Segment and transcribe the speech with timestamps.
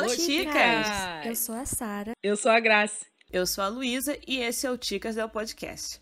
[0.00, 0.86] Alô, Ticas!
[1.26, 2.12] Eu sou a Sara.
[2.22, 3.04] Eu sou a Graça.
[3.30, 6.00] Eu sou a Luísa e esse é o Ticas é o podcast.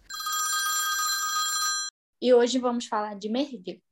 [2.23, 3.83] E hoje vamos falar de Merli.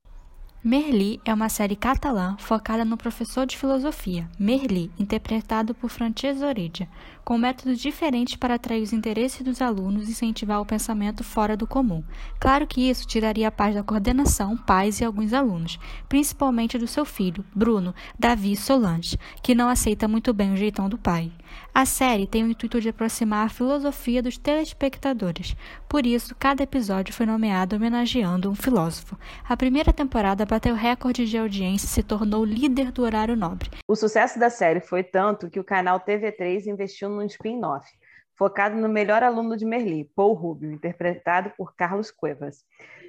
[0.62, 6.88] Merli é uma série catalã focada no professor de filosofia, Merli, interpretado por Francesc Orella,
[7.26, 11.66] com métodos diferentes para atrair os interesses dos alunos e incentivar o pensamento fora do
[11.66, 12.04] comum.
[12.38, 15.76] Claro que isso tiraria a paz da coordenação, pais e alguns alunos,
[16.08, 20.96] principalmente do seu filho, Bruno, Davi Solange, que não aceita muito bem o jeitão do
[20.96, 21.32] pai.
[21.74, 25.56] A série tem o intuito de aproximar a filosofia dos telespectadores,
[25.88, 29.18] por isso cada episódio foi nomeado homenageando um filósofo.
[29.48, 33.70] A primeira temporada bateu recorde de audiência e se tornou líder do horário nobre.
[33.88, 37.86] O sucesso da série foi tanto que o canal TV3 investiu num spin-off,
[38.34, 42.64] focado no melhor aluno de Merli, Paul Rubio, interpretado por Carlos Cuevas.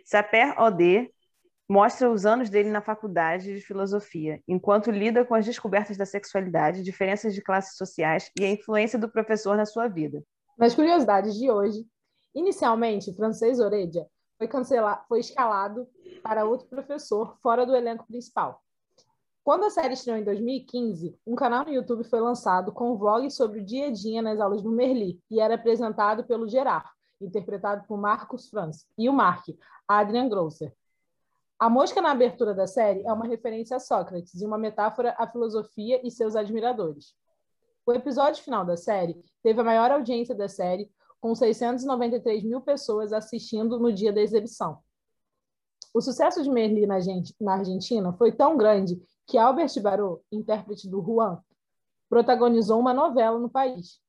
[0.05, 1.11] Saper Ode
[1.70, 6.81] mostra os anos dele na faculdade de filosofia, enquanto lida com as descobertas da sexualidade,
[6.81, 10.23] diferenças de classes sociais e a influência do professor na sua vida.
[10.58, 11.85] Nas curiosidades de hoje,
[12.33, 14.47] inicialmente, Francês Orelha foi,
[15.08, 15.88] foi escalado
[16.23, 18.63] para outro professor fora do elenco principal.
[19.48, 23.31] Quando a série estreou em 2015, um canal no YouTube foi lançado com um vlog
[23.31, 26.86] sobre o dia a dia nas aulas do Merli e era apresentado pelo Gerard,
[27.22, 29.48] interpretado por Marcos Franz, e o Mark,
[29.88, 30.75] Adrian Grosser.
[31.58, 35.25] A mosca na abertura da série é uma referência a Sócrates e uma metáfora à
[35.25, 37.16] filosofia e seus admiradores.
[37.86, 43.14] O episódio final da série teve a maior audiência da série, com 693 mil pessoas
[43.14, 44.80] assistindo no dia da exibição.
[45.94, 51.44] O sucesso de Merli na, Argentina foi tão grande que Albert Baró, intérprete do Juan,
[52.09, 54.02] protagonizou uma novela no país.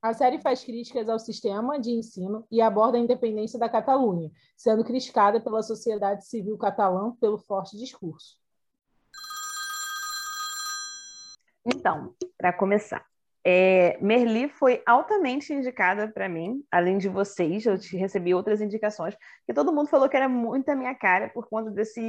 [0.00, 4.84] A série faz críticas ao sistema de ensino e aborda a independência da Catalunha, sendo
[4.84, 8.38] criticada pela sociedade civil catalã pelo forte discurso.
[11.66, 13.04] Então, para começar,
[13.44, 19.16] é, Merli foi altamente indicada para mim, além de vocês, eu recebi outras indicações,
[19.46, 22.00] que todo mundo falou que era muito a minha cara por conta desse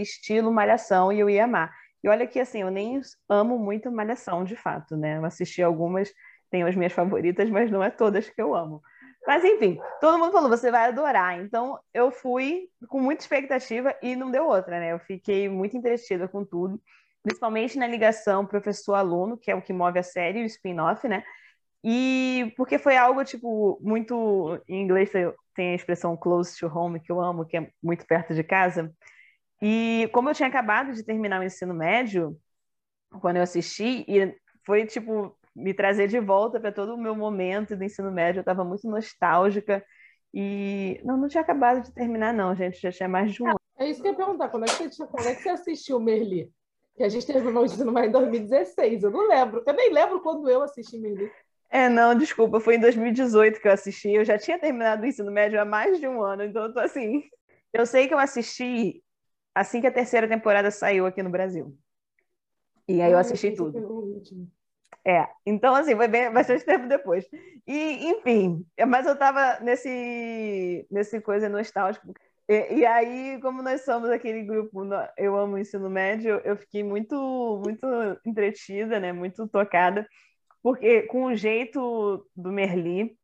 [0.00, 1.72] estilo malhação e eu ia amar.
[2.02, 5.18] E olha que assim, eu nem amo muito malhação de fato, né?
[5.18, 6.10] Eu assisti algumas
[6.50, 8.82] tenho as minhas favoritas, mas não é todas que eu amo.
[9.26, 11.40] Mas enfim, todo mundo falou, você vai adorar.
[11.40, 14.92] Então eu fui com muita expectativa e não deu outra, né?
[14.92, 16.80] Eu fiquei muito entretida com tudo,
[17.22, 21.22] principalmente na ligação professor-aluno, que é o que move a série, o spin-off, né?
[21.82, 24.60] E porque foi algo, tipo, muito.
[24.68, 25.10] Em inglês
[25.54, 28.92] tem a expressão close to home, que eu amo, que é muito perto de casa.
[29.62, 32.36] E como eu tinha acabado de terminar o ensino médio,
[33.20, 37.76] quando eu assisti, e foi, tipo, me trazer de volta para todo o meu momento
[37.76, 38.38] do ensino médio.
[38.38, 39.84] Eu estava muito nostálgica
[40.32, 42.80] e não, não tinha acabado de terminar, não, gente.
[42.80, 43.60] Já tinha mais de um ano.
[43.78, 44.48] É isso que eu ia perguntar.
[44.48, 46.52] Quando é que você, quando é que você assistiu Merli?
[47.00, 49.04] Que a gente terminou o ensino médio em 2016.
[49.04, 49.62] Eu não lembro.
[49.66, 51.32] Eu nem lembro quando eu assisti Merli.
[51.70, 54.10] É, não, desculpa, foi em 2018 que eu assisti.
[54.10, 56.78] Eu já tinha terminado o ensino médio há mais de um ano, então eu tô
[56.78, 57.22] assim.
[57.72, 59.02] Eu sei que eu assisti
[59.54, 61.74] assim que a terceira temporada saiu aqui no Brasil.
[62.86, 64.22] E aí eu assisti tudo.
[65.02, 67.26] É, então assim, foi bem, bastante tempo depois.
[67.66, 72.12] E, enfim, mas eu estava nesse, nesse coisa nostálgico.
[72.50, 74.82] E, e, aí, como nós somos aquele grupo,
[75.16, 77.86] eu amo o ensino médio, eu fiquei muito, muito
[78.26, 79.12] entretida, né?
[79.12, 80.04] Muito tocada,
[80.60, 83.16] porque com o jeito do Merli,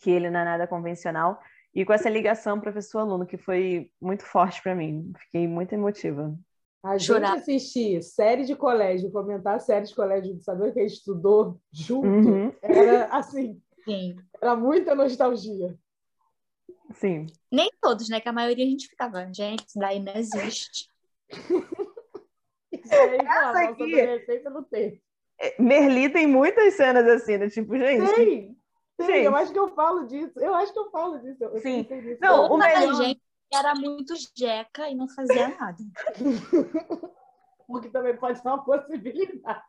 [0.00, 1.38] que ele não é nada convencional,
[1.72, 5.12] e com essa ligação professor-aluno, que foi muito forte para mim.
[5.20, 6.36] Fiquei muito emotiva.
[6.82, 10.98] A gente assistir série de colégio, comentar série de colégio, de saber que a gente
[10.98, 12.52] estudou junto, uhum.
[12.60, 14.16] era assim, Sim.
[14.40, 15.78] era muita nostalgia.
[16.94, 17.26] Sim.
[17.50, 18.20] Nem todos, né?
[18.20, 20.88] Que a maioria a gente ficava, gente, isso daí não existe.
[22.72, 23.82] Essa aqui...
[23.82, 25.00] adolescência não tem.
[25.38, 27.48] É, Merli tem muitas cenas assim, né?
[27.48, 28.14] Tipo, gente.
[28.14, 28.56] Tem,
[28.96, 29.24] tem, gente.
[29.24, 30.38] eu acho que eu falo disso.
[30.38, 31.42] Eu acho que eu falo disso.
[31.42, 31.86] Eu Sim.
[32.20, 32.94] Não, o melhor...
[32.94, 33.20] gente
[33.52, 35.78] era muito jeca e não fazia nada.
[37.66, 39.62] Porque também pode ser uma possibilidade.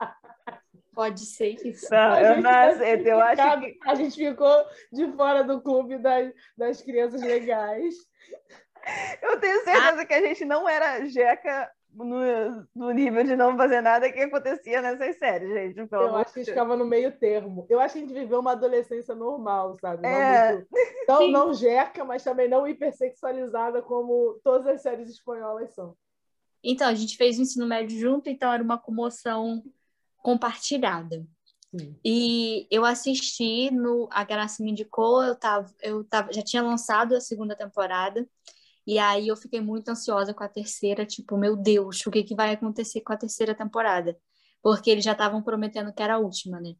[0.94, 1.88] Pode ser isso.
[1.92, 3.08] Não, eu não aceito.
[3.08, 3.80] Eu acho que...
[3.86, 7.96] A gente ficou de fora do clube das, das crianças legais.
[9.22, 10.06] Eu tenho certeza ah.
[10.06, 14.82] que a gente não era jeca no, no, nível de não fazer nada que acontecia
[14.82, 15.92] nessas séries, gente.
[15.92, 17.66] eu acho que a gente ficava no meio termo.
[17.70, 20.06] Eu acho que a gente viveu uma adolescência normal, sabe?
[20.06, 20.66] É.
[21.08, 25.96] Não, não, não jeca, mas também não hipersexualizada como todas as séries espanholas são.
[26.64, 29.62] Então, a gente fez o ensino médio junto, então era uma comoção
[30.24, 31.24] compartilhada.
[31.70, 31.96] Sim.
[32.04, 37.16] E eu assisti no A Graça me indicou, eu tava, eu tava, já tinha lançado
[37.16, 38.28] a segunda temporada.
[38.88, 42.36] E aí eu fiquei muito ansiosa com a terceira, tipo, meu Deus, o que, que
[42.36, 44.18] vai acontecer com a terceira temporada?
[44.64, 46.76] porque eles já estavam prometendo que era a última, né?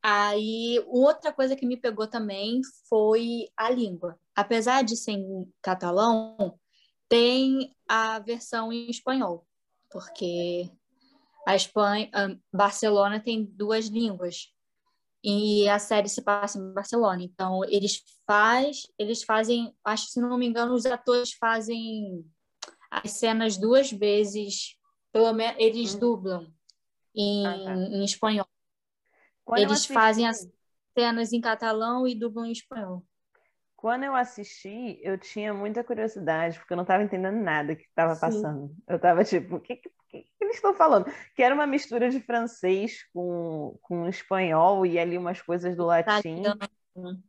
[0.00, 4.18] Aí, outra coisa que me pegou também foi a língua.
[4.34, 6.56] Apesar de ser em catalão,
[7.08, 9.44] tem a versão em espanhol,
[9.90, 10.70] porque
[11.48, 12.10] a Espanha,
[12.52, 14.52] Barcelona tem duas línguas
[15.24, 17.22] e a série se passa em Barcelona.
[17.22, 22.22] Então eles faz, eles fazem, acho que se não me engano, os atores fazem
[22.90, 24.76] as cenas duas vezes,
[25.10, 25.98] pelo menos eles hum.
[25.98, 26.54] dublam
[27.14, 27.74] em, ah, tá.
[27.76, 28.46] em espanhol.
[29.42, 30.46] Quando eles fazem as
[30.92, 33.02] cenas em catalão e dublam em espanhol.
[33.78, 38.16] Quando eu assisti, eu tinha muita curiosidade, porque eu não estava entendendo nada que estava
[38.16, 38.74] passando.
[38.88, 41.06] Eu estava tipo, o que, que, que, eles estão falando?
[41.36, 46.42] Que era uma mistura de francês com, com espanhol e ali umas coisas do latim.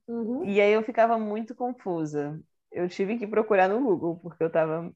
[0.07, 0.44] Uhum.
[0.44, 2.42] E aí eu ficava muito confusa.
[2.72, 4.92] Eu tive que procurar no Google, porque eu estava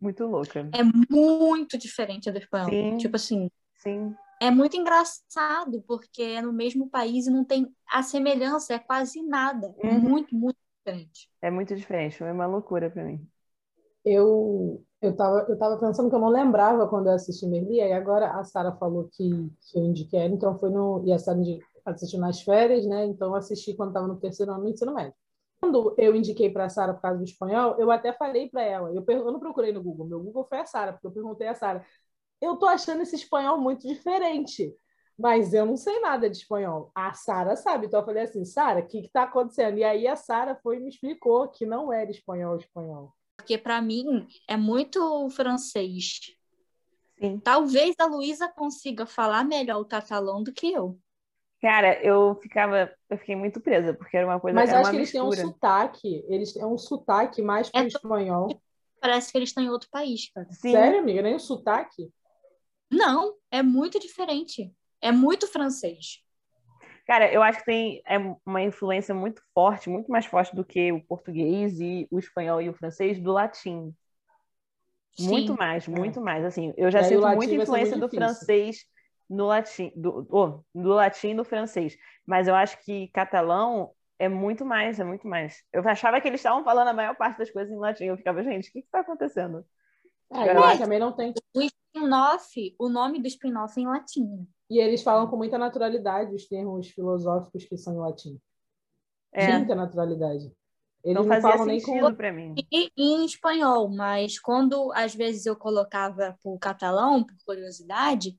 [0.00, 0.60] muito louca.
[0.72, 2.70] É muito diferente do espanhol.
[2.70, 2.98] Sim.
[2.98, 3.50] Tipo assim.
[3.78, 4.14] Sim.
[4.40, 9.22] É muito engraçado, porque é no mesmo país e não tem a semelhança, é quase
[9.22, 9.74] nada.
[9.82, 9.98] Uhum.
[9.98, 11.30] Muito, muito diferente.
[11.40, 13.26] É muito diferente, foi uma loucura para mim.
[14.04, 17.92] Eu eu tava, eu tava pensando que eu não lembrava quando eu assisti Merli, e
[17.92, 21.02] agora a Sara falou que, que eu indiquei ela, então foi no.
[21.04, 21.38] E a Sara
[21.84, 23.04] assistiu nas férias, né?
[23.04, 25.14] Então eu assisti quando estava no terceiro ano do ensino médio.
[25.60, 28.90] Quando eu indiquei para a Sara por causa do espanhol, eu até falei para ela,
[28.92, 31.54] eu, eu não procurei no Google, meu Google foi a Sara, porque eu perguntei a
[31.54, 31.84] Sara,
[32.40, 34.74] eu tô achando esse espanhol muito diferente
[35.18, 36.90] mas eu não sei nada de espanhol.
[36.94, 39.78] A Sara sabe, então eu falei assim, Sara, o que está acontecendo?
[39.78, 43.12] E aí a Sara foi e me explicou que não era espanhol espanhol.
[43.36, 46.20] Porque para mim é muito francês.
[47.18, 47.38] Sim.
[47.38, 50.98] Talvez a Luísa consiga falar melhor o catalão do que eu.
[51.60, 55.12] Cara, eu ficava, eu fiquei muito presa, porque era uma coisa Mas acho que eles
[55.12, 55.36] mistura.
[55.36, 58.60] têm um sotaque, eles têm um sotaque mais para o é espanhol.
[59.00, 60.46] Parece que eles estão em outro país, cara.
[60.50, 60.72] Sim.
[60.72, 61.22] Sério, amiga?
[61.22, 62.12] Nem o sotaque?
[62.90, 64.70] Não, é muito diferente.
[65.04, 66.24] É muito francês.
[67.06, 68.16] Cara, eu acho que tem é
[68.46, 72.70] uma influência muito forte, muito mais forte do que o português e o espanhol e
[72.70, 73.94] o francês do latim.
[75.14, 75.28] Sim.
[75.28, 76.22] Muito mais, muito é.
[76.22, 76.44] mais.
[76.44, 78.86] Assim, eu já sinto muita influência do francês
[79.28, 81.94] no latim, do, oh, do latim e do francês.
[82.26, 85.62] Mas eu acho que catalão é muito mais, é muito mais.
[85.70, 88.04] Eu achava que eles estavam falando a maior parte das coisas em latim.
[88.04, 89.66] Eu ficava, gente, o que está acontecendo?
[90.32, 91.34] É, eu acho também não tem.
[91.54, 94.48] O spin-off, o nome do spin-off é em latim.
[94.74, 98.40] E eles falam com muita naturalidade os termos filosóficos que são em latim.
[99.32, 99.56] É.
[99.56, 100.52] Muita naturalidade.
[101.04, 102.56] Eles não, não falam nem com para mim.
[102.72, 108.36] E, em espanhol, mas quando às vezes eu colocava o catalão, por curiosidade,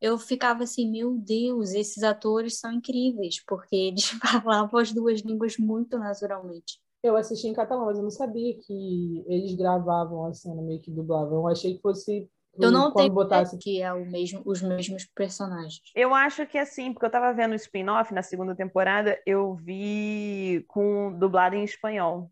[0.00, 4.08] eu ficava assim, meu Deus, esses atores são incríveis, porque eles
[4.42, 6.80] falavam as duas línguas muito naturalmente.
[7.02, 10.90] Eu assisti em catalão, mas eu não sabia que eles gravavam a cena, meio que
[10.90, 11.40] dublavam.
[11.40, 12.26] Eu achei que fosse
[12.58, 13.56] eu não tenho botasse...
[13.58, 15.80] que é o mesmo, os mesmos personagens.
[15.94, 19.54] Eu acho que é assim, porque eu tava vendo o spin-off na segunda temporada, eu
[19.54, 22.30] vi com dublado em espanhol.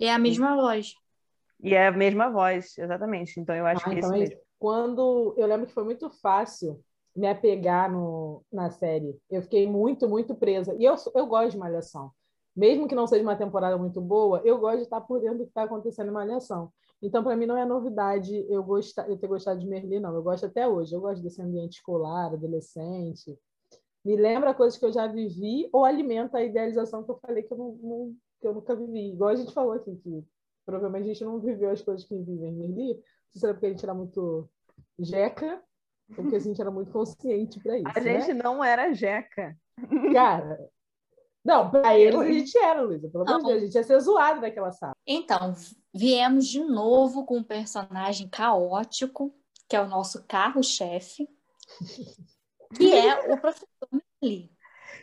[0.00, 0.94] É a mesma voz.
[1.62, 3.38] E é a mesma voz, exatamente.
[3.38, 4.44] Então eu acho ah, que é então é isso mesmo.
[4.58, 6.82] Quando eu lembro que foi muito fácil
[7.14, 9.16] me apegar no, na série.
[9.30, 10.74] Eu fiquei muito, muito presa.
[10.78, 12.10] E eu, eu gosto de Malhação.
[12.54, 15.44] Mesmo que não seja uma temporada muito boa, eu gosto de estar por dentro do
[15.44, 16.70] que está acontecendo em Malhação.
[17.02, 20.14] Então, para mim, não é novidade eu, gostar, eu ter gostado de Merli, não.
[20.14, 20.94] Eu gosto até hoje.
[20.94, 23.36] Eu gosto desse ambiente escolar, adolescente.
[24.04, 27.52] Me lembra coisas que eu já vivi ou alimenta a idealização que eu falei que
[27.52, 29.12] eu, não, não, que eu nunca vivi.
[29.12, 30.24] Igual a gente falou aqui, que
[30.64, 32.94] provavelmente a gente não viveu as coisas que vive em Merli.
[32.94, 34.48] Não sei porque a gente era muito
[34.98, 35.60] jeca,
[36.10, 37.98] ou porque a gente era muito consciente para isso.
[37.98, 38.20] A né?
[38.20, 39.56] gente não era jeca.
[40.12, 40.58] Cara,
[41.44, 43.08] não, para eles a gente era, Luísa.
[43.08, 44.94] Pelo amor de Deus, a gente ia ser zoado naquela sala.
[45.06, 45.54] Então,
[45.92, 49.34] viemos de novo com um personagem caótico,
[49.68, 51.28] que é o nosso carro-chefe,
[52.76, 53.68] que é o professor
[54.22, 54.50] Lee.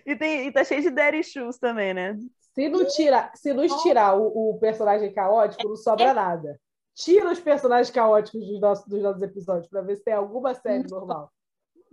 [0.06, 2.18] E, tem, e tá cheio de daddy shoes também, né?
[2.56, 6.60] Se não tirar, se nos tirar o, o personagem caótico, não sobra nada.
[6.96, 10.88] Tira os personagens caóticos dos nossos, dos nossos episódios para ver se tem alguma série
[10.90, 11.32] normal.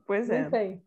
[0.04, 0.42] Pois é.
[0.42, 0.82] Não tem.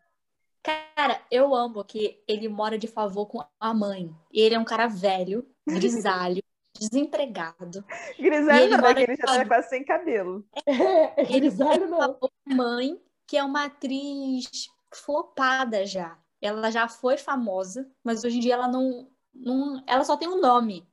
[0.61, 4.13] Cara, eu amo que ele mora de favor com a mãe.
[4.31, 6.43] Ele é um cara velho, grisalho,
[6.77, 7.83] desempregado.
[8.17, 10.45] Grisalho não, é ele já tá quase sem cabelo.
[10.65, 12.13] É, grisalho não.
[12.13, 16.19] Com a mãe, que é uma atriz flopada já.
[16.41, 20.41] Ela já foi famosa, mas hoje em dia ela não, não ela só tem um
[20.41, 20.87] nome.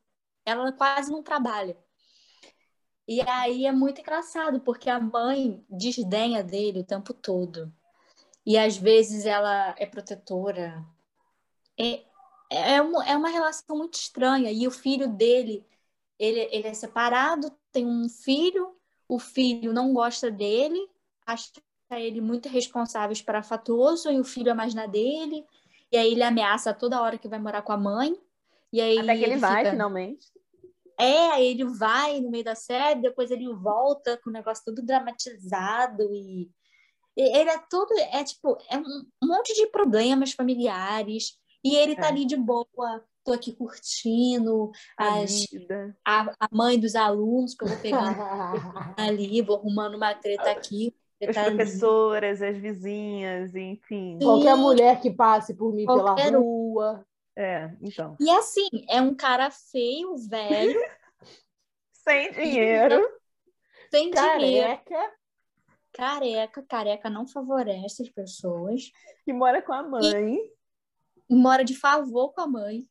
[0.44, 1.76] Ela quase não trabalha.
[3.08, 7.72] E aí é muito engraçado, porque a mãe desdenha dele o tempo todo
[8.46, 10.86] e às vezes ela é protetora.
[11.78, 12.04] É,
[12.48, 14.52] é, uma, é uma relação muito estranha.
[14.52, 15.66] E o filho dele,
[16.16, 18.72] ele, ele é separado, tem um filho,
[19.08, 20.78] o filho não gosta dele,
[21.26, 21.50] acha
[21.90, 25.44] ele muito responsáveis para fatoso e o filho é mais na dele.
[25.90, 28.16] E aí ele ameaça toda hora que vai morar com a mãe.
[28.72, 29.70] E aí Até que ele, vai, fica...
[29.72, 30.26] finalmente.
[30.98, 34.84] É, aí ele vai no meio da série, depois ele volta com o negócio todo
[34.84, 36.48] dramatizado e
[37.22, 42.08] ele é todo, é tipo, é um monte de problemas familiares e ele tá É.
[42.08, 42.66] ali de boa,
[43.24, 45.46] tô aqui curtindo A as,
[46.04, 48.16] a, a mãe dos alunos que eu vou pegando
[48.96, 50.94] ali, vou arrumando uma treta aqui,
[51.26, 51.56] As ali.
[51.56, 54.18] professoras, as vizinhas, enfim.
[54.22, 56.42] Qualquer mulher que passe por mim Qualquer pela um.
[56.42, 57.06] rua.
[57.34, 58.16] É, então.
[58.20, 60.78] E assim, é um cara feio, velho,
[61.92, 63.06] Sem dinheiro.
[63.90, 64.80] sem dinheiro,
[65.96, 66.62] Careca.
[66.68, 68.90] careca, não favorece as pessoas,
[69.24, 70.38] Que mora com a mãe.
[71.28, 72.82] e mora de favor com a mãe.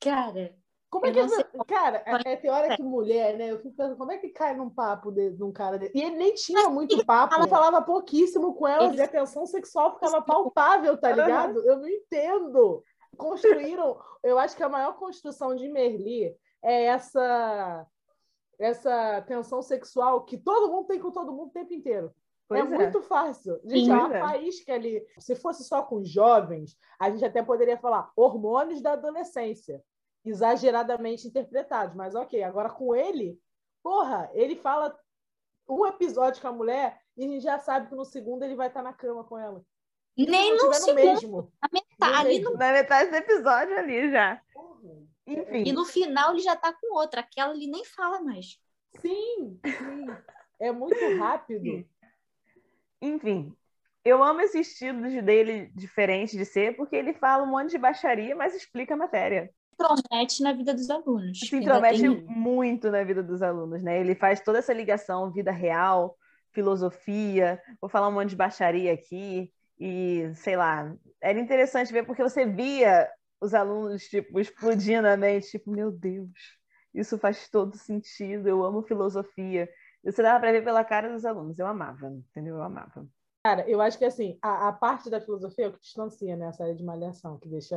[0.00, 0.54] Cara,
[0.90, 1.28] Como é que.
[1.28, 3.50] sei Cara, é, é, tem hora que mulher, né?
[3.50, 5.96] Eu fico pensando, como é que cai num papo de, de um cara desse?
[5.96, 9.46] E ele nem tinha muito papo, ele falava pouquíssimo com elas Ele- e a tensão
[9.46, 11.66] sexual ficava palpável, tá ligado?
[11.66, 12.84] Eu não entendo.
[13.16, 13.98] Construíram.
[14.22, 17.86] Eu acho que a maior construção de Merli é essa
[18.58, 22.14] essa tensão sexual que todo mundo tem com todo mundo o tempo inteiro.
[22.48, 23.58] Pois é, muito fácil.
[23.64, 23.90] Gente, Sim.
[23.90, 24.20] é uma Pois é.
[24.20, 25.06] faísca ali.
[25.18, 29.82] Se fosse só com jovens, a gente até poderia falar hormônios da adolescência,
[30.24, 31.94] exageradamente interpretados.
[31.94, 33.38] Mas ok, agora com ele,
[33.82, 34.94] porra, ele fala
[35.68, 38.68] um episódio com a mulher e a gente já sabe que no segundo ele vai
[38.68, 39.62] estar na cama com ela.
[40.16, 41.52] Nem no segundo, mesmo.
[41.62, 44.40] na metade, no, Na metade do episódio ali já.
[44.82, 45.72] e Enfim.
[45.72, 48.58] no final ele já tá com outra, aquela ele nem fala mais.
[49.00, 50.06] Sim, sim.
[50.60, 51.84] É muito rápido.
[53.00, 53.52] Enfim.
[54.04, 57.78] Eu amo esse estilo de- dele diferente de ser, porque ele fala um monte de
[57.78, 59.50] baixaria, mas explica a matéria.
[59.78, 61.38] Promete na vida dos alunos.
[61.40, 63.98] se Ainda intromete tem- muito na vida dos alunos, né?
[63.98, 66.16] Ele faz toda essa ligação vida real,
[66.52, 69.50] filosofia, vou falar um monte de baixaria aqui
[69.80, 73.10] e sei lá, era interessante ver porque você via
[73.44, 76.30] os alunos tipo explodindo a mente, tipo, meu Deus,
[76.92, 79.68] isso faz todo sentido, eu amo filosofia.
[80.02, 82.56] Você dava para ver pela cara dos alunos, eu amava, entendeu?
[82.56, 83.06] Eu amava.
[83.44, 86.48] Cara, eu acho que assim, a, a parte da filosofia é o que distancia, né?
[86.48, 87.76] A série de Malhação, que deixa.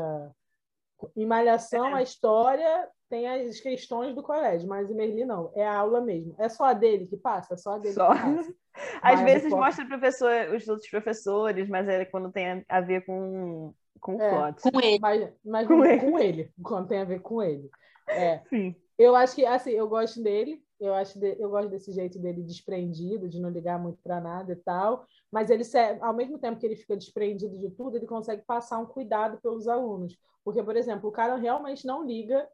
[1.16, 5.52] Em Malhação, a história tem as questões do colégio, mas em Merli não.
[5.56, 6.36] É a aula mesmo.
[6.40, 7.54] É só a dele que passa?
[7.54, 8.14] É só a dele Só.
[8.14, 8.56] que passa.
[9.02, 13.74] Às Mas vezes mostra professor, os outros professores, mas é quando tem a ver com,
[14.00, 15.00] com o É, com ele.
[15.00, 16.42] Mas, mas Com com, ele.
[16.42, 16.52] ele.
[16.64, 17.70] quando tem a ver com ele.
[18.08, 18.42] É.
[18.50, 18.76] Sim.
[18.98, 22.42] Eu acho que, assim, eu gosto dele, eu acho de- eu gosto desse jeito dele
[22.42, 26.60] desprendido, de não ligar muito para nada e tal, mas ele, se- ao mesmo tempo
[26.60, 30.18] que ele fica desprendido de tudo, ele consegue passar um cuidado pelos alunos.
[30.44, 32.48] Porque, por exemplo, o cara realmente não liga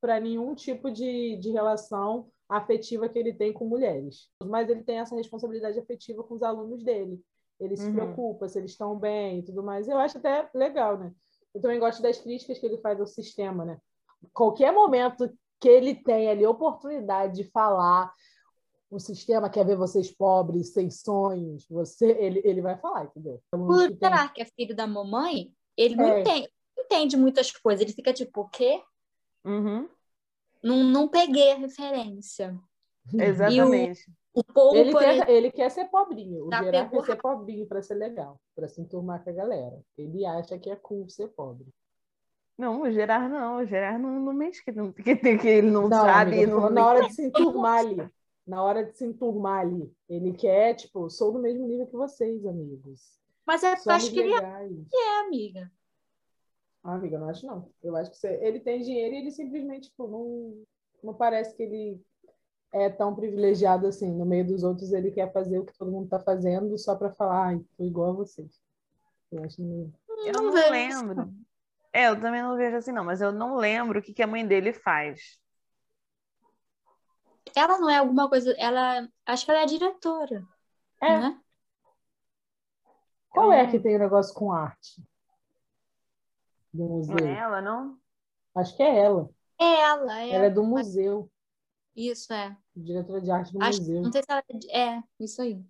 [0.00, 4.98] para nenhum tipo de, de relação afetiva que ele tem com mulheres, mas ele tem
[5.00, 7.20] essa responsabilidade afetiva com os alunos dele.
[7.60, 7.92] Ele se Uhum.
[7.94, 9.88] preocupa se eles estão bem e tudo mais.
[9.88, 11.12] Eu acho até legal, né?
[11.54, 13.78] Eu também gosto das críticas que ele faz ao sistema, né?
[14.32, 18.12] Qualquer momento que ele tem ali oportunidade de falar
[18.90, 23.42] o sistema quer ver vocês pobres, sem sonhos, você, ele, ele vai falar, entendeu?
[23.52, 25.52] Alunos Por será que é filho da mamãe?
[25.76, 26.20] Ele não É.
[26.20, 27.82] entende, não entende muitas coisas.
[27.82, 28.82] Ele fica tipo, o quê?
[29.44, 29.88] Uhum.
[30.62, 32.58] Não, não peguei a referência.
[33.12, 34.10] Exatamente.
[34.38, 36.46] O povo, Ele quer, ele quer ser pobrinho.
[36.46, 39.80] O Gerard quer ser pobrinho para ser legal, para se enturmar com a galera.
[39.96, 41.66] Ele acha que é cool ser pobre.
[42.56, 43.56] Não, o Gerard não.
[43.58, 46.34] O Gerard não, não mente que, não, que, que ele não, Não, sabe.
[46.34, 48.08] amiga, não, na hora de se enturmar ali.
[48.46, 49.92] Na hora de se enturmar ali.
[50.08, 53.18] Ele quer, tipo, sou do mesmo nível que vocês, amigos.
[53.44, 54.72] mas é, eu Somos acho que ele legais.
[54.94, 55.70] é, amiga.
[56.84, 57.68] Ah, amiga, eu não acho não.
[57.82, 60.62] Eu acho que você- ele tem dinheiro e ele simplesmente tipo, não,
[61.02, 62.00] não parece que ele
[62.72, 64.10] é tão privilegiado assim.
[64.12, 67.12] No meio dos outros, ele quer fazer o que todo mundo está fazendo só para
[67.12, 68.60] falar, ai, tô igual a vocês.
[69.30, 69.92] Eu acho meio...
[70.24, 71.32] Eu Não não lembro.
[71.92, 74.26] É, eu também não vejo assim, não, mas eu não lembro o que, que a
[74.26, 75.38] mãe dele faz.
[77.54, 78.54] Ela não é alguma coisa.
[78.58, 79.08] Ela.
[79.26, 80.44] Acho que ela é a diretora.
[81.00, 81.18] É.
[81.18, 81.40] Né?
[83.30, 85.02] Qual é que tem o negócio com arte?
[86.72, 87.16] Do museu?
[87.16, 87.98] Não é ela, não?
[88.54, 89.30] Acho que é ela.
[89.60, 90.30] É ela, é.
[90.30, 91.30] Ela é do museu.
[91.98, 92.56] Isso, é.
[92.76, 94.02] Diretora de arte do Acho, museu.
[94.02, 95.02] não sei se ela é.
[95.18, 95.60] Isso aí.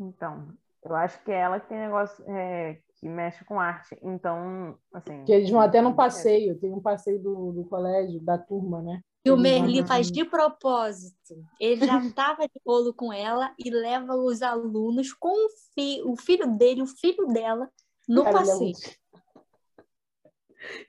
[0.00, 0.48] Então,
[0.82, 3.98] eu acho que é ela que tem negócio é, que mexe com arte.
[4.02, 5.24] Então, assim.
[5.24, 6.58] Que eles vão até num passeio.
[6.58, 9.02] Tem um passeio do, do colégio, da turma, né?
[9.26, 11.34] E o Merli faz de propósito.
[11.60, 16.16] Ele já estava de rolo com ela e leva os alunos com o, fi- o
[16.16, 17.68] filho dele, o filho dela,
[18.08, 18.60] no Cara, ele é passeio.
[18.60, 18.96] muito-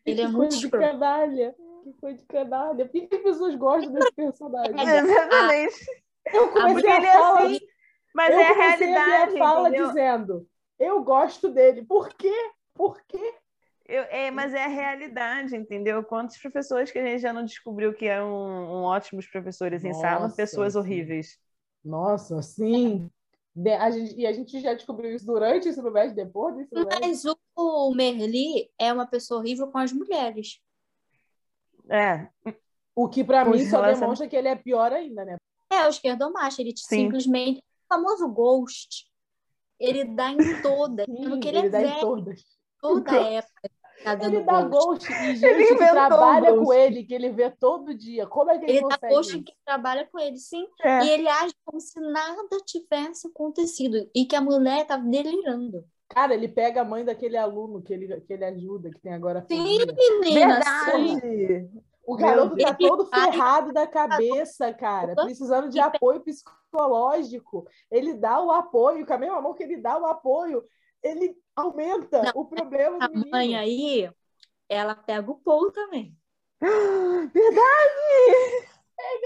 [0.05, 0.85] Ele é muito escroto.
[1.93, 2.85] Que coisa de canalha.
[2.85, 4.75] Por que as pessoas gostam desse personagem?
[4.77, 5.85] É, Exatamente.
[6.33, 7.43] Eu comecei a ele é falar.
[7.45, 7.59] assim.
[8.13, 9.87] Mas eu é a a realidade, minha fala entendeu?
[9.87, 10.47] dizendo,
[10.79, 11.85] eu gosto dele.
[11.85, 12.33] Por quê?
[12.73, 13.33] Por quê?
[13.85, 16.03] Eu- é, mas é a realidade, entendeu?
[16.03, 20.23] Quantos professores que a gente já não descobriu que eram um, ótimos professores em sala,
[20.23, 20.79] Nossa, pessoas sim.
[20.79, 21.39] horríveis.
[21.85, 23.09] Nossa, sim.
[23.55, 26.61] De- a gente- e a gente já descobriu isso durante o ensino médio, depois do
[26.61, 26.99] ensino médio.
[27.01, 30.59] Mas o, o Merli é uma pessoa horrível com as mulheres.
[31.89, 32.27] É,
[32.95, 35.37] O que pra Os mim só demonstra que ele é pior ainda, né?
[35.71, 37.03] É, o esquerdomacho, ele Sim.
[37.05, 37.59] simplesmente.
[37.59, 39.05] O famoso ghost.
[39.79, 41.05] Ele dá em todas.
[41.05, 42.41] Sim, que ele, ele é dá em velho, todas.
[42.81, 43.69] toda a época.
[44.03, 45.07] Tá Ele dá ghost.
[45.07, 46.79] ghost e gente Ele que trabalha o com ghost.
[46.79, 48.27] ele, que ele vê todo dia.
[48.27, 49.39] Como é que ele, Ele dá consegue ghost isso?
[49.39, 50.67] em quem trabalha com ele, sim.
[50.81, 51.03] é.
[51.05, 54.09] E ele age como se nada tivesse acontecido.
[54.15, 55.83] E que a mulher tá delirando.
[56.09, 59.45] Cara, ele pega a mãe daquele aluno que ele, que ele ajuda, que tem agora
[59.49, 59.93] Sim, menina.
[59.99, 60.33] sim.
[60.33, 61.69] Verdade!
[62.05, 62.89] O garoto Meu tá Deus.
[62.89, 67.67] todo ferrado da cabeça, cara, precisando de apoio psicológico.
[67.91, 70.63] Ele dá o apoio, com a mesma mão que ele dá o apoio,
[71.03, 73.31] ele aumenta Não, o problema A do menino.
[73.31, 74.09] mãe aí,
[74.69, 76.15] ela pega o Paul também.
[76.61, 78.67] Verdade!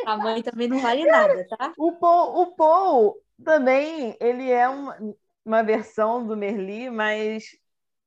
[0.05, 1.73] A mãe também não vale nada, tá?
[1.77, 4.97] O Paul, o Paul também, ele é uma,
[5.45, 7.43] uma versão do Merli, mas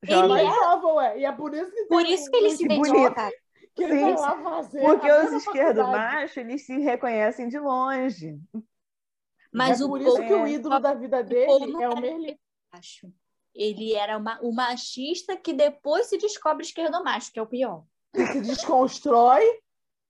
[0.03, 0.29] Ele jovem.
[0.29, 1.19] Mais é- nova, ué.
[1.21, 3.01] E é por isso que, Por isso que ele se identifica.
[3.11, 3.45] bonito.
[3.75, 8.39] que ele Sim, vai lá fazer Porque os esquerdo macho, eles se reconhecem de longe.
[9.53, 12.01] Mas é o por isso que o ídolo da vida dele não é o era
[12.01, 12.39] Merlin.
[12.73, 13.13] acho.
[13.55, 17.85] Ele era uma, o machista que depois se descobre esquerdomacho, que é o pior.
[18.13, 19.43] Que se desconstrói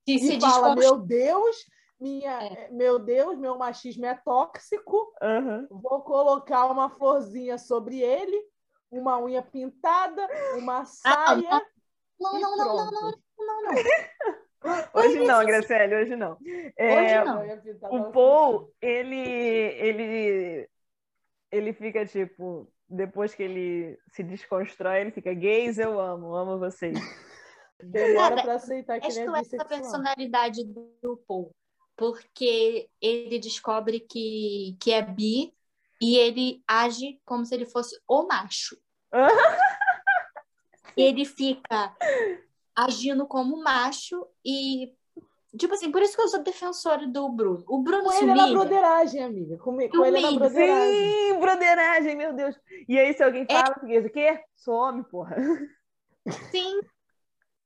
[0.05, 1.55] Que e se fala, descobre meu Deus,
[1.99, 2.69] minha, É.
[2.71, 5.13] meu Deus, meu machismo é tóxico.
[5.21, 5.67] Aham.
[5.69, 8.37] Vou colocar uma florzinha sobre ele,
[8.91, 11.61] uma unha pintada, uma Ah, saia
[12.19, 13.23] Não, e não, não, não, pronto.
[13.37, 13.73] não, não, não.
[14.95, 16.37] Hoje não, Graciele, hoje não.
[16.75, 18.07] É, Hoje não.
[18.07, 20.67] O Paul, ele, ele,
[21.51, 26.97] ele fica tipo, depois que ele se desconstrói, ele fica gays, eu amo, amo vocês.
[27.79, 29.67] demora para aceitar que ele é Resto essa bissexual.
[29.67, 31.53] personalidade do Paul.
[31.95, 35.53] Porque ele descobre que, que é bi
[36.01, 38.77] e ele age como se ele fosse o macho.
[40.97, 41.95] ele fica
[42.75, 44.93] agindo como macho e.
[45.57, 47.63] Tipo assim, por isso que eu sou defensora do Bruno.
[47.69, 48.59] O Bruno Com se ele é na humilha.
[48.59, 49.57] broderagem, amiga.
[49.57, 50.39] Com, com ele é na humilha.
[50.39, 51.11] broderagem.
[51.11, 52.59] Sim, broderagem, meu Deus.
[52.89, 54.43] E aí, se alguém fala, fica o quê?
[54.53, 55.37] Sou homem, porra.
[56.51, 56.81] Sim,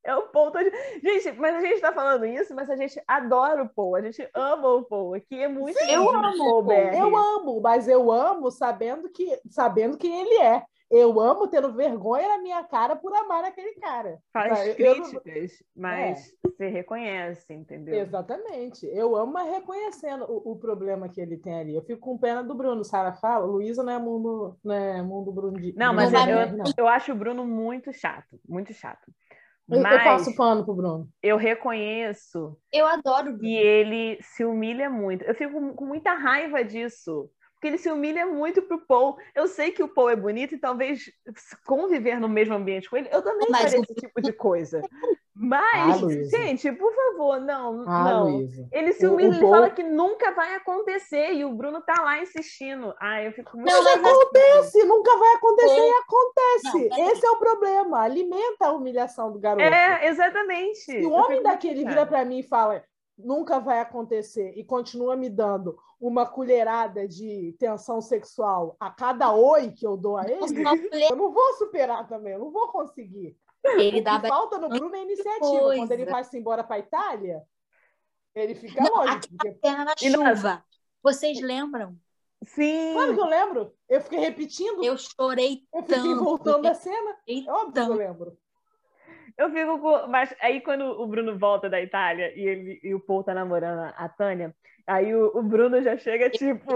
[0.04, 0.64] É o Paul todo...
[1.04, 4.28] Gente, mas a gente tá falando isso, mas a gente adora o Paul, a gente
[4.34, 5.14] ama o Paul.
[5.14, 6.72] Aqui é muito eu lindo amo Paul.
[6.72, 10.64] Eu amo, mas eu amo sabendo que sabendo quem ele é.
[10.92, 14.18] Eu amo tendo vergonha na minha cara por amar aquele cara.
[14.34, 17.94] Faz eu não- críticas, mas você reconhece, entendeu?
[17.94, 18.88] Exatamente.
[18.88, 21.76] Eu amo, mas reconhecendo o, o problema que ele tem ali.
[21.76, 22.84] Eu fico com pena do Bruno.
[22.84, 25.74] Sara fala, Luísa não é mundo, não é mundo Bruno de.
[25.78, 29.12] Não, mas Não eu, eu, eu acho o Bruno muito chato, muito chato.
[29.70, 31.08] Eu, eu Mas passo pano pro Bruno.
[31.22, 33.40] eu reconheço eu adoro o Bruno.
[33.40, 35.24] que ele se humilha muito.
[35.24, 37.30] Eu fico com- com muita raiva disso.
[37.54, 39.18] Porque ele se humilha muito pro Paul.
[39.36, 41.12] Eu sei que o Paul é bonito e talvez
[41.66, 44.82] conviver no mesmo ambiente com ele, eu também Mas faria o- esse tipo de coisa.
[45.42, 46.38] Ah, Mas, Luísa.
[46.38, 48.36] gente, por favor, não, Ah, não.
[48.36, 48.68] Luísa.
[48.74, 52.02] Ele se O- o humilha, ele fala que nunca vai acontecer e o Bruno tá
[52.02, 52.94] lá insistindo.
[53.00, 56.90] Ai, eu fico muito Não, Mas acontece, nunca vai acontecer Paul- e acontece.
[56.90, 58.02] Não, Esse é o problema.
[58.02, 59.64] Alimenta a humilhação do garoto.
[59.64, 60.76] É, exatamente.
[60.80, 62.84] Se o homem daquele vira para mim e fala
[63.18, 69.72] nunca vai acontecer e continua me dando uma colherada de tensão sexual a cada oi
[69.72, 70.40] que eu dou a ele,
[71.10, 73.36] eu não vou superar também, eu não vou conseguir.
[73.78, 75.40] Ele que falta no Bruno é iniciativa.
[75.60, 75.82] coisa.
[75.82, 77.42] Quando ele vai-se embora para Itália,
[78.36, 79.20] ele fica Não, longe.
[79.38, 79.58] Porque...
[79.72, 80.64] na E na- chuva.
[81.04, 81.96] Vocês lembram?
[82.44, 82.94] Sim.
[82.94, 83.74] Claro que eu lembro.
[83.90, 86.24] Eu fiquei repetindo, eu, Eu chorei fiquei tanto.
[86.24, 87.16] voltando a cena.
[87.28, 87.94] É óbvio que eu tanto.
[87.94, 88.38] lembro.
[89.38, 90.08] Eu fico com.
[90.08, 93.80] Mas aí quando o Bruno volta da Itália e, ele, e o Paul tá namorando
[93.80, 94.56] a- a Tânia,
[94.88, 96.72] aí o, o Bruno já chega tipo.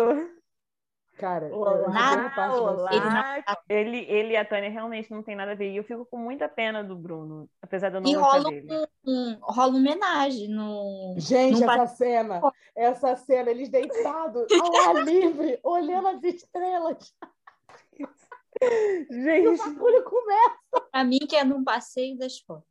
[1.17, 2.89] Cara, Olá, parte olá.
[2.89, 5.71] dessa- Ele, ele e a Tânia realmente não tem nada a ver.
[5.71, 8.49] E eu fico com muita pena do Bruno, apesar de eu não E gostar rola
[8.49, 8.87] dele.
[9.05, 11.15] um, rola homenagem no.
[11.17, 12.41] Gente, Não essa cena,
[12.75, 17.13] essa cena, eles deitados ao ar livre, olhando as estrelas.
[18.61, 20.87] E o Gente, bagulho começa.
[20.91, 22.63] Pra mim, que é num passeio das fotos.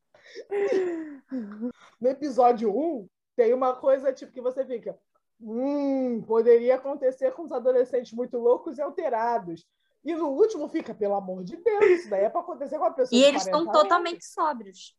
[2.00, 4.96] No episódio 1, tem uma coisa tipo que você fica.
[5.42, 9.66] Hum, poderia acontecer com os adolescentes muito loucos e alterados.
[10.04, 12.90] E no último fica, pelo amor de Deus, isso daí é pra acontecer com a
[12.92, 14.96] pessoa E de eles 40 estão totalmente sóbrios.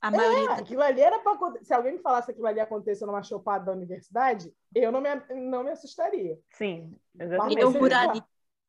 [0.00, 0.50] A maioria.
[0.50, 3.66] É, aquilo ali era para Se alguém me falasse que aquilo ali aconteceu numa chopada
[3.66, 5.08] da universidade, eu não me,
[5.48, 6.38] não me assustaria.
[6.50, 7.60] Sim, exatamente.
[7.60, 8.22] Eu por ali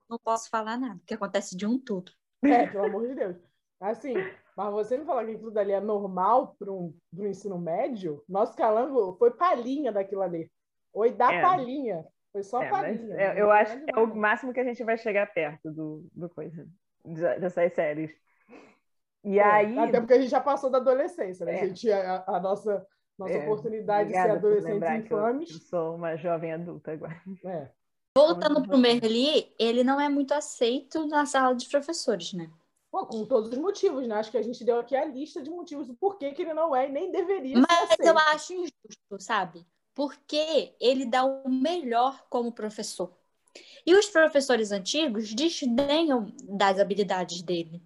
[0.10, 2.12] não posso falar nada, porque acontece de um tudo.
[2.44, 3.38] É, pelo amor de Deus.
[3.80, 4.14] Assim,
[4.56, 8.56] mas você me falar que aquilo dali é normal para um, um ensino médio, nosso
[8.56, 10.52] calango foi palhinha daquilo ali.
[10.94, 11.42] Oi, da é.
[11.42, 12.06] palhinha.
[12.32, 13.16] Foi só é, palhinha.
[13.16, 16.30] É, eu acho que é o máximo que a gente vai chegar perto do, do
[16.30, 16.68] coisa,
[17.04, 18.12] dessas séries.
[19.24, 19.80] E é, aí.
[19.80, 21.56] Até porque a gente já passou da adolescência, né?
[21.56, 21.62] É.
[21.62, 22.86] A gente, a, a nossa,
[23.18, 25.50] nossa é, oportunidade de ser adolescentes infames.
[25.50, 27.22] Eu, eu sou uma jovem adulta agora.
[27.46, 27.70] É.
[28.16, 32.48] Voltando para o Merli, ele não é muito aceito na sala de professores, né?
[32.92, 34.16] Pô, com todos os motivos, né?
[34.16, 36.76] Acho que a gente deu aqui a lista de motivos do porquê que ele não
[36.76, 37.96] é e nem deveria Mas ser.
[37.98, 39.66] Mas eu acho injusto, sabe?
[39.94, 43.12] Porque ele dá o melhor como professor.
[43.86, 47.82] E os professores antigos desdenham das habilidades dele.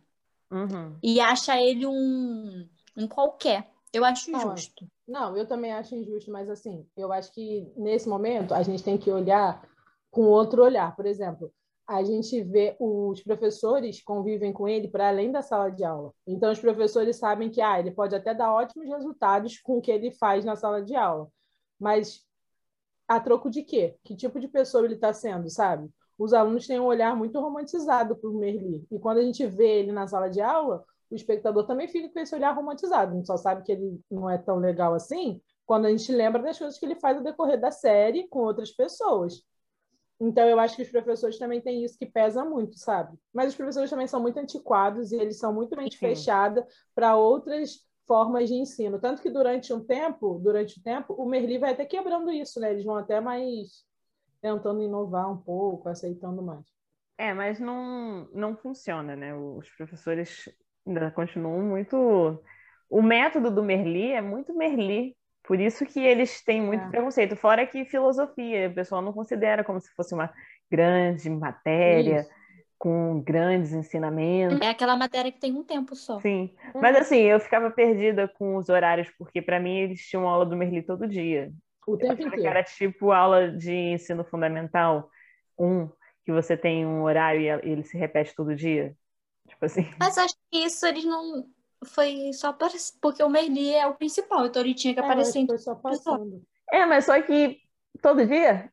[0.49, 0.95] Uhum.
[1.03, 3.69] E acha ele um, um qualquer.
[3.91, 4.87] Eu acho injusto.
[5.07, 8.97] Não, eu também acho injusto, mas assim, eu acho que nesse momento a gente tem
[8.97, 9.67] que olhar
[10.11, 10.95] com outro olhar.
[10.95, 11.51] Por exemplo,
[11.87, 16.13] a gente vê os professores convivem com ele para além da sala de aula.
[16.27, 19.91] Então, os professores sabem que ah, ele pode até dar ótimos resultados com o que
[19.91, 21.31] ele faz na sala de aula.
[21.79, 22.25] Mas
[23.07, 23.97] a troco de quê?
[24.03, 25.89] Que tipo de pessoa ele está sendo, sabe?
[26.17, 28.85] os alunos têm um olhar muito romantizado para o Merli.
[28.91, 32.19] E quando a gente vê ele na sala de aula, o espectador também fica com
[32.19, 33.11] esse olhar romantizado.
[33.11, 36.41] A gente só sabe que ele não é tão legal assim quando a gente lembra
[36.41, 39.43] das coisas que ele faz no decorrer da série com outras pessoas.
[40.19, 43.15] Então, eu acho que os professores também têm isso que pesa muito, sabe?
[43.31, 47.85] Mas os professores também são muito antiquados e eles são muito mente fechada para outras
[48.07, 48.99] formas de ensino.
[48.99, 52.71] Tanto que durante um tempo, durante o tempo, o Merli vai até quebrando isso, né?
[52.71, 53.85] Eles vão até mais
[54.41, 56.65] tentando inovar um pouco, aceitando mais.
[57.17, 59.35] É, mas não, não funciona, né?
[59.35, 60.49] Os professores
[60.85, 62.41] ainda continuam muito.
[62.89, 66.89] O método do Merli é muito Merli, por isso que eles têm muito é.
[66.89, 67.35] preconceito.
[67.35, 70.31] Fora que filosofia, o pessoal não considera como se fosse uma
[70.71, 72.21] grande matéria.
[72.21, 72.36] Isso.
[72.77, 74.61] Com grandes ensinamentos.
[74.61, 76.19] É aquela matéria que tem um tempo só.
[76.19, 76.53] Sim.
[76.75, 76.81] Uhum.
[76.81, 80.55] Mas assim, eu ficava perdida com os horários, porque para mim eles tinham aula do
[80.55, 81.51] Merli todo dia.
[81.87, 82.35] O tempo inteiro.
[82.35, 85.09] Que era tipo aula de ensino fundamental
[85.57, 85.89] um,
[86.25, 88.95] que você tem um horário e ele se repete todo dia.
[89.47, 89.89] Tipo assim.
[89.99, 91.45] Mas acho que isso eles não.
[91.85, 92.73] Foi só para...
[93.01, 95.47] porque o Merli é o principal, então ele tinha que é, aparecer em.
[95.47, 96.43] Foi só passando.
[96.71, 97.59] É, mas só que
[98.01, 98.71] todo dia.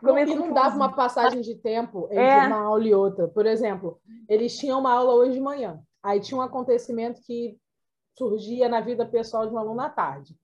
[0.00, 2.46] Não, e não dava uma passagem de tempo entre é.
[2.46, 3.26] uma aula e outra.
[3.26, 5.80] Por exemplo, eles tinham uma aula hoje de manhã.
[6.02, 7.58] Aí tinha um acontecimento que
[8.16, 10.36] surgia na vida pessoal de um aluno à tarde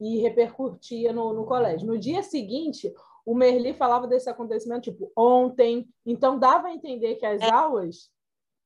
[0.00, 1.86] e repercutia no, no colégio.
[1.86, 2.92] No dia seguinte,
[3.24, 5.88] o Merli falava desse acontecimento, tipo, ontem.
[6.04, 7.50] Então, dava a entender que as é.
[7.50, 8.10] aulas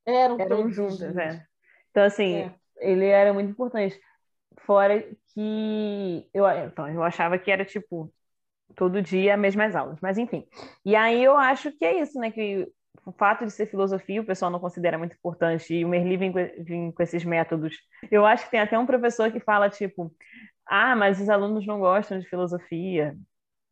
[0.04, 1.16] eram, eram juntas.
[1.16, 1.44] É.
[1.90, 2.54] Então, assim, é.
[2.78, 4.00] ele era muito importante.
[4.60, 5.00] Fora
[5.32, 8.12] que eu, então, eu achava que era, tipo,
[8.74, 9.98] todo dia as mesmas aulas.
[10.00, 10.46] Mas, enfim.
[10.84, 12.30] E aí eu acho que é isso, né?
[12.30, 12.66] Que
[13.04, 16.32] o fato de ser filosofia o pessoal não considera muito importante e o Merli vem,
[16.32, 17.76] vem com esses métodos.
[18.10, 20.14] Eu acho que tem até um professor que fala, tipo,
[20.66, 23.16] ah, mas os alunos não gostam de filosofia.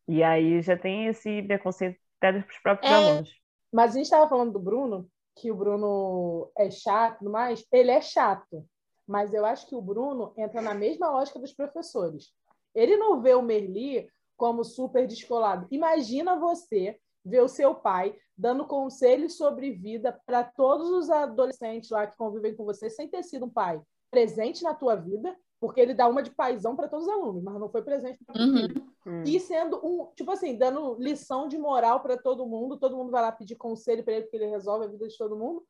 [0.09, 3.31] E aí já tem esse preconceito até dos próprios é, alunos.
[3.73, 5.07] Mas a gente estava falando do Bruno,
[5.37, 7.65] que o Bruno é chato mais.
[7.71, 8.65] Ele é chato,
[9.07, 12.33] mas eu acho que o Bruno entra na mesma lógica dos professores.
[12.75, 15.67] Ele não vê o Merli como super descolado.
[15.71, 22.07] Imagina você ver o seu pai dando conselhos sobre vida para todos os adolescentes lá
[22.07, 25.95] que convivem com você sem ter sido um pai presente na tua vida porque ele
[25.95, 28.69] dá uma de paisão para todos os alunos, mas não foi presente para uhum.
[29.07, 29.23] Hum.
[29.25, 33.23] E sendo um, tipo assim, dando lição de moral para todo mundo, todo mundo vai
[33.23, 35.65] lá pedir conselho para ele, porque ele resolve a vida de todo mundo,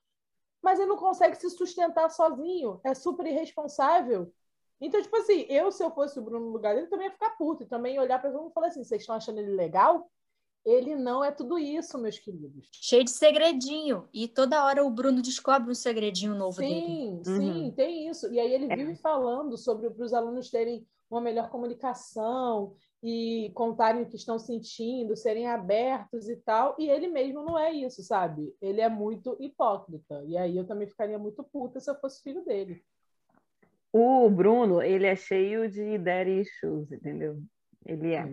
[0.63, 4.33] mas ele não consegue se sustentar sozinho, é super irresponsável.
[4.81, 7.31] Então, tipo assim, eu, se eu fosse o Bruno no lugar dele, também ia ficar
[7.31, 10.11] puto, e também olhar para todo mundo e falar assim: vocês estão achando ele legal?
[10.67, 12.69] Ele não é tudo isso, meus queridos.
[12.73, 14.09] Cheio de segredinho.
[14.13, 17.25] E toda hora o Bruno descobre um segredinho novo sim, dele.
[17.25, 17.71] Sim, sim, uhum.
[17.71, 18.33] tem isso.
[18.33, 18.97] E aí ele vive é.
[18.97, 25.17] falando sobre para os alunos terem uma melhor comunicação e contarem o que estão sentindo,
[25.17, 26.75] serem abertos e tal.
[26.81, 28.53] E ele mesmo não é isso, sabe?
[28.61, 30.25] Ele é muito hipócrita.
[30.27, 32.83] E aí eu também ficaria muito puta se eu fosse filho dele.
[33.99, 37.39] O Bruno, ele é cheio de daddy issues, entendeu?
[37.85, 38.27] Ele é.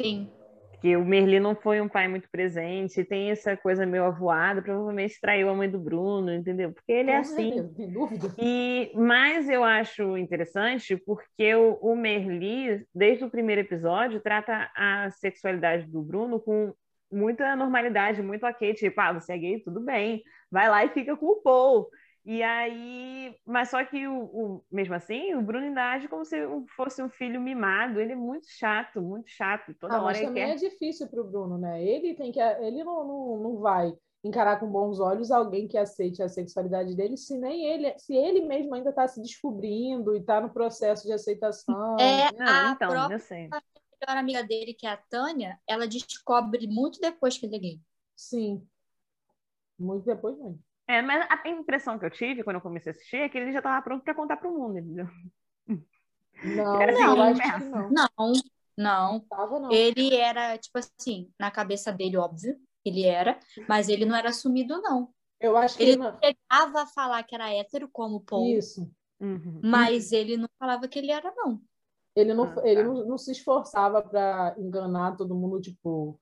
[0.00, 0.30] Sim
[0.80, 5.20] que o Merli não foi um pai muito presente, tem essa coisa meio avoada, provavelmente
[5.20, 6.72] traiu a mãe do Bruno, entendeu?
[6.72, 7.68] Porque ele é assim.
[7.74, 8.34] Tem dúvida.
[8.38, 15.10] E, mas eu acho interessante porque o, o Merli, desde o primeiro episódio, trata a
[15.10, 16.72] sexualidade do Bruno com
[17.10, 21.16] muita normalidade, muito ok, tipo, ah, você é gay, tudo bem, vai lá e fica
[21.16, 21.88] com o Paul.
[22.28, 26.36] E aí, mas só que o, o mesmo assim, o Bruno ainda age como se
[26.76, 28.00] fosse um filho mimado.
[28.00, 29.72] Ele é muito chato, muito chato.
[29.78, 30.52] Toda ah, hora mas ele também quer...
[30.52, 31.80] é difícil para o Bruno, né?
[31.84, 36.20] Ele tem que, ele não, não, não vai encarar com bons olhos alguém que aceite
[36.20, 40.40] a sexualidade dele, se nem ele, se ele mesmo ainda está se descobrindo e está
[40.40, 41.96] no processo de aceitação.
[42.00, 43.18] É, Não, a então, própria
[44.00, 47.80] melhor amiga dele, que é a Tânia, ela descobre muito depois que ele é gay.
[48.16, 48.66] Sim.
[49.78, 50.65] Muito depois mesmo.
[50.88, 53.52] É, mas a impressão que eu tive quando eu comecei a assistir é que ele
[53.52, 55.06] já estava pronto para contar para o mundo, entendeu?
[56.44, 57.90] Não, Era assim, não, acho não.
[57.90, 58.32] Não,
[58.76, 59.20] não.
[59.28, 59.72] Tava, não.
[59.72, 64.80] Ele era, tipo assim, na cabeça dele, óbvio, ele era, mas ele não era assumido,
[64.80, 65.10] não.
[65.40, 66.16] Eu acho que Ele não.
[66.22, 68.90] chegava a falar que era hétero, como Paul, Isso.
[69.20, 69.60] Uhum.
[69.64, 71.60] mas ele não falava que ele era, não.
[72.14, 72.88] Ele não, Ah, ele tá.
[72.88, 76.18] não, não se esforçava para enganar todo mundo, tipo,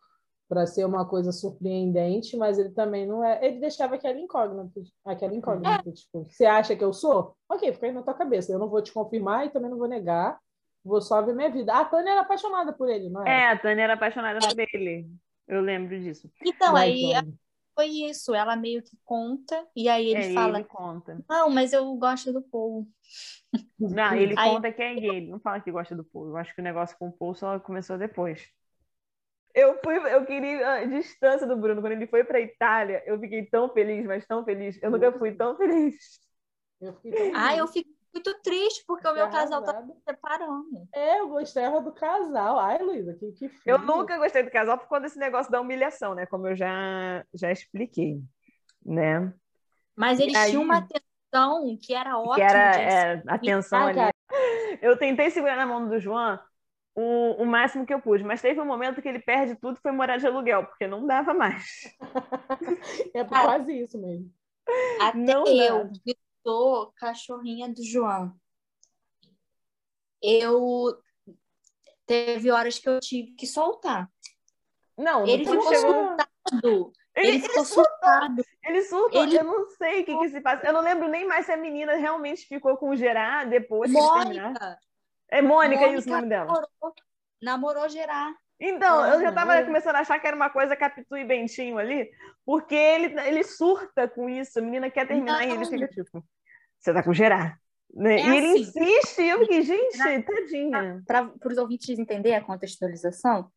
[0.49, 3.45] para ser uma coisa surpreendente, mas ele também não é.
[3.45, 7.37] Ele deixava aquela incógnita, aquela incógnita, tipo, você acha que eu sou?
[7.49, 8.53] Ok, fica aí na tua cabeça.
[8.53, 10.39] Eu não vou te confirmar e também não vou negar.
[10.85, 11.73] Vou só ver minha vida.
[11.73, 13.49] A Tânia era apaixonada por ele, não É, é?
[13.53, 15.09] a Tânia era apaixonada por ele.
[15.49, 16.31] Eu lembro disso.
[16.45, 17.13] Então, aí
[17.75, 18.35] foi isso.
[18.35, 21.25] Ela meio que conta, e aí ele é, fala: ele conta.
[21.29, 22.87] Não, mas eu gosto do Paul.
[23.79, 26.29] Não, ele Aí- conta que é gay, ele não fala que gosta do Paul.
[26.29, 28.47] Eu acho que o negócio com o Paul só começou depois.
[29.55, 31.81] Eu fui, eu queria a distância do Bruno.
[31.81, 34.77] Quando ele foi pra Itália, eu fiquei tão feliz, mas tão feliz.
[34.83, 35.95] Eu nunca fui tão feliz.
[36.81, 39.93] eu fiquei tão Ah, eu feliz, fico muito triste porque o meu casal tá se
[40.09, 40.89] separando.
[40.93, 42.59] É, eu gostava do casal.
[42.59, 43.79] Ai, Luísa, que, que Eu frio.
[43.79, 46.27] nunca gostei do casal por conta desse negócio da humilhação, né?
[46.27, 48.21] Como eu já, já expliquei,
[48.85, 49.33] né?
[49.97, 52.35] Mas eles aí- tinham uma atenção que era ótima.
[52.35, 54.15] Que era é, atenção Ah, ali.
[54.83, 56.39] Eu tentei segurar na mão do João
[56.95, 59.81] o, o máximo que eu pude, mas teve um momento que ele perde tudo e
[59.83, 61.65] foi morar de aluguel, porque não dava mais.
[63.15, 64.33] É quase isso mesmo.
[65.01, 66.15] Até Não eu, dá.
[66.43, 68.35] sou cachorrinha do João,
[70.23, 70.97] eu
[72.07, 74.11] teve horas que eu tive que soltar.
[74.97, 76.93] Não, Ele ficou chegou- surtado.
[77.17, 78.45] Ele, Ele ficou surtado.
[78.65, 80.67] ele surtou, ele- eu não sei o que, que se passa.
[80.67, 83.91] Eu não lembro nem mais se a menina realmente ficou com o Gerard depois.
[83.93, 84.79] Mônica,
[85.31, 86.47] É Mônica, Mônica isso o nome dela.
[86.47, 86.95] namorou,
[87.43, 88.37] namorou Gerard.
[88.61, 89.35] Então, eu já Aham.
[89.35, 92.11] tava começando a achar que era uma coisa Capitu e Bentinho ali,
[92.47, 94.59] porque ele, ele surta com isso.
[94.59, 95.71] A menina quer terminar e ele Não.
[95.71, 96.25] fica tipo,
[96.79, 97.59] você tá com Gerard.
[97.93, 98.21] Né?
[98.21, 98.61] É e ele assim.
[98.61, 101.03] insiste, e eu fiquei, gente, tadinha.
[101.07, 103.51] Para os ouvintes entenderem a contextualização,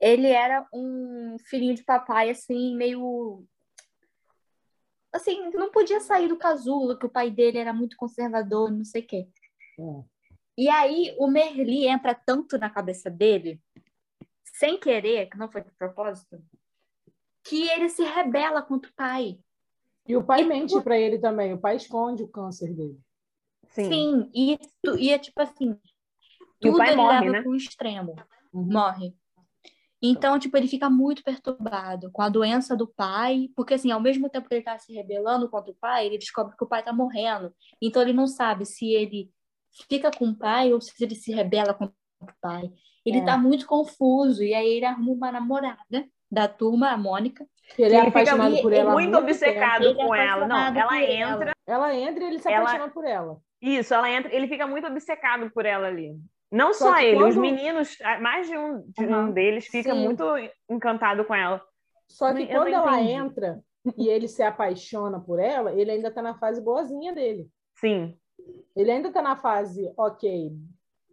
[0.00, 3.44] ele era um filhinho de papai, assim, meio.
[5.12, 9.02] Assim, não podia sair do casulo, que o pai dele era muito conservador, não sei
[9.02, 9.28] o quê.
[9.78, 10.15] É.
[10.56, 13.60] E aí o Merli entra tanto na cabeça dele,
[14.44, 16.42] sem querer, que não foi de propósito,
[17.44, 19.38] que ele se rebela contra o pai.
[20.08, 21.52] E o pai E- mente para ele também.
[21.52, 22.98] O pai esconde o câncer dele.
[23.68, 23.84] Sim.
[23.90, 25.76] Sim, e, tu- e é tipo assim,
[26.62, 27.42] E o tudo pai ele morre, leva né?
[27.42, 28.14] para um extremo.
[28.52, 28.72] Uhum.
[28.72, 29.14] morre.
[30.00, 34.28] Então, tipo, ele fica muito perturbado com a doença do pai, porque assim, ao mesmo
[34.28, 36.92] tempo que ele tá se rebelando contra o pai, ele descobre que o pai tá
[36.92, 37.52] morrendo.
[37.82, 39.30] Então ele não sabe se ele
[39.88, 42.70] fica com o pai ou se ele se rebela contra o pai.
[43.04, 43.24] Ele É.
[43.24, 47.46] tá muito confuso e aí ele arruma uma namorada da turma, a Mônica.
[47.78, 48.92] Ele é Ele fica apaixonado muito, por ela.
[48.92, 50.46] muito muito obcecado é com ela.
[50.46, 51.02] Não, ela ela.
[51.04, 51.58] entra, tempo.
[51.66, 53.36] Ela entra e ele se Ela- apaixona por ela.
[53.60, 56.12] isso, ela entra, ele fica muito obcecado por ela ali.
[56.50, 59.30] Não Só só, ele, os quando- meninos, mais de um, de um Aham.
[59.32, 60.04] deles fica Sim.
[60.04, 60.24] muito
[60.70, 61.60] encantado com ela.
[62.08, 63.60] Só que eu quando ela entra
[63.98, 67.48] e ele se apaixona por ela, ele ainda tá na fase boazinha dele.
[67.78, 68.16] Sim.
[68.74, 70.52] Ele ainda tá na fase, ok,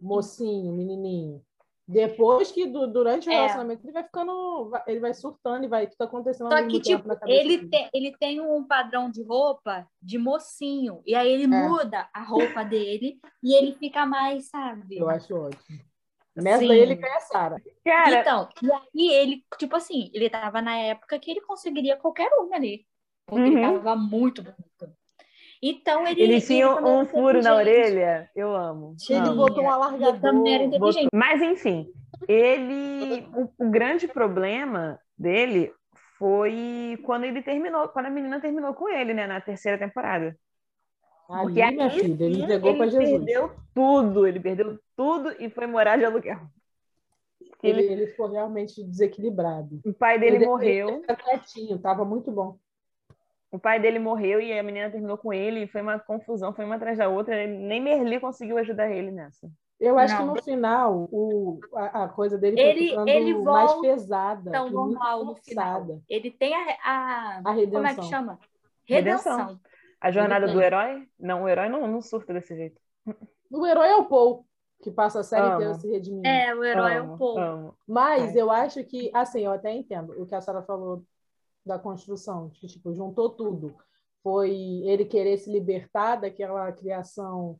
[0.00, 1.42] mocinho, menininho.
[1.86, 3.36] Depois que du- durante o É.
[3.36, 6.80] relacionamento ele vai ficando, ele vai surtando e vai tudo acontecendo ao Só mesmo que,
[6.80, 7.68] tempo tipo, ele dele.
[7.68, 11.02] tem, ele tem um padrão de roupa de mocinho.
[11.06, 11.46] E aí ele É.
[11.46, 14.96] muda a roupa dele e ele fica mais, sabe?
[14.96, 15.78] Eu acho ótimo.
[16.34, 16.68] Nessa Sim.
[16.68, 17.62] daí ele ganha a Sara.
[17.84, 22.30] Cara, Então, e aí ele, tipo assim, ele tava na época que ele conseguiria qualquer
[22.40, 22.86] um ali.
[23.26, 23.74] Porque ele Uhum.
[23.82, 24.96] tava muito bonito.
[25.62, 26.20] Então ele.
[26.22, 28.28] eles tinham também um furo na orelha.
[28.34, 28.96] Eu amo.
[29.08, 29.36] Ele amo.
[29.36, 30.66] botou um Ele também era alargador.
[30.90, 31.08] inteligente.
[31.12, 31.90] Mas, enfim,
[32.28, 33.26] ele.
[33.34, 35.72] O, o grande problema dele
[36.18, 40.36] foi quando ele terminou, quando a menina terminou com ele, né, na terceira temporada.
[41.28, 43.10] Ali, Porque minha aí filha, ele entregou ele para Jesus.
[43.10, 46.38] perdeu tudo, ele perdeu tudo e foi morar de aluguel.
[47.62, 49.80] Ele, ele- ele ficou realmente desequilibrado.
[49.86, 52.58] o pai dele Ele- morreu, Ele quietinho, tava muito bom.
[53.54, 56.64] O pai dele morreu e a menina terminou com ele e foi uma confusão, foi
[56.64, 57.46] uma atrás da outra.
[57.46, 59.48] Nem Merli conseguiu ajudar ele nessa.
[59.80, 60.28] Eu acho Não.
[60.32, 64.48] que no final o, a, a coisa dele Ele- foi ficando ele mais volta pesada.
[64.50, 66.00] Então, e muito normal no final.
[66.08, 67.72] Ele tem a, a- A redenção.
[67.82, 68.38] Como é que chama?
[68.86, 69.36] Redenção.
[69.36, 69.60] Redenção.
[70.00, 71.06] A jornada do herói?
[71.18, 72.80] Não, o herói não, não surta desse jeito.
[73.50, 74.46] O herói é o Paul,
[74.82, 76.26] que passa a série inteira se redimindo.
[76.26, 77.38] É, o herói é Amo, o povo.
[77.40, 77.74] amo.
[77.86, 78.40] Mas É.
[78.42, 81.02] eu acho que, assim, eu até entendo o que a Sara falou
[81.64, 83.74] da construção, que tipo, juntou tudo.
[84.22, 84.50] Foi
[84.84, 87.58] ele querer se libertar daquela criação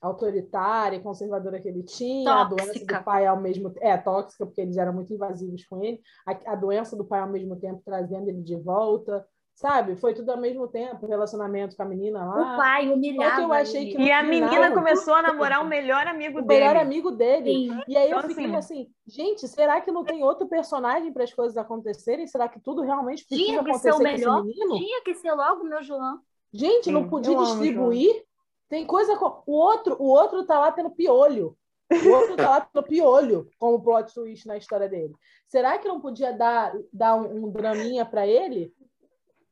[0.00, 2.98] autoritária e conservadora que ele tinha, a doença Tóxica.
[2.98, 6.52] do pai ao mesmo tempo, é tóxica porque eles eram muito invasivos com ele, a,
[6.52, 9.26] a doença do pai ao mesmo tempo trazendo ele de volta,
[9.56, 9.96] sabe?
[9.96, 12.54] Foi tudo ao mesmo tempo, relacionamento com a menina lá.
[12.54, 16.38] O pai que eu achei que E a menina começou a namorar o melhor amigo
[16.38, 16.60] o dele.
[16.60, 17.50] melhor amigo dele.
[17.70, 17.80] Sim.
[17.88, 21.24] E aí eu Então, fiquei assim- assim, gente, será que não tem outro personagem para
[21.24, 22.26] as coisas acontecerem?
[22.26, 24.44] Será que tudo realmente precisa Tinha que acontecer ser o com esse melhor.
[24.44, 24.76] menino?
[24.76, 26.20] Tinha que ser logo meu João.
[26.52, 28.24] Gente, Sim, não podia eu amo distribuir?
[28.68, 29.42] Tem coisa com...
[29.46, 31.56] o outro, o outro tá lá tendo piolho.
[31.90, 35.14] O outro tá lá tendo piolho como plot twist na história dele.
[35.46, 38.74] Será que não podia dar, dar um, um draminha para ele?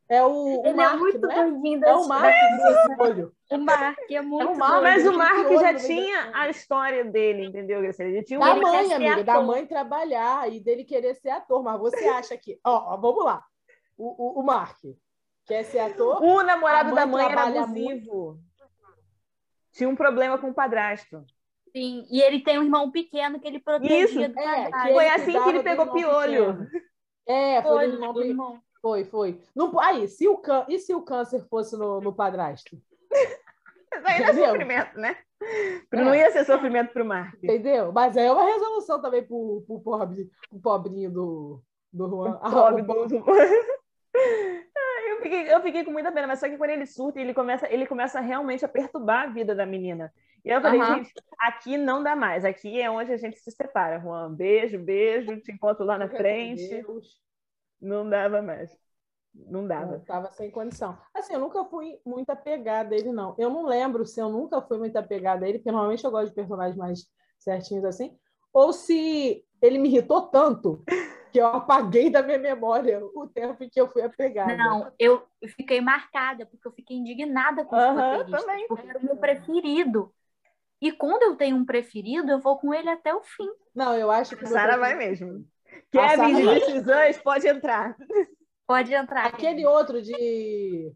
[0.09, 1.51] É o, o Ele Mark, é muito não é?
[1.51, 3.33] doidinho É o Mark do piolho.
[3.51, 4.83] O Mark é muito o Mark.
[4.83, 8.11] Mas o Mark já tinha da- a história dele, entendeu, Graciela?
[8.13, 11.63] Ele tinha Da mãe, amiga, da mãe trabalhar e dele querer ser ator.
[11.63, 12.61] Mas você acha que.
[12.65, 13.43] Ó, ó, vamos lá.
[13.97, 14.79] O, o, o Mark
[15.47, 16.23] quer ser ator?
[16.23, 18.39] O namorado mãe da mãe era abusivo.
[19.73, 21.25] Tinha um problema com o padrasto.
[21.73, 25.33] Sim, e ele tem um irmão pequeno que ele protegia Isso, do é, Foi assim
[25.43, 26.57] que ele pegou piolho.
[26.59, 26.85] pequeno.
[27.27, 28.63] É, foi, do irmão do irmão.
[28.85, 29.41] Foi, foi.
[29.57, 30.67] Não, aí, se o can...
[30.69, 32.77] e se o câncer fosse no, no padrasto?
[33.91, 35.17] Mas aí não é sofrimento, né?
[35.91, 35.97] É.
[36.05, 37.35] Não ia ser sofrimento pro Mark.
[37.43, 37.91] Entendeu?
[37.93, 42.39] Mas aí é uma resolução também pro, pro, pobre, pro pobrinho do, do Juan.
[42.43, 43.25] Ah, Pobre o po- do-
[44.77, 47.33] Ah, eu, fiquei, eu fiquei com muita pena, mas só que quando ele surta, ele
[47.33, 50.13] começa, ele começa realmente a perturbar a vida da menina.
[50.45, 50.97] E eu falei, Aham.
[50.97, 52.45] gente, aqui não dá mais.
[52.45, 54.35] Aqui é onde a gente se separa, Juan.
[54.35, 56.69] Beijo, beijo, te encontro lá na frente.
[56.69, 57.24] Deus.
[57.85, 58.77] Não dava mais.
[59.35, 59.95] Não dava.
[59.95, 60.97] Eu tava sem condição.
[61.15, 63.35] Assim, eu nunca fui muito apegada a ele, não.
[63.37, 66.29] Eu não lembro se eu nunca fui muito apegada a ele, porque normalmente eu gosto
[66.29, 67.07] de personagens mais
[67.39, 68.17] certinhos assim,
[68.53, 70.83] ou se ele me irritou tanto
[71.33, 74.57] que eu apaguei da minha memória o tempo em que eu fui apegada.
[74.57, 78.69] Não, eu fiquei marcada, porque eu fiquei indignada com os Aham, roteiristas, também.
[78.69, 80.15] porque era o meu preferido.
[80.81, 83.49] E quando eu tenho um preferido, eu vou com ele até o fim.
[83.75, 84.47] Não, eu acho que.
[84.47, 85.45] Sara vai mesmo.
[85.91, 87.97] Kevin de decisões, pode entrar.
[88.67, 89.27] Pode entrar.
[89.27, 90.93] Aquele outro de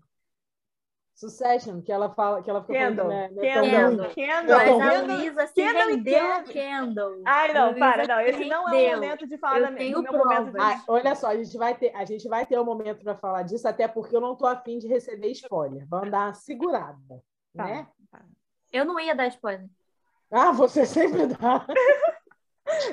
[1.15, 3.07] Succession, que ela fala, que ela fica Kendall.
[3.09, 3.49] falando, né?
[3.49, 4.09] é Kendall.
[4.11, 4.59] Kendall.
[4.79, 5.17] Kendall.
[5.17, 6.45] Luísa se Kendall.
[6.45, 7.23] Kendall.
[7.27, 8.17] Ai, não, para, não.
[8.19, 10.79] se Esse não é o momento de falar Eu da, tenho meu momento de provas.
[10.79, 13.43] Ah, olha só, a gente vai ter, a gente vai ter um momento para falar
[13.43, 15.85] disso, até porque eu não tô afim de receber spoiler.
[15.89, 17.21] Vamos dar uma segurada,
[17.57, 17.65] Tá.
[17.65, 17.89] né?
[18.71, 19.67] Eu não ia dar spoiler.
[20.31, 21.67] Ah, você sempre dá.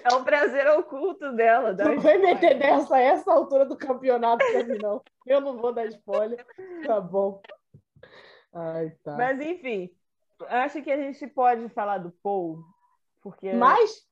[0.04, 1.74] É um prazer oculto dela.
[1.74, 2.22] Não vai spoiler.
[2.22, 5.02] meter dessa a essa altura do campeonato pra mim, não.
[5.26, 6.46] Eu não vou dar spoiler.
[6.86, 7.42] Tá bom.
[8.54, 9.16] Ai, tá.
[9.16, 9.90] Mas, enfim,
[10.48, 12.64] acho que a gente pode falar do Paul,
[13.22, 13.52] porque.
[13.54, 14.06] Mas,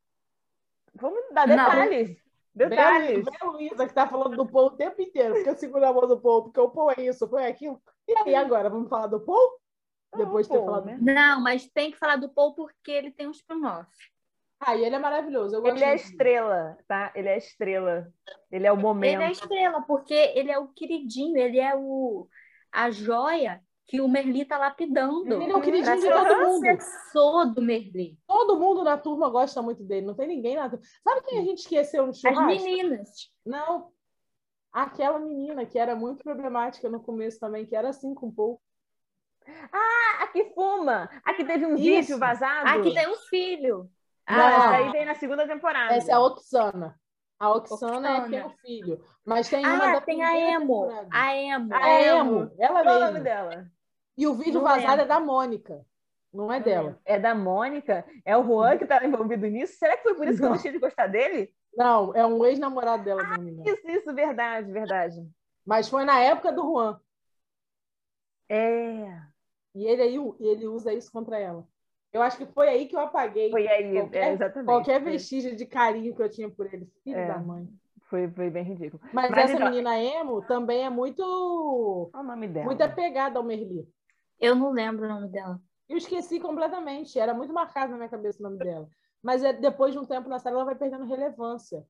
[0.95, 1.55] Vamos dar Não.
[1.55, 2.23] detalhes.
[2.55, 3.25] Detalhes.
[3.25, 5.91] vem a Luísa que tá falando do Paul o tempo inteiro, porque eu seguro a
[5.91, 7.81] mão do Paul, porque o Paul é isso, o Paul é aquilo.
[8.07, 9.59] E aí, agora, vamos falar do Paul?
[10.15, 10.85] Depois de ter falado.
[10.85, 10.99] né?
[11.01, 13.89] Não, mas tem que falar do Paul porque ele tem um spin-off.
[14.65, 15.57] Ah, e ele é maravilhoso.
[15.57, 15.95] Ele é dele.
[15.95, 17.11] estrela, tá?
[17.15, 18.07] Ele é estrela.
[18.51, 19.15] Ele é o momento.
[19.21, 22.27] Ele é estrela, porque ele é o queridinho, ele é o
[22.71, 25.41] a joia que o Merli tá lapidando.
[25.41, 26.81] Ele é o queridinho de todo mundo.
[26.81, 28.17] sucessor do Merli.
[28.25, 30.83] Todo mundo na turma gosta muito dele, não tem ninguém na turma.
[31.03, 32.45] Sabe quem a gente esqueceu no As churrasco?
[32.45, 33.31] meninas.
[33.45, 33.91] Não.
[34.71, 38.61] Aquela menina que era muito problemática no começo também, que era assim com o Paul.
[39.71, 41.09] A que fuma!
[41.23, 41.83] A que teve um Isso.
[41.83, 42.69] vídeo vazado.
[42.69, 43.89] Aqui tem um filho.
[44.33, 44.47] Ah, Não.
[44.65, 45.93] essa aí vem na segunda temporada.
[45.95, 46.99] Essa é a Oxana.
[47.39, 48.29] A Oxana, é Oxana.
[48.29, 49.05] que é o filho.
[49.25, 50.83] Mas tem uma Ah, da tem a Emo.
[50.87, 51.07] temporada.
[51.11, 51.73] A Emo.
[51.73, 52.51] A Emo.
[52.57, 53.67] Ela Qual é o nome dela?
[54.17, 55.01] E o vídeo Não vazado lembro.
[55.01, 55.85] é da Mônica.
[56.33, 56.99] Não é dela.
[57.05, 58.05] É da Mônica?
[58.25, 59.77] É o Juan que tá envolvido nisso?
[59.77, 60.53] Será que foi por isso que eu Não.
[60.55, 61.53] deixei de gostar dele?
[61.75, 63.63] Não, é um ex-namorado dela, não engano.
[63.69, 65.15] Isso, isso, verdade, verdade.
[65.65, 66.99] Mas foi na época do Juan.
[68.49, 69.05] É,
[69.75, 71.67] E ele, aí, ele usa isso contra ela.
[72.13, 74.65] Eu acho que foi aí que eu apaguei foi aí, Qualquer- é, exatamente.
[74.67, 76.87] qualquer Foi- vestígio de carinho que eu tinha por ele.
[77.03, 77.27] Filho É.
[77.27, 77.67] da mãe.
[78.03, 79.01] Foi, foi bem ridículo.
[79.11, 82.65] Mas, Mas essa então- menina emo também é muito, Qual o nome dela?
[82.67, 83.87] muito apegada ao Merli.
[84.39, 85.59] Eu não lembro o nome dela.
[85.89, 87.17] Eu esqueci completamente.
[87.17, 88.87] Era muito marcado na minha cabeça o nome dela.
[89.21, 91.83] Mas é, depois de um tempo na série, ela vai perdendo relevância.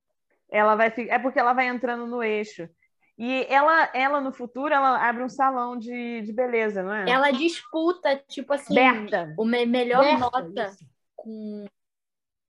[0.50, 2.70] Ela vai É porque ela vai entrando no eixo.
[3.18, 7.10] E ela, ela no futuro, ela abre um salão de, de beleza, não é?
[7.10, 9.34] Ela disputa, tipo assim, Berta.
[9.38, 10.86] o me- melhor Berta, nota isso.
[11.16, 11.66] com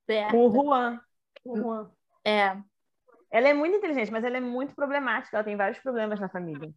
[0.06, 0.30] Berta.
[0.32, 1.00] Com o Juan.
[1.44, 1.90] O Juan.
[2.24, 2.56] É.
[3.30, 5.36] Ela é muito inteligente, mas ela é muito problemática.
[5.36, 6.70] Ela tem vários problemas na família.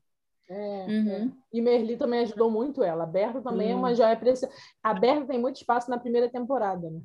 [0.49, 1.11] É, Uhum.
[1.11, 1.29] é.
[1.53, 3.03] E Merli também ajudou muito ela.
[3.03, 3.77] A Berta também é Sim.
[3.79, 4.53] uma joia preciosa.
[4.81, 7.01] A Berta tem muito espaço na primeira temporada, né?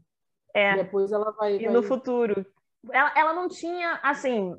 [0.55, 0.77] É.
[0.77, 1.57] Depois ela vai.
[1.57, 2.45] E vai- no futuro.
[2.91, 4.57] Ela, ela não tinha, assim,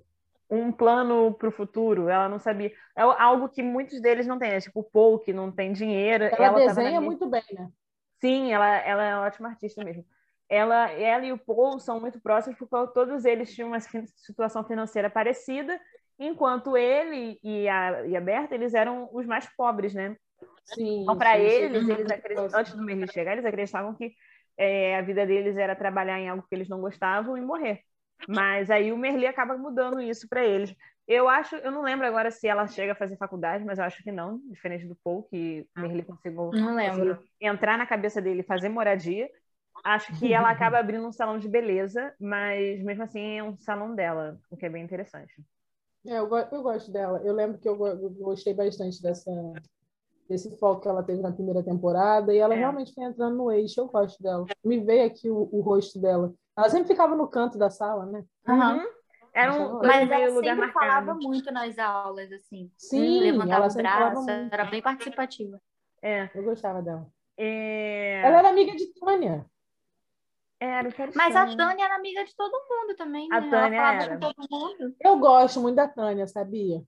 [0.54, 2.10] um plano para o futuro.
[2.10, 2.72] Ela não sabia.
[2.96, 4.52] É algo que muitos deles não têm.
[4.52, 6.26] É tipo o Paul, que não tem dinheiro.
[6.26, 7.70] Ela, na desenha muito bem, né?
[8.22, 10.06] Sim, ela, ela é uma ótima artista mesmo.
[10.48, 15.10] Ela, ela e o Paul são muito próximos porque todos eles tinham uma situação financeira
[15.10, 15.80] parecida,
[16.20, 20.16] enquanto ele e a, e a Berta, eles eram os mais pobres, né?
[20.66, 21.02] Sim.
[21.02, 24.14] Então, para eles, eles acredit- antes do Merli chegar, eles acreditavam que
[24.58, 27.82] é, a vida deles era trabalhar em algo que eles não gostavam e morrer.
[28.28, 30.76] Mas aí o Merli acaba mudando isso para eles.
[31.08, 34.02] Eu acho, eu não lembro agora se ela chega a fazer faculdade, mas eu acho
[34.04, 37.18] que não, diferente do Paul, que o Merli conseguiu, Não lembro.
[37.18, 39.30] conseguiu entrar na cabeça dele e fazer moradia.
[39.84, 43.94] Acho que ela acaba abrindo um salão de beleza, mas mesmo assim é um salão
[43.96, 45.34] dela, o que é bem interessante.
[46.06, 47.22] É, eu, eu gosto dela.
[47.24, 49.32] Eu lembro que eu, eu gostei bastante dessa,
[50.30, 52.58] desse foco que ela teve na primeira temporada e ela É.
[52.58, 53.82] realmente foi entrando no eixo.
[53.82, 54.46] Eu gosto dela.
[54.64, 56.34] Me veio aqui o, o rosto dela.
[56.58, 58.24] Ela sempre ficava no canto da sala, né?
[58.48, 58.86] Uhum.
[59.34, 60.74] Era um Mas ela sempre marcado.
[60.74, 62.72] falava muito nas aulas, assim.
[62.78, 64.54] Sim, Levantava ela o sempre falava braço, muito.
[64.54, 65.60] era bem participativa.
[66.02, 67.08] É, Eu gostava dela.
[67.38, 68.22] é...
[68.22, 69.46] Ela era amiga de Tânia.
[70.60, 71.46] Era, eu quero Mas a.
[71.56, 73.50] Tânia era amiga de todo mundo também, A né?
[73.50, 74.14] Tânia ela falava era.
[74.14, 74.96] com todo mundo.
[75.02, 76.82] Eu gosto muito da Tânia, sabia?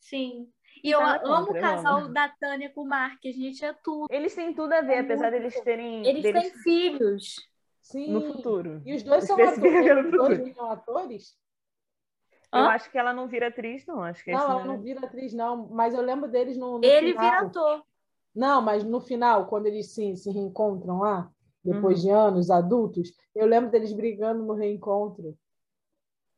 [0.00, 0.48] Sim.
[0.82, 2.12] E eu Nada amo o casal amo.
[2.12, 4.06] da Tânia com o Mark, a gente é tudo.
[4.10, 7.34] Eles têm tudo a ver, apesar deles terem Eles deles têm filhos.
[7.92, 8.12] Sim.
[8.12, 8.82] no futuro.
[8.84, 10.00] E os dois são atores.
[10.02, 11.36] Os dois são atores?
[12.52, 12.68] Eu Hã?
[12.68, 14.02] acho que ela não vira atriz, não.
[14.02, 15.68] Acho que Não, ela é- não vira atriz, não.
[15.68, 17.18] Mas eu lembro deles no, no Ele final.
[17.18, 17.84] vira ator.
[18.34, 21.30] Não, mas no final, quando eles se, se reencontram lá,
[21.64, 22.02] depois Uhum.
[22.02, 25.36] de anos, adultos, eu lembro deles brigando no reencontro.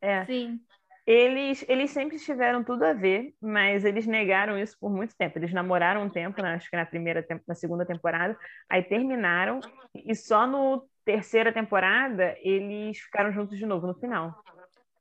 [0.01, 0.29] é.
[0.29, 0.61] Sim.
[1.07, 5.39] Eles, eles sempre tiveram tudo a ver, mas eles negaram isso por muito tempo.
[5.39, 8.39] Eles namoraram um tempo, né, acho que na primeira, na segunda temporada,
[8.71, 9.61] aí terminaram
[9.95, 14.43] e só no terceira temporada eles ficaram juntos de novo no final.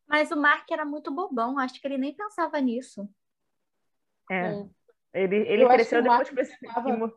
[0.08, 3.08] Mas o Mark era muito bobão, acho que ele nem pensava nisso.
[4.30, 4.36] É.
[4.36, 4.66] É.
[5.14, 6.36] Ele, ele Eu cresceu depois que,
[6.68, 7.14] que mo-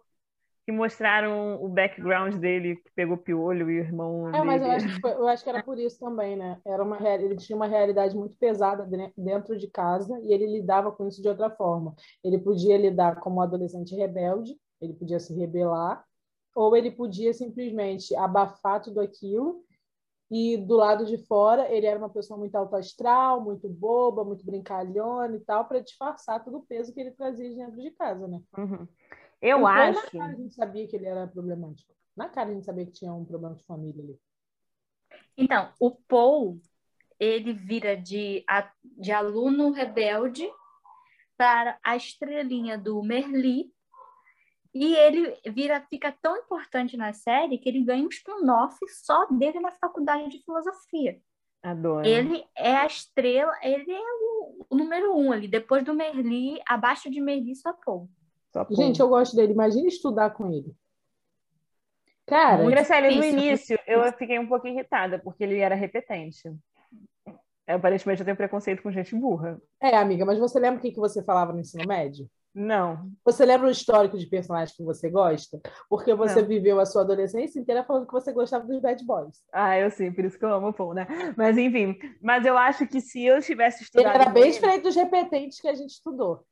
[0.66, 4.76] que mostraram o background dele, que pegou piolho e o irmão É, mas eu dele.
[4.76, 6.60] acho, que foi- eu acho que era por isso também, né?
[6.66, 11.06] Era uma, ele tinha uma realidade muito pesada dentro de casa e ele lidava com
[11.06, 11.94] isso de outra forma.
[12.22, 16.04] Ele podia lidar como um adolescente rebelde, ele podia se rebelar,
[16.54, 19.64] ou ele podia simplesmente abafar tudo aquilo
[20.30, 24.44] e do lado de fora ele era uma pessoa muito alto astral, muito boba, muito
[24.44, 28.26] brincalhona e tal, para disfarçar todo o peso que ele trazia de dentro de casa,
[28.26, 28.40] né?
[28.56, 28.88] Uhum.
[29.42, 30.16] Eu Então, acho.
[30.16, 31.92] Na cara a gente sabia que ele era problemático.
[32.16, 34.18] Na cara a gente sabia que tinha um problema de família ali.
[35.36, 36.60] Então, o Paul,
[37.18, 38.44] ele vira de,
[38.82, 40.48] de aluno rebelde
[41.36, 43.73] para a estrelinha do Merli.
[44.74, 49.60] E ele vira, fica tão importante na série que ele ganha um spin-off só dele
[49.60, 51.20] na faculdade de filosofia.
[51.62, 52.06] Adoro.
[52.06, 55.46] Ele é a estrela, ele é o, o número um ali.
[55.46, 58.08] Depois do Merli, abaixo de Merli, só Paul.
[58.70, 59.52] Gente, eu gosto dele.
[59.52, 60.74] Imagina estudar com ele.
[62.26, 63.24] Cara, Muito no difícil.
[63.24, 66.52] início eu fiquei um pouco irritada, porque ele era repetente.
[67.66, 69.58] Eu, aparentemente eu tenho preconceito com gente burra.
[69.80, 72.28] é, amiga, mas você lembra o que que você falava no ensino médio?
[72.54, 73.10] Não.
[73.24, 75.58] Você lembra o histórico de personagens que você gosta?
[75.88, 76.46] Porque você Não.
[76.46, 79.42] viveu a sua adolescência inteira falando que você gostava dos bad boys.
[79.52, 81.06] Ah, eu sei, por isso que eu amo o Paul, né?
[81.36, 84.52] Mas enfim, mas eu acho que se eu tivesse Ele estudado era com bem ele,
[84.52, 86.44] diferente dos repetentes que a gente estudou.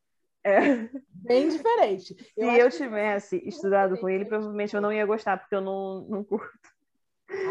[0.43, 2.15] é, Bem diferente.
[2.19, 5.55] se Eu eu, acho que- tivesse estudado com ele, provavelmente eu não ia gostar, porque
[5.55, 6.51] eu não, não curto.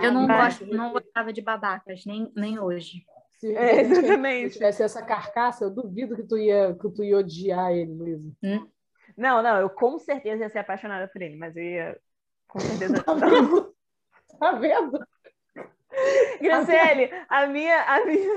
[0.03, 3.05] Eu não, Mas- gosto, não gostava de babacas, nem, nem hoje.
[3.41, 4.53] Se É, exatamente.
[4.53, 8.31] tivesse essa carcaça, eu duvido que tu ia, que tu ia odiar ele, Luísa.
[9.17, 11.97] Não, não, eu com certeza ia ser apaixonada por ele, mas eu ia.
[12.47, 13.01] Com certeza.
[13.03, 13.75] Tá vendo?
[14.39, 14.99] Tá vendo?
[16.39, 18.29] Graciele, a minha, a minha.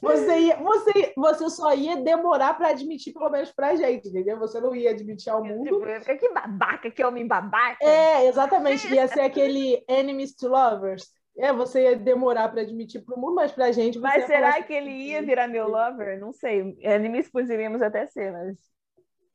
[0.00, 4.38] Você, ia, você, você só ia demorar para admitir, pelo menos pra gente, entendeu?
[4.38, 5.64] Você não ia admitir ao mundo.
[5.64, 7.84] Tipo, ia ficar, que babaca, que homem babaca.
[7.84, 8.88] É, exatamente.
[8.92, 11.12] Ia ser aquele enemies to lovers.
[11.40, 13.94] É, você ia demorar para admitir para o mundo, mas pra gente.
[13.94, 16.20] Você Mas será assim, que ele ia virar meu lover?
[16.20, 16.76] Não sei.
[16.80, 18.58] Enemies poderíamos até ser, mas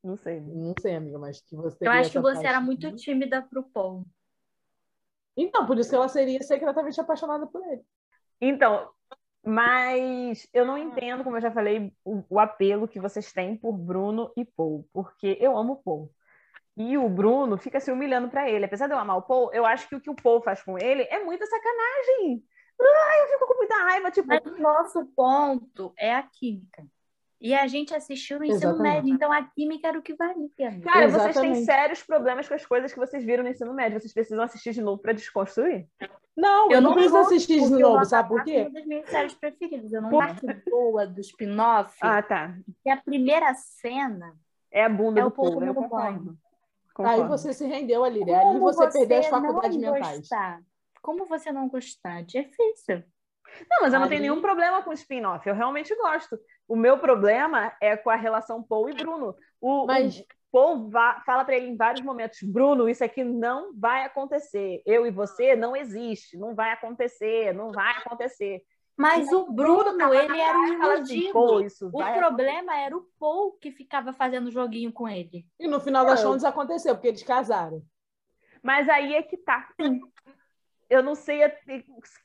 [0.03, 0.39] não sei.
[0.39, 1.87] Não sei, amiga, mas que você.
[1.87, 2.63] Eu acho que você era paixão.
[2.63, 4.05] muito tímida pro Paul.
[5.35, 7.81] Então, por isso que ela seria secretamente apaixonada por ele.
[8.39, 8.87] Então,
[9.43, 13.73] mas eu não entendo, como eu já falei, o, o apelo que vocês têm por
[13.73, 16.14] Bruno e Paul, porque eu amo o Paul.
[16.77, 18.65] E o Bruno fica se humilhando pra ele.
[18.65, 20.77] Apesar de eu amar o Paul, eu acho que o que o Paul faz com
[20.77, 22.43] ele é muita sacanagem.
[22.81, 26.85] Ai, eu fico com muita raiva, tipo, Mas o nosso ponto é a química.
[27.39, 28.95] E a gente assistiu no ensino Exatamente.
[28.95, 30.49] médio, então a química era o que valia.
[30.83, 31.65] Cara, vocês têm Exatamente.
[31.65, 33.99] sérios problemas com as coisas que vocês viram no ensino médio.
[33.99, 35.87] Vocês precisam assistir de novo para desconstruir.
[36.35, 38.63] Não, eu não, preciso vou, assistir de novo, sabe por quê?
[38.63, 39.93] com Uma das minhas séries preferidas.
[39.93, 41.95] Eu não Por- acho boa do spin-off.
[42.01, 42.55] Ah, tá.
[42.83, 44.33] que a primeira cena
[44.71, 45.89] É a bunda É do o povo eu no
[46.95, 47.21] concordo.
[47.23, 48.33] Aí você se rendeu ali, né?
[48.33, 50.17] Ali Como você, perdeu as não faculdades mentais.
[50.19, 50.61] Gostar?
[51.01, 52.23] Como você não gostar?
[52.23, 53.03] Difícil.
[53.69, 55.47] Não, mas eu não tenho nenhum problema com spin-off.
[55.47, 56.37] Eu realmente gosto.
[56.67, 59.35] O meu problema é com a relação Paul e Bruno.
[59.61, 63.71] O, Mas- o Paul va- fala para ele em vários momentos: Bruno, isso aqui não
[63.77, 64.81] vai acontecer.
[64.85, 66.37] Eu e você não existe.
[66.37, 67.53] Não vai acontecer.
[67.53, 68.61] Não vai acontecer.
[68.97, 71.61] Mas o Bruno, ele era um iludido.
[71.61, 75.45] Isso O problema era o Paul que ficava fazendo joguinho com ele.
[75.59, 76.29] E no final das Não.
[76.31, 77.81] contas aconteceu, porque eles casaram.
[78.63, 79.67] Mas aí é que tá.
[80.87, 81.51] Eu não sei o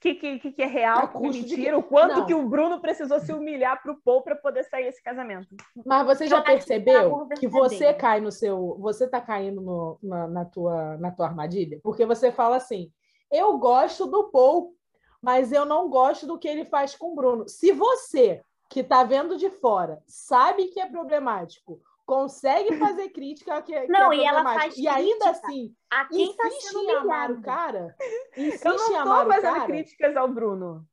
[0.01, 2.27] que, que, que, que é real, que é custo de mentira, o quanto Não.
[2.27, 5.49] que o Bruno precisou se humilhar pro Paul para poder sair esse casamento.
[5.85, 8.77] Mas você já percebeu que você cai no seu.
[8.81, 11.81] Você tá caindo no- na, na tua, na tua armadilha?
[11.83, 12.93] Porque você fala assim:
[13.33, 14.75] eu gosto do Paul,
[15.23, 17.49] mas eu não gosto do que ele faz com o Bruno.
[17.49, 23.79] Se você, que tá vendo de fora, sabe que é problemático, consegue fazer crítica que,
[23.81, 27.31] que Não, é e ela faz e ainda assim A quem tá sendo em amar
[27.31, 27.95] o cara,
[28.37, 29.67] insiste Eu não o fazendo cara.
[29.67, 30.87] críticas ao Bruno.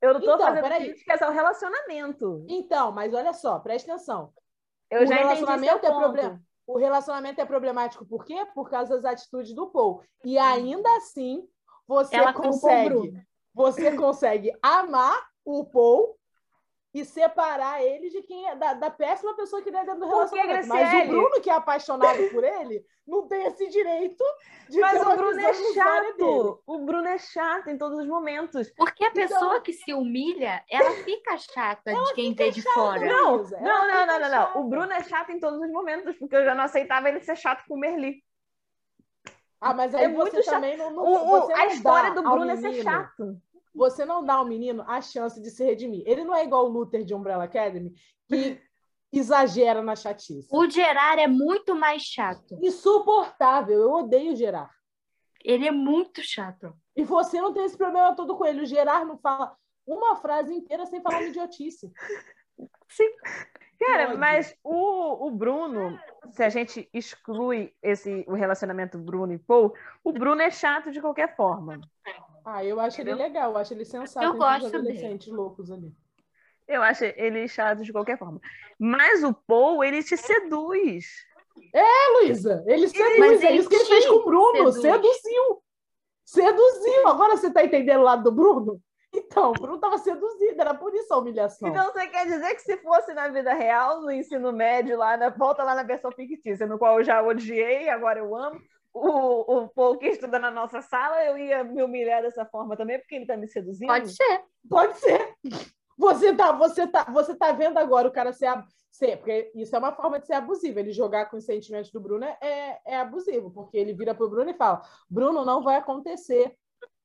[0.00, 2.44] Eu não tô Então, fazendo críticas ao relacionamento.
[2.48, 4.32] Então, mas olha só, presta atenção.
[4.90, 6.42] Eu O já relacionamento é problema.
[6.66, 8.46] O relacionamento é problemático por quê?
[8.54, 10.02] Por causa das atitudes do Paul.
[10.24, 11.46] E ainda assim,
[11.86, 13.12] você Ela consegue,
[13.52, 16.16] você consegue amar o Paul
[16.92, 20.06] e separar ele de quem é da, da péssima pessoa que ele é dentro do
[20.06, 20.68] relacionamento.
[20.68, 21.08] Mas o?
[21.08, 24.22] Bruno, que é apaixonado por ele, não tem esse direito
[24.68, 26.62] de Mas ter o Bruno é chato.
[26.64, 28.70] O Bruno é chato em todos os momentos.
[28.76, 33.00] Porque a Então- pessoa que se humilha, ela fica chata de quem vê de fora.
[33.04, 34.60] Não, ela não, não, não, não, não.
[34.60, 37.36] O Bruno é chato em todos os momentos, porque eu já não aceitava ele ser
[37.36, 38.22] chato com o Merli.
[39.60, 40.54] Ah, mas aí É você muito chato.
[40.54, 43.40] também não, não você a não história dá do Bruno é ser chato.
[43.74, 46.02] você não dá ao menino a chance de se redimir.
[46.06, 47.92] Ele não é igual o Luther de Umbrella Academy,
[48.28, 48.60] que
[49.12, 50.48] exagera na chatice.
[50.52, 52.58] O Gerard é muito mais chato.
[52.62, 53.80] Insuportável.
[53.80, 54.70] Eu odeio o Gerard.
[55.44, 56.74] Ele é muito chato.
[56.96, 58.62] E você não tem esse problema todo com ele.
[58.62, 61.92] O Gerard não fala uma frase inteira sem falar uma idiotice.
[63.78, 64.18] Cara, ódio.
[64.18, 65.98] mas o, o Bruno,
[66.30, 71.00] se a gente exclui esse, o relacionamento Bruno e Paul, o Bruno é chato de
[71.00, 71.80] qualquer forma.
[72.44, 73.52] Ah, eu acho ele legal.
[73.52, 74.76] Eu acho ele sensato Eu gosto dele.
[74.76, 75.92] adolescentes loucos ali.
[76.66, 78.40] Eu acho ele chato de qualquer forma.
[78.78, 81.06] Mas o Paul, ele te seduz.
[81.72, 83.18] É, Luísa, ele seduz.
[83.18, 84.72] Mas é ele isso que ele fez com o Bruno.
[84.72, 84.82] seduz.
[84.82, 85.62] Seduziu.
[86.24, 87.08] Seduziu.
[87.08, 88.80] Agora você tá entendendo o lado do Bruno?
[89.14, 90.60] Então, o Bruno tava seduzido.
[90.60, 91.68] Era por isso a humilhação.
[91.68, 95.30] Então você quer dizer que se fosse na vida real, no ensino médio, lá na,
[95.30, 98.60] volta lá na versão fictícia, no qual eu já odiei, agora eu amo,
[98.92, 102.98] o, o Paul que estuda na nossa sala, eu ia me humilhar dessa forma também,
[102.98, 103.88] porque ele tá me seduzindo?
[103.88, 104.42] Pode ser.
[104.68, 105.34] Pode ser.
[105.98, 108.52] Você tá, você tá, você tá vendo agora o cara ser,
[108.90, 110.78] ser, porque isso é uma forma de ser abusivo.
[110.78, 114.50] Ele jogar com os sentimentos do Bruno é, é abusivo, porque ele vira pro Bruno
[114.50, 116.56] e fala: Bruno, não vai acontecer.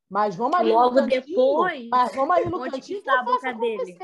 [0.09, 3.23] Mas vamos ali Logo no cantinho, depois, mas vamos ali no que cantinho tá a
[3.23, 3.97] boca dele?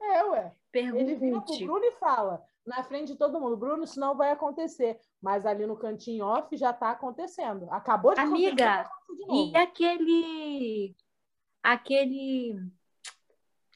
[0.00, 0.52] É, ué.
[0.72, 1.64] Ele vira pro Pergunte.
[1.64, 5.00] Bruno e fala, na frente de todo mundo, Bruno, isso não vai acontecer.
[5.20, 7.66] Mas ali no cantinho off já tá acontecendo.
[7.70, 9.26] Acabou de Amiga, acontecer.
[9.26, 9.52] novo.
[9.52, 10.96] E aquele.
[11.62, 12.60] Aquele.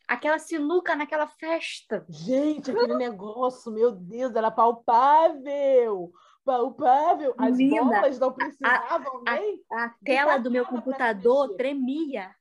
[0.06, 2.04] Aquela sinuca naquela festa.
[2.08, 6.12] Gente, aquele negócio, meu Deus, era palpável.
[6.44, 7.34] Palpável.
[7.38, 9.62] As Menina, bolas não precisavam a- nem.
[9.72, 12.34] A tela do meu computador tremia.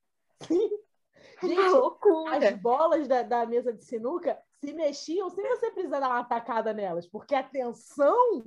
[1.44, 2.50] Gente, Uma loucura.
[2.50, 6.72] as bolas da, da mesa de sinuca se mexiam sem você precisar dar uma tacada
[6.74, 8.44] nelas, porque a tensão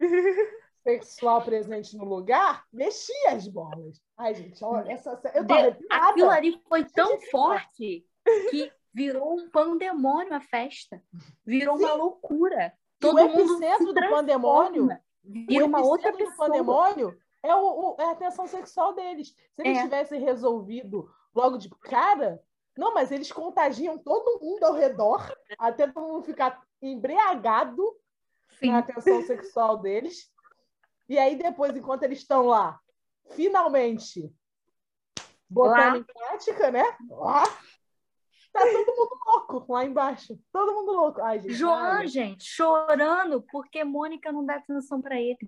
[0.82, 4.00] sexual presente no lugar mexia as bolas.
[4.16, 5.86] Ai, gente, olha, essa eu tô De-.
[5.90, 8.04] Aquilo ali foi tão forte
[8.50, 11.00] que virou um pandemônio a festa.
[11.44, 12.72] Virou uma loucura.
[13.06, 14.88] E Todo o epicentro do pandemônio.
[15.24, 16.48] Vira o uma outra epicentro do pessoa.
[16.48, 19.28] pandemônio é, o, o- é a tensão sexual deles.
[19.28, 19.82] Se eles É.
[19.82, 22.42] tivessem resolvido logo de cara,
[22.76, 27.82] não, mas eles contagiam todo mundo ao redor, até todo mundo ficar embriagado
[28.58, 28.70] Sim.
[28.72, 30.30] na tensão sexual deles.
[31.08, 32.78] E aí, depois, enquanto eles estão lá,
[33.30, 34.32] finalmente
[35.48, 35.96] botando Lá.
[35.98, 36.84] em prática, né?
[37.08, 37.44] Lá,
[38.56, 40.38] tá todo mundo louco lá embaixo.
[40.52, 41.20] Todo mundo louco.
[41.22, 42.06] Ai, gente, João, ai.
[42.06, 45.38] gente, chorando porque Mônica não dá atenção pra ele.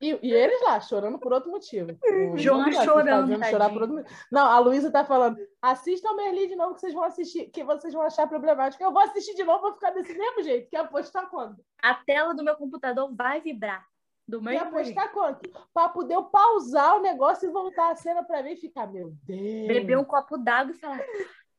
[0.00, 1.96] E, e eles lá, chorando por outro motivo.
[2.32, 4.16] O João tá chorando, fazendo chorar por outro motivo.
[4.30, 7.94] Não, a Luísa tá falando, assistam Merli de novo que vocês vão assistir, que vocês
[7.94, 8.82] vão achar problemático.
[8.82, 10.68] Eu vou assistir de novo, vou ficar desse mesmo jeito.
[10.68, 11.56] Quer apostar quando?
[11.82, 13.86] A tela do meu computador vai vibrar.
[14.28, 14.98] Do Quer mesmo jeito.
[14.98, 15.50] apostar quanto?
[15.72, 19.12] Pra poder eu pausar o negócio e voltar a cena pra mim e ficar, meu
[19.22, 19.68] Deus.
[19.68, 21.00] Beber um copo d'água e falar: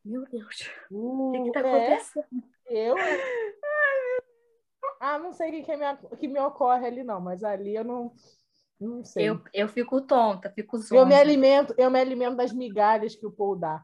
[0.08, 2.26] Meu Deus, o que, que tá é, acontecendo?
[2.70, 2.96] eu.
[5.02, 7.84] Ah, não sei o que, que, me, que me ocorre ali, não, mas ali eu
[7.84, 8.14] não,
[8.80, 9.28] não sei.
[9.30, 11.06] Eu, eu fico tonta, fico Eu zonza.
[11.06, 13.84] me alimento, eu me alimento das migalhas que o Paul dá.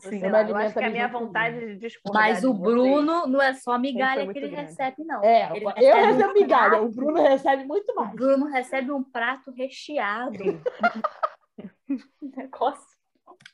[0.00, 3.26] Sei eu eu acho que a alimento minha vontade de discordar Mas o vocês- Bruno
[3.26, 4.68] não é só migalha que ele grande.
[4.68, 5.24] recebe, não.
[5.24, 8.14] É, Ele eu recebe recebo um migalha, prato- o Bruno recebe muito O mais.
[8.14, 10.38] Bruno recebe um prato recheado.
[12.22, 12.87] Negócio.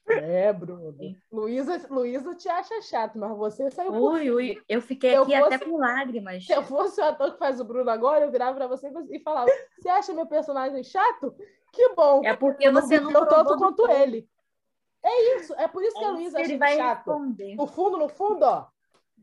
[0.07, 0.95] É, Bruno.
[1.33, 5.39] Luísa, Luísa te acha chato, mas você saiu por Ui, ui, eu fiquei eu aqui
[5.39, 6.47] fosse- até com lágrimas.
[6.47, 9.19] Se eu fosse o ator que faz o Bruno agora, eu virava pra você e
[9.21, 11.35] falava: Você acha meu personagem chato?
[11.73, 12.21] Que bom!
[12.25, 14.29] É porque eu não você não viveu tanto quanto ele.
[15.03, 16.97] É isso, é por isso que a É Luísa acha ele vai chato.
[17.11, 17.55] responder.
[17.57, 18.67] No fundo, no fundo, ó,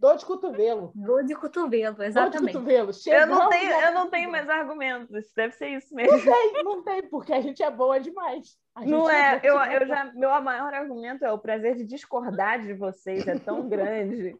[0.01, 0.91] dor de cotovelo.
[0.95, 2.53] Dor de cotovelo, Dor de exatamente.
[2.53, 2.89] cotovelo.
[2.89, 5.31] Eu Chegamos não tenho, eu não tenho mais argumentos.
[5.35, 6.17] Deve ser isso mesmo.
[6.17, 8.57] Não tem, não tem, porque a gente é boa demais.
[8.73, 12.61] A Não gente é, eu, eu já, meu maior argumento é o prazer de discordar
[12.61, 14.35] de vocês é tão grande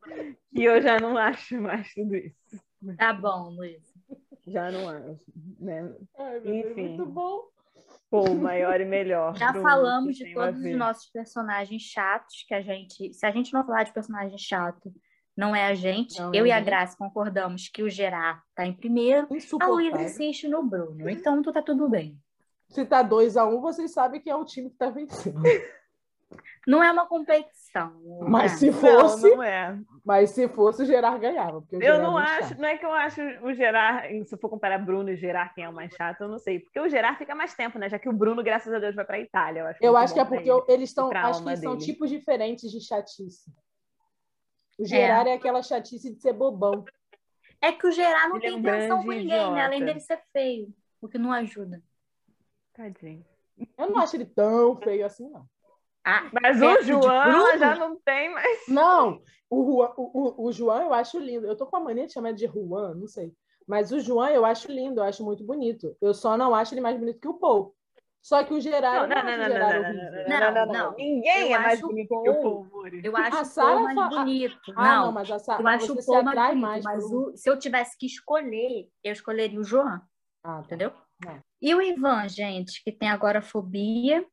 [0.55, 2.35] que eu já não acho mais tudo isso.
[2.97, 3.83] Tá bom, Luiz.
[4.47, 5.93] Já não acho, né?
[6.17, 6.87] Ai, Deus, Enfim.
[6.87, 7.43] muito bom.
[8.09, 9.35] Pô, maior e melhor.
[9.37, 13.13] Já falamos de todos os nossos personagens chatos que a gente.
[13.13, 14.91] Se a gente não falar de personagem chato,
[15.35, 16.19] não é a gente.
[16.19, 16.59] Não é eu a e a.
[16.59, 19.27] Graça concordamos que o Gerard tá em primeiro.
[19.59, 21.09] A Luísa insiste no Bruno.
[21.09, 22.17] Então tu tá tudo bem.
[22.69, 25.41] Se tá 2x1, vocês sabem que é o time que tá vencendo.
[26.67, 27.91] Não é uma competição.
[28.27, 28.57] Mas né?
[28.59, 29.77] se fosse, Não, não é.
[30.05, 31.59] mas se fosse, o Gerard ganhava.
[31.59, 32.59] Porque o Eu Gerard não é acho, chato.
[32.59, 35.63] não é que eu acho o Gerard, se eu for comparar Bruno e Gerard, quem
[35.63, 36.59] é o mais chato, eu não sei.
[36.59, 37.89] Porque o Gerard fica mais tempo, né?
[37.89, 39.61] Já que o Bruno, graças a Deus, vai pra Itália.
[39.61, 40.63] Eu acho, Eu acho que é porque ele.
[40.67, 41.09] eles estão.
[41.11, 41.85] Acho que são dele.
[41.85, 43.51] tipos diferentes de chatice.
[44.79, 45.33] O Gerard é.
[45.33, 46.83] aquela chatice de ser bobão.
[47.61, 49.61] É que o Gerard não Ele é tem um intenção com ninguém, né?
[49.63, 50.73] Além dele ser feio.
[50.99, 51.81] O que não ajuda.
[52.73, 53.25] Tadinho.
[53.77, 55.45] Eu não acho ele tão feio assim, não.
[56.03, 58.67] Ah, Mas perto o João já não tem mais.
[58.67, 61.45] Não, o, Juan, o, o, o João eu acho lindo.
[61.45, 63.33] Eu tô com a mania de chamar de Juan, não sei.
[63.67, 65.95] Mas o João eu acho lindo, eu acho muito bonito.
[66.01, 67.75] Eu só não acho ele mais bonito que o Paul.
[68.21, 70.95] Só que o Gerard, Não, não, não, não, não, não.
[70.95, 73.01] Ninguém Eu é mais bonito Paul- que o Paul Moore.
[73.03, 74.57] eu acho A o Paul mais bonito.
[74.75, 77.03] Ah, não, não, mas a Sa- eu acho o se Paul mais bonito, mais mas
[77.05, 79.87] o- se eu tivesse que escolher, eu escolheria o João,
[80.43, 80.61] Ah, tá.
[80.65, 80.93] entendeu?
[81.61, 84.25] E o Ivan, gente, que tem agora fobia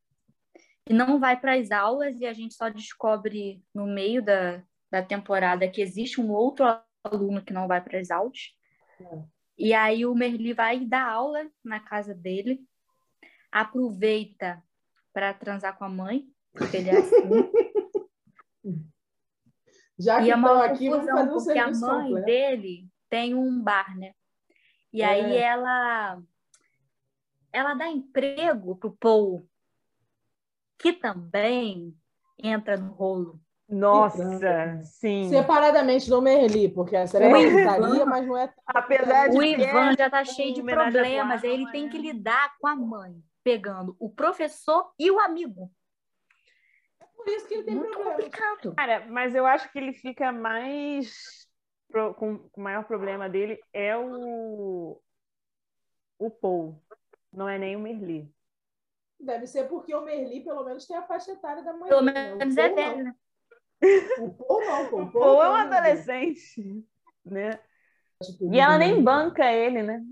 [0.88, 5.02] e não vai para as aulas e a gente só descobre no meio da, da
[5.02, 6.64] temporada que existe um outro
[7.04, 8.54] aluno que não vai para as aulas.
[9.00, 9.22] É.
[9.58, 12.60] E aí o Merli vai dar aula na casa dele,
[13.50, 14.62] aproveita
[15.12, 17.16] para transar com a mãe, porque ele é assim.
[19.98, 22.26] Já que E é uma aqui, vamos confusão, fazer um porque a mãe completo.
[22.26, 24.12] dele tem um bar, né?
[24.92, 25.06] E É.
[25.06, 26.22] aí ela
[27.52, 29.48] ela dá emprego pro Paul,
[30.78, 31.96] que também
[32.38, 33.40] entra no rolo.
[33.68, 35.28] Nossa, sim.
[35.28, 36.94] Separadamente do Merli, porque
[37.28, 38.54] uma Ivan- putaria, mas não é.
[38.66, 41.88] Apesar de O Ivan é já tá cheio de a problemas, ele não tem é?
[41.90, 45.72] que lidar com a mãe, pegando o professor e o amigo.
[47.16, 48.16] Por isso que ele tem Muito problema.
[48.16, 48.74] complicado.
[48.74, 51.48] Cara, mas eu acho que ele fica mais.
[51.90, 55.00] pro- com o maior problema dele é o.
[56.18, 56.82] O Paul.
[57.32, 58.30] Não é nem o Merli.
[59.18, 61.88] Deve ser porque o Merli, pelo menos, tem a faixa etária da mãe.
[61.88, 62.34] Pelo dele, né?
[62.34, 62.90] O menos é Paul não.
[62.92, 63.14] velho, né?
[64.18, 64.96] O Paul não, pô.
[64.96, 66.84] O O Paul é um adolescente.
[67.24, 67.58] Né?
[68.52, 70.02] E ela nem banca ele, né?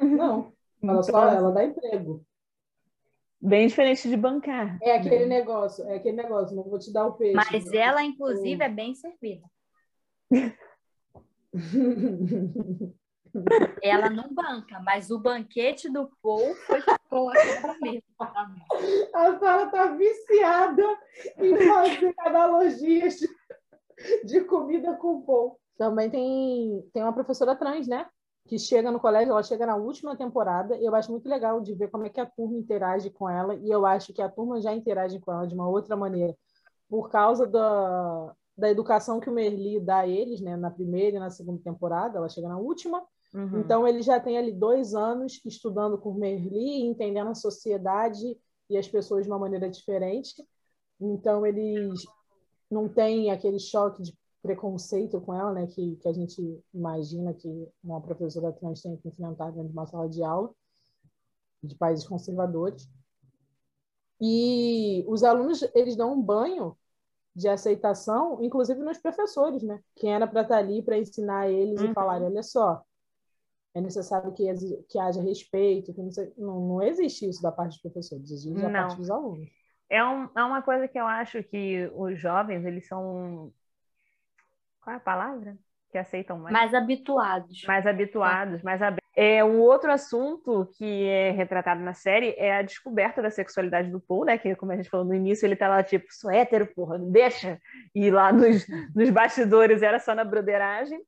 [0.00, 0.52] Não,
[0.82, 2.24] ela só ela dá emprego.
[3.42, 4.78] Bem diferente de bancar.
[4.80, 7.34] É aquele negócio, é aquele negócio, não vou te dar o peixe.
[7.34, 9.44] Mas ela, inclusive, é bem servida.
[13.82, 18.02] Ela não banca, mas o banquete do Paul foi colocado mesmo.
[19.14, 20.84] A Sara tá viciada
[21.38, 23.26] em fazer analogias de,
[24.24, 25.56] de comida com pão.
[25.78, 28.06] Também tem, tem uma professora trans, né?
[28.46, 31.88] Que chega no colégio, ela chega na última temporada, eu acho muito legal de ver
[31.88, 34.74] como é que a turma interage com ela, e eu acho que a turma já
[34.74, 36.36] interage com ela de uma outra maneira,
[36.88, 40.56] por causa da, da educação que o Merli dá a eles, né?
[40.56, 43.02] Na primeira e na segunda temporada, ela chega na última,
[43.34, 43.60] Uhum.
[43.60, 48.36] então, ele já tem ali dois anos estudando com Merli, entendendo a sociedade
[48.68, 50.34] e as pessoas de uma maneira diferente.
[51.00, 52.04] Então, eles
[52.70, 56.42] não têm aquele choque de preconceito com ela, né, que, que a gente
[56.74, 57.48] imagina que
[57.82, 60.50] uma professora trans tem que enfrentar dentro de uma sala de aula.
[61.62, 62.88] de países conservadores.
[64.20, 66.76] E os alunos, eles dão um banho
[67.34, 69.80] de aceitação, inclusive nos professores, né?
[69.96, 71.90] Quem era para estar ali para ensinar eles uhum.
[71.90, 72.82] e falar, olha só,
[73.74, 74.44] é necessário que,
[74.88, 78.60] que haja respeito, que não, sei, não, não, existe isso da parte dos professores, existe
[78.60, 79.48] da parte dos alunos.
[79.88, 83.52] É, um, é uma coisa que eu acho que os jovens, eles são...
[84.82, 85.56] Qual é a palavra?
[85.90, 86.52] Que aceitam mais?
[86.52, 87.62] Mais habituados.
[87.66, 89.02] Mais habituados, mais abertos.
[89.14, 94.00] É, um outro assunto que é retratado na série é a descoberta da sexualidade do
[94.00, 94.38] Paul, né?
[94.38, 97.10] Que, como a gente falou no início, ele tá lá tipo, sou hétero, porra, não
[97.10, 97.58] deixa.
[97.94, 100.98] E lá nos, nos bastidores era só na broderagem.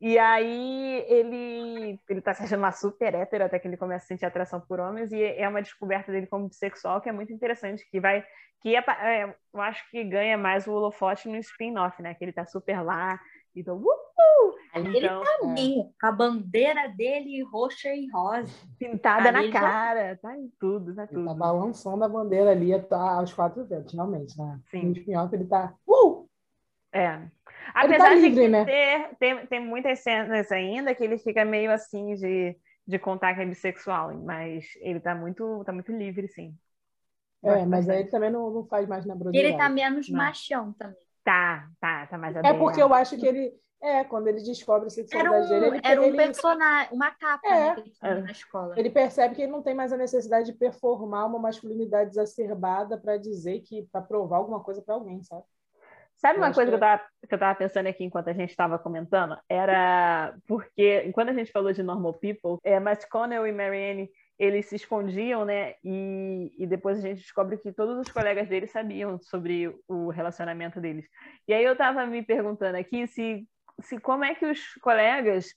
[0.00, 4.08] E aí ele ele tá se achando uma super hétero até que ele começa a
[4.08, 7.88] sentir atração por homens e é uma descoberta dele como bissexual que é muito interessante,
[7.90, 8.24] que vai
[8.62, 12.12] que é, é, eu acho que ganha mais o holofote no spin-off, né?
[12.14, 13.18] Que ele tá super lá,
[13.54, 14.54] então, uhul!
[14.72, 15.84] Ali então, ele tá ali, é.
[16.00, 18.52] com a bandeira dele roxa e rosa.
[18.78, 20.16] Pintada ali na cara, já...
[20.16, 21.20] tá em tudo, tá tudo.
[21.20, 24.60] Ele tá balançando a bandeira ali tá aos quatro ventos, realmente, né?
[24.70, 24.86] Sim.
[24.86, 25.74] No spin-off ele tá...
[25.86, 26.28] Uh!
[26.92, 27.20] É.
[27.74, 28.64] Apesar tá livre, de né?
[28.64, 32.56] ter, tem, tem muitas cenas ainda que ele fica meio assim de,
[32.86, 36.54] de contar que é bissexual, mas ele tá muito, tá muito livre, sim.
[37.42, 39.54] É, mas aí ele também não, não faz mais na broderagem.
[39.54, 40.18] Ele tá menos não.
[40.18, 40.96] machão também.
[41.24, 43.52] Tá, tá, tá mais É porque eu acho que ele.
[43.82, 47.48] É, quando ele descobre a sexualidade um, dele, ele, era um ele, personagem, uma capa
[47.48, 48.14] é, né, é.
[48.16, 48.74] na escola.
[48.78, 53.16] Ele percebe que ele não tem mais a necessidade de performar uma masculinidade exacerbada para
[53.16, 55.44] dizer que para provar alguma coisa para alguém, sabe?
[56.20, 58.78] Sabe uma coisa que, eu tava, que eu tava pensando aqui enquanto a gente estava
[58.78, 59.38] comentando?
[59.48, 64.66] Era porque, enquanto a gente falou de Normal People, é, Matt Connell e Marianne eles
[64.66, 65.74] se escondiam, né?
[65.84, 70.80] E, e depois a gente descobre que todos os colegas dele sabiam sobre o relacionamento
[70.80, 71.06] deles.
[71.46, 73.46] E aí eu estava me perguntando aqui se,
[73.82, 75.54] se como é que os colegas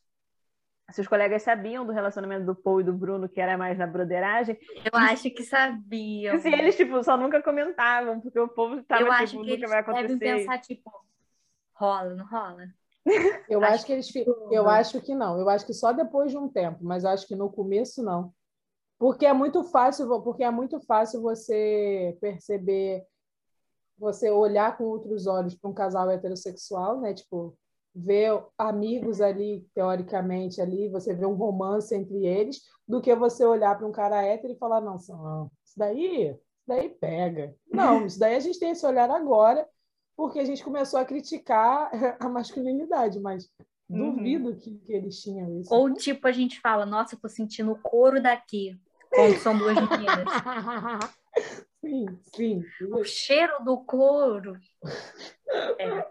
[0.92, 3.88] se os colegas sabiam do relacionamento do Paul e do Bruno, que era mais na
[3.88, 4.58] broderagem.
[4.84, 6.40] Eu acho que sabiam.
[6.40, 9.80] Se eles, tipo, só nunca comentavam, porque o povo estava, tipo, acho que nunca vai
[9.80, 10.18] acontecer.
[10.18, 10.92] Devem pensar, tipo,
[11.74, 12.68] rola, não rola?
[13.50, 14.14] Eu acho, acho que eles...
[14.50, 15.38] Eu acho que não.
[15.38, 18.34] Eu acho que só depois de um tempo, mas eu acho que no começo, não.
[18.98, 23.06] Porque é muito fácil, porque é muito fácil você perceber,
[23.98, 27.14] você olhar com outros olhos para um casal heterossexual, né?
[27.14, 27.58] Tipo,
[27.96, 33.78] ver amigos ali, teoricamente, ali, você vê um romance entre eles, do que você olhar
[33.78, 35.14] para um cara hétero e falar, não, isso
[35.78, 37.56] daí, isso daí pega.
[37.72, 39.68] Não, isso daí a gente tem esse olhar agora,
[40.16, 43.50] porque a gente começou a criticar a masculinidade, mas
[43.90, 44.16] uhum.
[44.16, 45.74] duvido que, que eles tinham isso.
[45.74, 48.78] Ou tipo, a gente fala, nossa, eu tô sentindo o couro daqui.
[49.12, 50.26] Como são duas meninas.
[51.84, 52.64] Sim, sim.
[52.94, 54.58] O cheiro do couro.
[55.78, 56.08] É,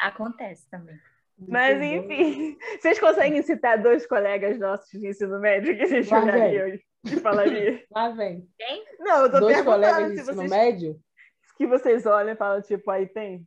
[0.00, 0.98] acontece também.
[1.36, 6.22] Mas, enfim, vocês conseguem citar dois colegas nossos de ensino médio que a gente Lá
[6.22, 6.82] olharia vem.
[7.04, 7.84] e falaria?
[7.90, 8.48] Lá vem.
[8.56, 8.84] Quem?
[8.98, 10.50] Não, eu tô dois colegas de ensino vocês...
[10.50, 10.98] médio?
[11.58, 13.46] Que vocês olham e falam, tipo, aí tem?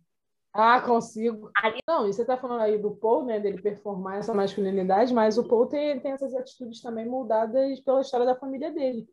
[0.54, 1.52] Ah, consigo.
[1.88, 5.48] Não, e você está falando aí do Paul, né, dele performar essa masculinidade, mas o
[5.48, 9.08] Paul tem, tem essas atitudes também moldadas pela história da família dele.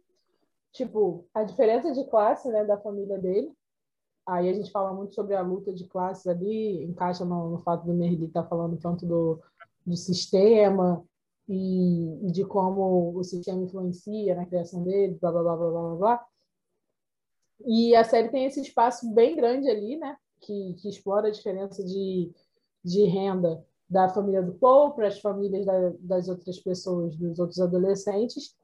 [0.75, 3.51] Tipo, a diferença de classe, né, da família dele.
[4.27, 7.87] Aí a gente fala muito sobre a luta de classes ali, encaixa no, no fato
[7.87, 9.41] do Merli estar tá falando tanto do,
[9.87, 11.03] do sistema
[11.49, 16.27] e, de como o sistema influencia na criação dele, blá, blá, blá, blá, blá, blá.
[17.67, 20.17] E a série tem esse espaço bem grande ali, né?
[20.45, 22.31] que, que explora a diferença de,
[22.85, 27.61] de renda da família do Paul para as famílias da, das outras pessoas, dos outros
[27.61, 28.55] adolescentes.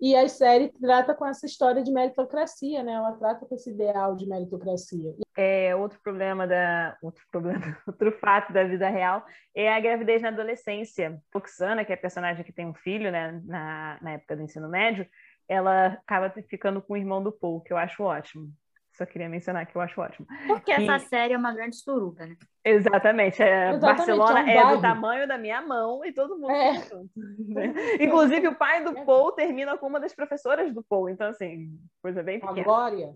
[0.00, 2.92] E a série trata com essa história de meritocracia, né?
[2.92, 5.12] Ela trata com esse ideal de meritocracia.
[5.36, 9.24] É outro problema da outro problema, outro fato da vida real
[9.54, 11.20] é a gravidez na adolescência.
[11.34, 14.68] Oxana, que é a personagem que tem um filho, né, na, na época do ensino
[14.68, 15.06] médio,
[15.48, 18.52] ela acaba ficando com o irmão do Paul, que eu acho ótimo.
[18.98, 20.26] Só queria mencionar que eu acho ótimo.
[20.48, 20.74] Porque e...
[20.74, 22.36] essa série é uma grande suruba, né?
[22.64, 23.40] Exatamente.
[23.40, 26.82] É, Exatamente Barcelona é, um é, do tamanho da minha mão e todo mundo é.
[26.82, 27.10] junto.
[27.14, 27.72] Né?
[28.02, 31.08] Inclusive, o pai do Paul termina com uma das professoras do Paul.
[31.08, 32.60] Então, assim, coisa bem pequena.
[32.60, 33.14] A Glória.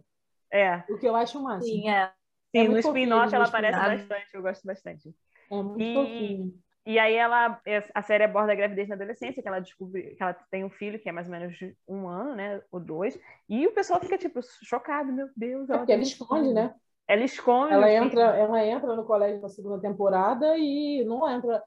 [0.52, 0.84] É.
[0.88, 1.74] O que eu acho máximo.
[1.74, 2.12] Sim, é.
[2.54, 5.14] Sim, é no spin-off ela aparece bastante, eu gosto bastante.
[5.50, 5.94] É muito e...
[5.94, 6.54] fofinho.
[6.84, 7.60] E aí ela,
[7.94, 10.98] a série aborda a gravidez na adolescência, que ela descobre que ela tem um filho
[10.98, 13.18] que é mais ou menos de um ano, né, ou dois,
[13.48, 15.70] e o pessoal fica tipo chocado, meu Deus.
[15.70, 16.74] É porque ela esconde, né?
[17.06, 17.72] Ela esconde.
[17.72, 21.62] Ela entra, ela entra no colégio na segunda temporada e não entra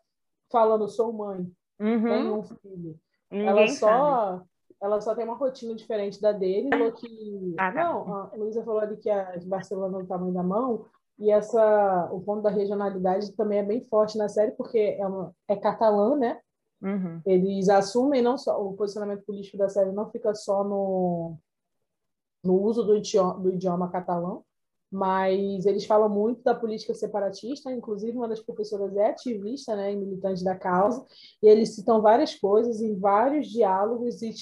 [0.51, 1.49] falando sou mãe,
[1.79, 2.03] uhum.
[2.03, 2.99] tenho um filho.
[3.31, 4.43] Ninguém ela só sabe.
[4.81, 7.83] ela só tem uma rotina diferente da dele, que ah, tá.
[7.83, 10.85] não, a Luísa falou ali que a de Barcelona é o tamanho da mão,
[11.17, 15.33] e essa, o ponto da regionalidade também é bem forte na série, porque é, uma,
[15.47, 16.39] é catalã, né?
[16.81, 17.21] Uhum.
[17.25, 21.37] Eles assumem não só o posicionamento político da série não fica só no,
[22.43, 24.43] no uso do idioma, do idioma catalão,
[24.91, 29.95] mas eles falam muito da política separatista, inclusive uma das professoras é ativista, né, e
[29.95, 31.05] militante da causa,
[31.41, 34.33] e eles citam várias coisas em vários diálogos e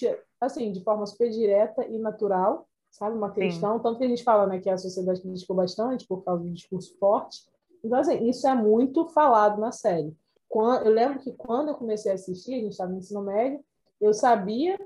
[0.41, 3.83] assim, de forma super direta e natural, sabe, uma questão, Sim.
[3.83, 6.95] tanto que a gente fala, né, que a sociedade criticou bastante por causa do discurso
[6.99, 7.41] forte.
[7.83, 10.15] Então, assim, isso é muito falado na série.
[10.47, 13.59] Quando, eu lembro que quando eu comecei a assistir, a gente estava no ensino médio,
[13.99, 14.79] eu sabia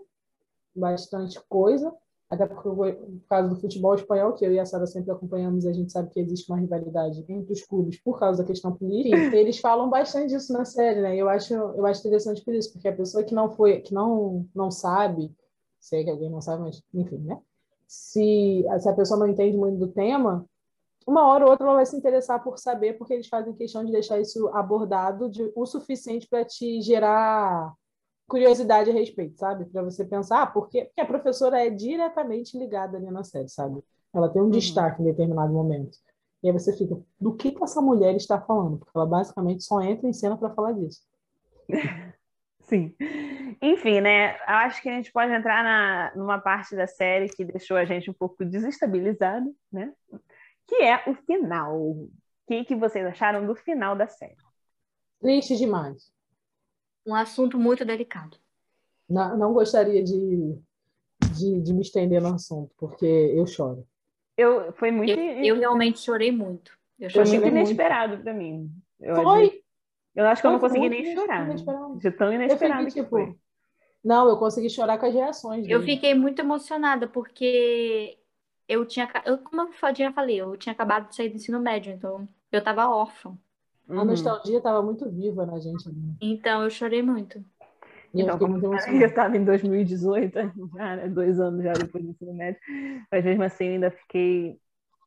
[0.73, 1.93] bastante coisa,
[2.29, 5.73] até porque, por causa do futebol espanhol, que eu e a Sara sempre acompanhamos, a
[5.73, 9.35] gente sabe que existe uma rivalidade entre os clubes por causa da questão política.
[9.35, 11.15] Eles falam bastante disso na série, né?
[11.15, 14.45] Eu acho, eu acho interessante por isso, porque a pessoa que não foi, que não,
[14.55, 15.29] não sabe,
[15.77, 17.37] sei que alguém não sabe, mas enfim, né?
[17.87, 20.45] Se, se a pessoa não entende muito do tema,
[21.07, 23.91] uma hora ou outra ela vai se interessar por saber, porque eles fazem questão de
[23.91, 27.73] deixar isso abordado de, o suficiente para te gerar
[28.27, 29.65] curiosidade a respeito, sabe?
[29.65, 33.81] Para você pensar, ah, porque, porque a professora é diretamente ligada ali na série, sabe?
[34.13, 34.51] Ela tem um uhum.
[34.51, 35.97] destaque em determinado momento.
[36.43, 38.77] E aí você fica, do que, que essa mulher está falando?
[38.77, 41.01] Porque ela basicamente só entra em cena para falar disso.
[42.67, 42.95] Sim.
[43.61, 44.37] Enfim, né?
[44.45, 48.09] Acho que a gente pode entrar na, numa parte da série que deixou a gente
[48.09, 49.91] um pouco desestabilizado, né?
[50.67, 51.75] Que é o final.
[51.79, 52.11] O
[52.47, 54.35] que, que vocês acharam do final da série?
[55.19, 56.11] Triste demais
[57.07, 58.37] um assunto muito delicado.
[59.09, 60.59] Não, não gostaria de,
[61.31, 63.87] de, de, me estender no assunto, porque eu choro.
[64.35, 65.17] Eu, foi muito...
[65.17, 66.77] Eu, eu realmente chorei muito.
[66.99, 68.69] Eu foi muito inesperado para mim.
[68.99, 69.56] Eu foi?
[70.17, 71.47] Eu acho que eu não consegui nem chorar.
[71.97, 73.35] De tão inesperado fiquei, que tipo, foi.
[74.03, 75.61] Não, eu consegui chorar com as reações.
[75.61, 75.73] Dele.
[75.73, 78.17] Eu fiquei muito emocionada, porque
[78.67, 79.07] eu tinha...
[79.23, 82.57] Eu, como eu já falei, eu tinha acabado de sair do ensino médio, então eu
[82.57, 83.37] estava órfã.
[83.87, 84.05] A uhum.
[84.05, 85.85] nostalgia estava muito viva na gente.
[86.19, 87.37] Então, eu chorei muito.
[88.11, 88.73] E então, como eu
[89.05, 90.33] estava em 2018,
[90.75, 92.59] já, né, dois anos já depois do ensino médio,
[93.11, 94.59] mas mesmo assim ainda fiquei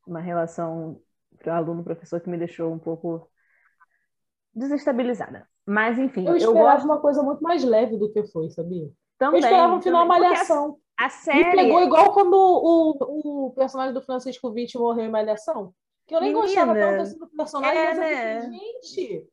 [0.07, 1.01] uma relação
[1.37, 3.30] para aluno-professor que me deixou um pouco
[4.53, 5.47] desestabilizada.
[5.65, 6.27] Mas, enfim.
[6.27, 6.85] Eu esperava eu gosto...
[6.85, 8.89] uma coisa muito mais leve do que foi, sabia?
[9.17, 10.77] Também, eu esperava um final malhação.
[10.99, 11.43] A, a série.
[11.43, 15.73] Me pegou igual quando o, o personagem do Francisco Witt morreu em Malhação.
[16.07, 18.41] Que eu nem Menina, gostava tanto do personagem, é, mas né?
[18.51, 19.27] gente.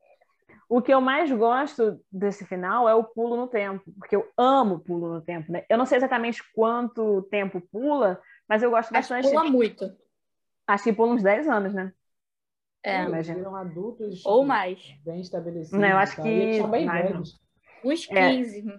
[0.68, 4.80] O que eu mais gosto desse final é o pulo no tempo, porque eu amo
[4.80, 5.64] pulo no tempo, né?
[5.68, 9.30] Eu não sei exatamente quanto tempo pula, mas eu gosto Acho bastante.
[9.30, 9.90] Pula muito.
[10.66, 11.90] Acho que pula uns 10 anos, né?
[12.88, 13.04] É.
[13.04, 13.58] Imagina.
[13.58, 14.24] adultos.
[14.24, 14.78] Ou mais.
[15.04, 15.78] Bem estabelecidos.
[15.78, 16.22] Não, eu acho tá?
[16.22, 16.62] que.
[16.68, 17.38] Bem mais,
[17.84, 18.70] Uns 15.
[18.70, 18.78] É.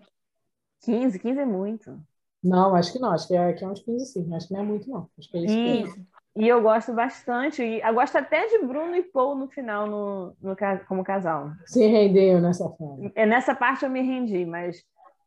[0.82, 2.00] 15, 15 é muito.
[2.44, 3.12] Não, acho que não.
[3.12, 4.36] Acho que é, que é uns 15 sim.
[4.36, 5.10] Acho que não é muito, não.
[5.18, 5.94] Acho que é isso.
[5.94, 6.08] 15.
[6.36, 10.36] E eu gosto bastante, e eu gosto até de Bruno e Paul no final, no,
[10.42, 10.56] no,
[10.88, 11.52] como casal.
[11.66, 13.12] Se rendeu nessa fase.
[13.16, 14.82] É, nessa parte eu me rendi, mas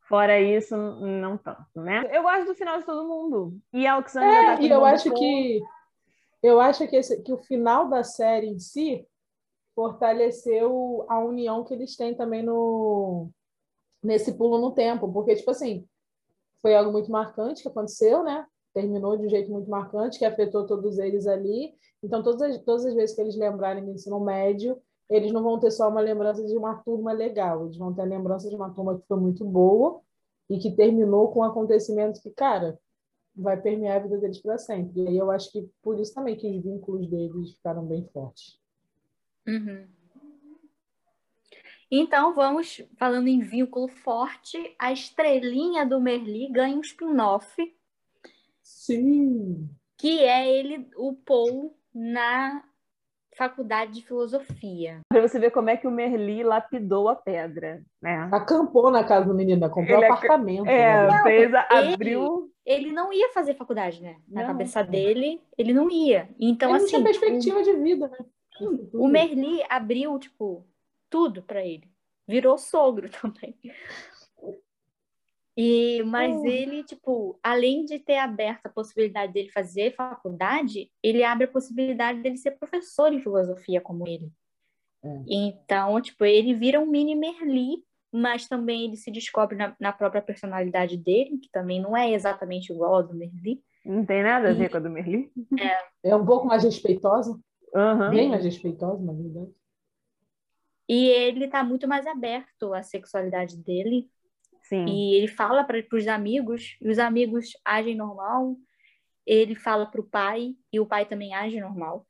[0.09, 2.05] fora isso, não tanto, né?
[2.11, 3.59] Eu gosto do final de todo mundo.
[3.73, 5.61] E a Alexandra é, tá com e eu acho que
[6.43, 9.07] eu acho que, esse, que o final da série em si
[9.75, 13.31] fortaleceu a união que eles têm também no
[14.03, 15.87] nesse pulo no tempo, porque tipo assim,
[16.61, 18.45] foi algo muito marcante que aconteceu, né?
[18.73, 21.75] terminou de um jeito muito marcante, que afetou todos eles ali.
[22.03, 25.59] Então, todas as, todas as vezes que eles lembrarem do ensino médio, eles não vão
[25.59, 28.71] ter só uma lembrança de uma turma legal, eles vão ter a lembrança de uma
[28.71, 30.01] turma que foi muito boa
[30.49, 32.79] e que terminou com um acontecimento que, cara,
[33.35, 35.03] vai permear a vida deles para sempre.
[35.03, 38.59] E aí eu acho que por isso também que os vínculos deles ficaram bem fortes.
[39.47, 39.87] Uhum.
[41.91, 47.55] Então, vamos falando em vínculo forte, a estrelinha do Merli ganha um spin-off
[48.63, 49.69] Sim.
[49.99, 52.65] Que é ele, o Paul, na
[53.37, 55.01] faculdade de filosofia.
[55.09, 58.29] Para você ver como é que o Merli lapidou a pedra, né?
[58.33, 60.69] Acampou na casa do menino, comprou ele apartamento.
[60.69, 61.23] É, né?
[61.23, 62.51] fez, ele, abriu.
[62.65, 64.17] Ele não ia fazer faculdade, né?
[64.29, 64.49] Na não.
[64.49, 66.29] cabeça dele, ele não ia.
[66.39, 66.89] Então, ele assim.
[66.89, 67.63] Tinha perspectiva o...
[67.63, 68.19] de vida, né?
[68.93, 70.67] O Merli abriu, tipo,
[71.11, 71.91] tudo para ele.
[72.29, 73.57] Virou sogro também.
[75.57, 76.47] E, mas uhum.
[76.47, 82.23] ele, tipo, além de ter aberto a possibilidade dele fazer faculdade, ele abre a possibilidade
[82.23, 84.33] dele ser professor de filosofia como ele.
[85.05, 85.23] É.
[85.29, 90.23] Então, tipo, ele vira um mini Merli, mas também ele se descobre na, na, própria
[90.23, 93.63] personalidade dele, que também não é exatamente igual ao do Merli.
[93.85, 95.31] Não tem nada a ver e, com a do Merli.
[96.05, 96.11] É.
[96.11, 97.39] é um pouco mais respeitosa.
[97.75, 98.11] Uhum.
[98.11, 99.51] Bem mais respeitosa, na verdade.
[100.89, 104.11] E ele tá muito mais aberto à sexualidade dele,
[104.73, 104.87] Sim.
[104.87, 108.57] E ele fala para os amigos, e os amigos agem normal.
[109.27, 112.07] Ele fala para o pai, e o pai também age normal.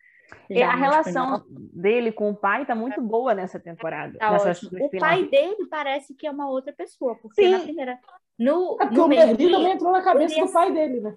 [0.48, 4.16] E a relação dele com o pai tá muito boa nessa temporada.
[4.16, 7.50] Tá nessa o pai dele parece que é uma outra pessoa, porque Sim.
[7.50, 7.98] na primeira.
[8.38, 11.16] No, é porque no o Merli também entrou na cabeça do pai dele, né?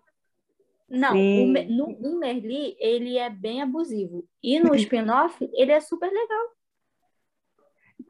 [0.89, 4.25] Não, o, no, no Merli ele é bem abusivo.
[4.41, 6.47] E no spin-off ele é super legal.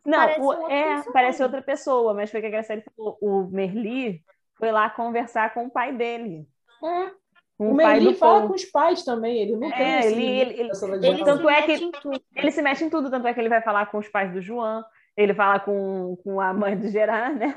[0.05, 3.17] Não, parece o, é, parece outra pessoa, mas foi que a Graciela falou.
[3.19, 4.21] O Merli
[4.57, 6.47] foi lá conversar com o pai dele.
[6.83, 7.11] É.
[7.57, 10.71] Com o, Merli fala com os pais também, ele não é, tem assim, ele, ele,
[10.71, 11.91] ele, ele tanto é que
[12.35, 14.41] ele se mexe em tudo, tanto é que ele vai falar com os pais do
[14.41, 14.83] João,
[15.15, 17.55] ele fala com, com a mãe do Gerard, né?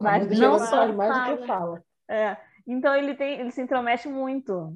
[0.00, 1.82] Mas não só mais do que fala.
[2.08, 2.36] É.
[2.66, 4.74] Então ele tem, ele se intromete muito.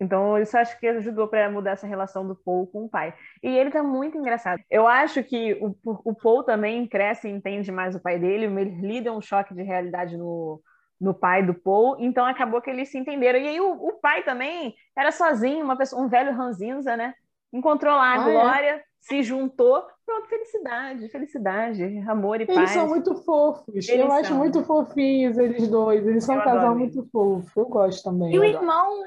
[0.00, 3.14] Então, isso acho que ajudou para mudar essa relação do Paul com o pai.
[3.42, 4.60] E ele tá muito engraçado.
[4.70, 8.46] Eu acho que o, o Paul também cresce e entende mais o pai dele.
[8.46, 10.60] Ele deu um choque de realidade no,
[11.00, 11.96] no pai do Paul.
[11.98, 13.38] Então, acabou que eles se entenderam.
[13.38, 17.14] E aí, o, o pai também era sozinho, uma pessoa, um velho ranzinza, né?
[17.52, 18.24] Encontrou lá a ah?
[18.24, 18.82] Glória, é?
[19.00, 19.86] se juntou.
[20.04, 22.70] Pronto, felicidade, felicidade, amor e eles paz.
[22.70, 23.88] Eles são muito fofos.
[23.88, 24.16] Eles eu são.
[24.16, 26.04] acho muito fofinhos eles dois.
[26.06, 27.60] Eles são eu um casal muito fofo.
[27.60, 28.34] Eu gosto também.
[28.34, 29.04] E o irmão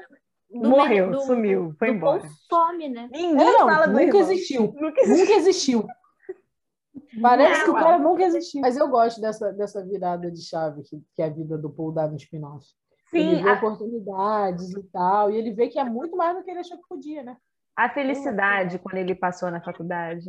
[0.50, 2.22] Morreu, do, sumiu, foi embora.
[2.48, 3.08] Some, né?
[3.12, 4.74] Ninguém é, não, fala do nunca existiu.
[4.80, 5.16] Nunca existiu.
[5.18, 5.86] Nunca existiu.
[7.20, 8.60] Parece não, que o cara nunca existiu.
[8.62, 12.08] Mas eu gosto dessa, dessa virada de chave que, que a vida do Paul dá
[12.08, 12.66] no spin-off.
[13.10, 13.54] Sim, ele vê a...
[13.54, 16.88] oportunidades e tal, e ele vê que é muito mais do que ele achou que
[16.88, 17.36] podia, né?
[17.76, 20.24] A felicidade quando ele passou na faculdade.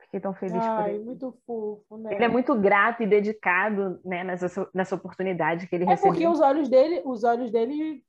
[0.00, 1.04] Fiquei tão feliz Ai, por ele.
[1.04, 2.14] muito fofo, né?
[2.14, 6.10] Ele é muito grato e dedicado né, nessa, nessa oportunidade que ele é recebeu.
[6.10, 8.02] É porque os olhos dele, os olhos dele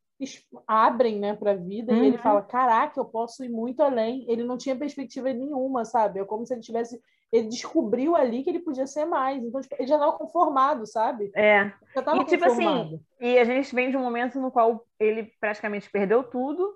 [0.67, 2.03] abrem né, para a vida uhum.
[2.03, 2.24] e ele uhum.
[2.24, 4.26] fala: Caraca, eu posso ir muito além.
[4.28, 6.19] Ele não tinha perspectiva nenhuma, sabe?
[6.19, 7.01] É como se ele tivesse.
[7.32, 9.41] Ele descobriu ali que ele podia ser mais.
[9.41, 11.32] Então, tipo, ele já estava conformado, sabe?
[11.34, 11.72] É.
[11.95, 15.32] Já tava e, tipo assim, e a gente vem de um momento no qual ele
[15.39, 16.74] praticamente perdeu tudo,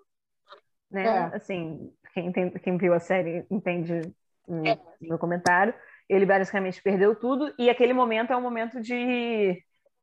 [0.89, 1.05] né?
[1.05, 1.35] É.
[1.35, 4.01] Assim, quem, entende, quem viu a série entende
[4.47, 4.79] no, é.
[5.01, 5.73] no comentário.
[6.07, 9.61] Ele basicamente perdeu tudo, e aquele momento é um momento de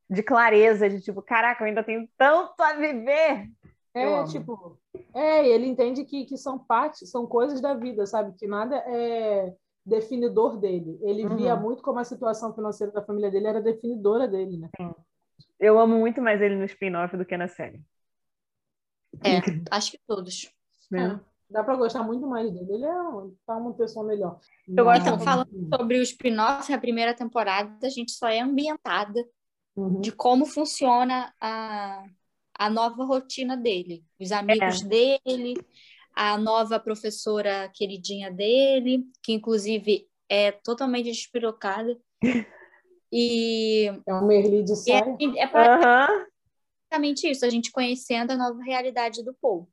[0.09, 3.50] de clareza, de tipo, caraca, eu ainda tenho tanto a viver.
[3.94, 4.78] É, tipo,
[5.14, 8.34] é, ele entende que, que são partes, são coisas da vida, sabe?
[8.38, 10.98] Que nada é definidor dele.
[11.03, 11.36] Ele uhum.
[11.36, 14.68] via muito como a situação financeira da família dele era definidora dele, né?
[14.76, 14.94] Sim.
[15.61, 17.80] Eu amo muito mais ele no spin-off do que na série.
[19.22, 19.40] É,
[19.70, 20.50] acho que todos.
[20.92, 21.18] É,
[21.50, 22.72] dá para gostar muito mais dele.
[22.72, 22.94] Ele é
[23.46, 24.40] tá uma pessoa melhor.
[24.66, 29.22] Eu gosto, então, falando sobre o spin-off, a primeira temporada, a gente só é ambientada
[29.77, 30.01] uhum.
[30.01, 32.05] de como funciona a,
[32.55, 35.18] a nova rotina dele, os amigos é.
[35.18, 35.55] dele,
[36.14, 41.99] a nova professora queridinha dele, que inclusive é totalmente despirocada.
[43.14, 44.73] E é um Merli de.
[44.91, 47.33] É, é praticamente uhum.
[47.33, 49.68] isso, a gente conhecendo a nova realidade do povo.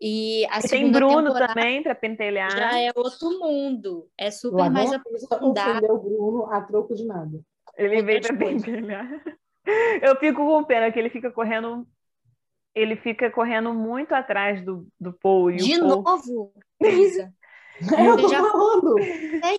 [0.00, 2.50] E, a e tem Bruno também para pentelhar.
[2.50, 4.08] Já é outro mundo.
[4.16, 5.92] É super mais aprofundado.
[5.92, 7.40] o Bruno a troco de nada.
[7.76, 9.08] Ele veio para pentelhar.
[10.02, 11.86] Eu fico com pena que ele fica correndo.
[12.74, 15.50] Ele fica correndo muito atrás do, do Paul.
[15.50, 16.02] E De o Paul...
[16.02, 16.52] novo.
[17.96, 18.42] Eu tô já...
[18.42, 18.96] falando.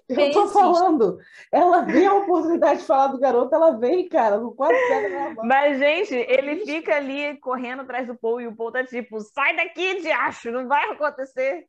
[0.09, 1.17] Eu tô falando.
[1.51, 5.79] Ela vê a oportunidade de falar do garoto, ela vem, cara, no quase pega Mas,
[5.79, 10.01] gente, ele fica ali correndo atrás do Paul e o Paul tá tipo, sai daqui,
[10.01, 11.65] diacho, não vai acontecer.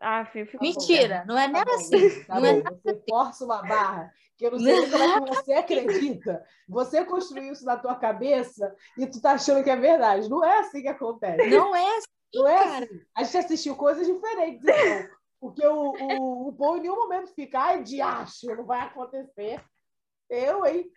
[0.00, 2.24] Ah, filho, Mentira, bom, não é nem tá assim.
[2.24, 3.02] Tá não é você assim.
[3.08, 6.44] força uma barra que eu não sei como é que você acredita.
[6.68, 10.30] Você construiu isso na tua cabeça e tu tá achando que é verdade.
[10.30, 11.50] Não é assim que acontece.
[11.50, 13.00] Não é assim, Não é assim.
[13.16, 15.18] A gente assistiu coisas diferentes, então.
[15.40, 19.60] Porque o, o, o Paul em nenhum momento fica, ai, diacho, não vai acontecer.
[20.30, 20.88] Eu, hein?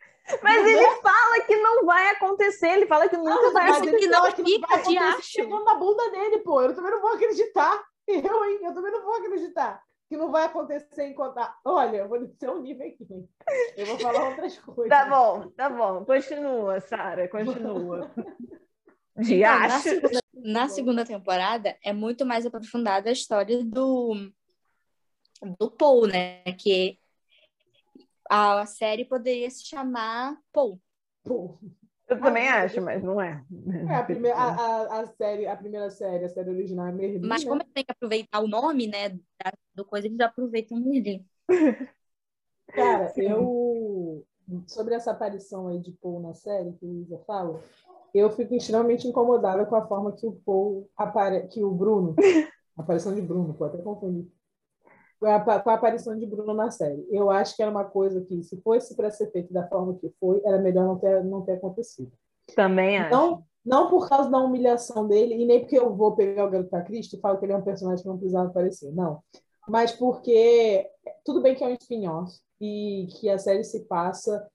[0.41, 1.01] Mas ele é?
[1.01, 3.97] fala que não vai acontecer, ele fala que nunca não, vai acontecer.
[3.97, 6.61] Que não, que não vai acontecer chegando na bunda dele, pô.
[6.61, 7.83] Eu também não vou acreditar.
[8.07, 8.59] Eu, hein?
[8.63, 9.81] Eu também não vou acreditar
[10.11, 11.57] que não vai acontecer em contar.
[11.63, 13.07] Olha, eu vou descer um nível aqui.
[13.77, 14.89] Eu vou falar outras coisas.
[14.89, 16.03] Tá bom, tá bom.
[16.03, 18.11] Continua, Sara, continua.
[19.15, 24.29] De então, na, segunda, na segunda temporada é muito mais aprofundada a história do,
[25.57, 26.43] do Paul, né?
[26.59, 26.99] Que
[28.29, 30.77] a série poderia se chamar Paul.
[31.23, 31.57] Paul.
[32.11, 33.41] Eu também acho, mas não é.
[33.89, 34.51] É, a primeira, a,
[34.99, 37.25] a, a, série, a primeira série, a série original é Merlin.
[37.25, 37.65] Mas como né?
[37.73, 39.17] tem que aproveitar o nome, né,
[39.73, 41.25] do coisa, eles aproveitam o Merlin.
[42.67, 43.29] Cara, Sim.
[43.29, 44.25] eu...
[44.67, 47.61] Sobre essa aparição aí de Paul na série, que o Isa fala,
[48.13, 51.47] eu fico extremamente incomodada com a forma que o Paul apare...
[51.47, 52.13] que o Bruno,
[52.77, 54.29] a aparição de Bruno, pode até confundir,
[55.21, 57.05] com a aparição de Bruno na série.
[57.11, 60.11] Eu acho que era uma coisa que, se fosse para ser feito da forma que
[60.19, 62.11] foi, era melhor não ter, não ter acontecido.
[62.55, 63.43] Também então, acho.
[63.63, 67.15] Não por causa da humilhação dele, e nem porque eu vou pegar o Garoto Cristo
[67.15, 69.21] e falo que ele é um personagem que não precisava aparecer, não.
[69.69, 70.89] Mas porque
[71.23, 74.47] tudo bem que é um spin-off e que a série se passa,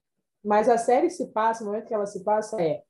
[0.43, 2.83] mas a série se passa, no momento que ela se passa, é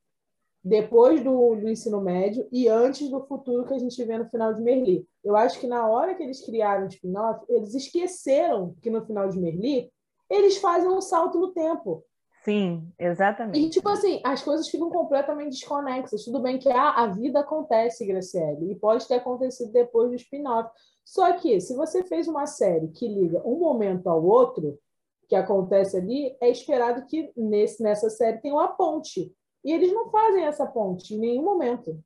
[0.64, 4.54] depois do, do ensino médio e antes do futuro que a gente vê no final
[4.54, 5.08] de Merli.
[5.24, 9.30] Eu acho que na hora que eles criaram o spin-off, eles esqueceram que no final
[9.30, 9.92] de Merli
[10.30, 12.04] eles fazem um salto no tempo.
[12.44, 13.60] Sim, exatamente.
[13.60, 16.24] E, tipo assim, as coisas ficam completamente desconexas.
[16.24, 20.70] Tudo bem que ah, a vida acontece, Graciele, e pode ter acontecido depois do spin-off.
[21.04, 24.80] Só que, se você fez uma série que liga um momento ao outro,
[25.28, 29.34] que acontece ali, é esperado que nesse, nessa série tenha uma ponte.
[29.64, 32.00] E eles não fazem essa ponte em nenhum momento.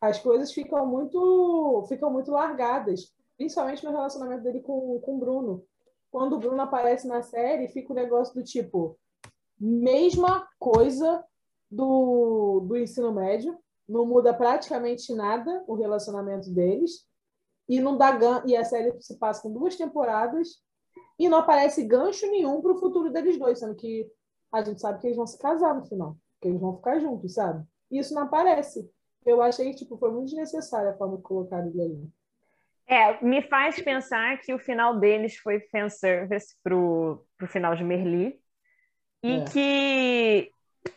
[0.00, 5.64] As coisas ficam muito, ficam muito largadas, principalmente no relacionamento dele com, com o Bruno.
[6.10, 8.98] Quando o Bruno aparece na série, fica o um negócio do tipo
[9.58, 11.24] mesma coisa
[11.70, 13.56] do, do ensino médio,
[13.88, 17.06] não muda praticamente nada o relacionamento deles,
[17.68, 20.60] e não dá e a série se passa com duas temporadas
[21.18, 24.10] e não aparece gancho nenhum para o futuro deles dois, sendo que
[24.52, 27.34] a gente sabe que eles vão se casar no final, que eles vão ficar juntos,
[27.34, 27.64] sabe?
[27.90, 28.90] E isso não aparece.
[29.24, 32.12] Eu achei tipo, foi muito desnecessária a forma que colocaram ele ali.
[32.84, 38.40] É, me faz pensar que o final deles foi fanservice pro, pro final de Merli.
[39.22, 39.44] E é.
[39.44, 40.50] que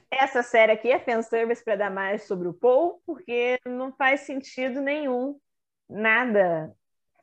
[0.09, 4.81] essa série aqui é fanservice para dar mais sobre o Paul, porque não faz sentido
[4.81, 5.37] nenhum,
[5.87, 6.73] nada.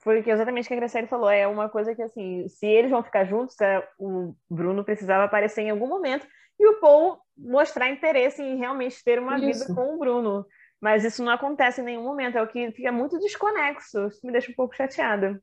[0.01, 1.29] Foi exatamente o que a Graciele falou.
[1.29, 5.63] É uma coisa que, assim, se eles vão ficar juntos, é, o Bruno precisava aparecer
[5.63, 6.27] em algum momento
[6.59, 9.67] e o Paul mostrar interesse em realmente ter uma isso.
[9.67, 10.47] vida com o Bruno.
[10.81, 14.07] Mas isso não acontece em nenhum momento, é o que fica muito desconexo.
[14.09, 15.41] Isso me deixa um pouco chateada.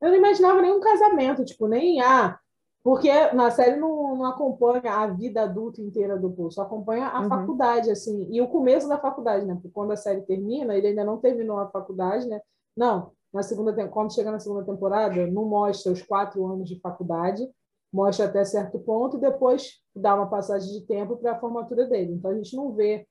[0.00, 2.36] Eu não imaginava nenhum casamento, tipo, nem, ah,
[2.82, 7.20] porque na série não, não acompanha a vida adulta inteira do Paul, só acompanha a
[7.20, 7.28] uhum.
[7.28, 9.54] faculdade, assim, e o começo da faculdade, né?
[9.54, 12.40] Porque quando a série termina, ele ainda não terminou a faculdade, né?
[12.76, 17.48] Não, na segunda quando chega na segunda temporada, não mostra os quatro anos de faculdade,
[17.92, 22.12] mostra até certo ponto e depois dá uma passagem de tempo para a formatura dele.
[22.12, 23.06] Então a gente não vê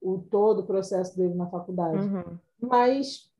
[0.00, 1.98] o todo o processo dele na faculdade.
[1.98, 2.38] Uhum.
[2.60, 3.30] Mas,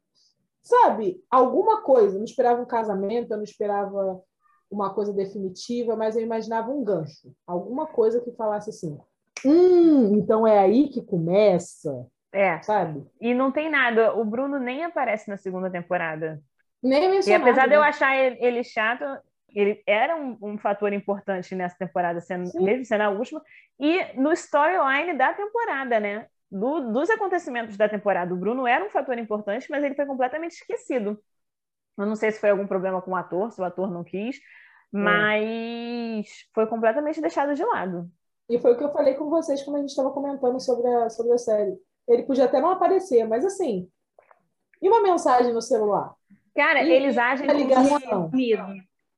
[0.62, 4.22] sabe, alguma coisa, eu não esperava um casamento, eu não esperava
[4.70, 8.98] uma coisa definitiva, mas eu imaginava um gancho, alguma coisa que falasse assim:
[9.44, 12.06] hum, então é aí que começa.
[12.30, 12.60] É.
[12.60, 13.06] Sabe?
[13.18, 14.14] E não tem nada.
[14.14, 16.42] O Bruno nem aparece na segunda temporada.
[16.82, 17.42] Nem mencionado.
[17.46, 17.68] E apesar né?
[17.68, 17.88] de eu né?
[17.88, 19.04] achar ele, chato,
[19.54, 23.42] ele era um, um, fator importante nessa temporada, sendo, mesmo sendo a última.
[23.78, 26.26] E no storyline da temporada, né?
[26.50, 30.52] Do, dos acontecimentos da temporada, o Bruno era um fator importante, mas ele foi completamente
[30.52, 31.18] esquecido.
[31.96, 34.36] Eu não sei se foi algum problema com o ator, se o ator não quis,
[34.36, 34.40] é.
[34.92, 36.54] mas é.
[36.54, 38.10] foi completamente deixado de lado.
[38.48, 41.10] E foi o que eu falei com vocês quando a gente estava comentando sobre a,
[41.10, 41.76] sobre a série.
[42.06, 43.86] Ele podia até não aparecer, mas assim,
[44.80, 46.14] e uma mensagem no celular?
[46.54, 48.30] Cara, e eles agem ligação.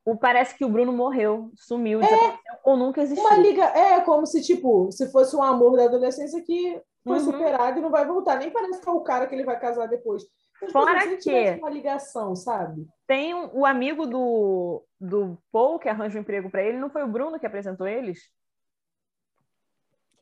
[0.05, 3.25] O parece que o Bruno morreu, sumiu, é, ou nunca existiu.
[3.25, 7.25] Uma liga, é como se tipo, se fosse um amor da adolescência que foi uhum.
[7.25, 8.39] superado e não vai voltar.
[8.39, 10.23] Nem parece que é o cara que ele vai casar depois.
[10.71, 12.87] Fora que uma ligação, sabe?
[13.07, 17.03] Tem um, o amigo do, do Paul que arranja um emprego para ele, não foi
[17.03, 18.19] o Bruno que apresentou eles?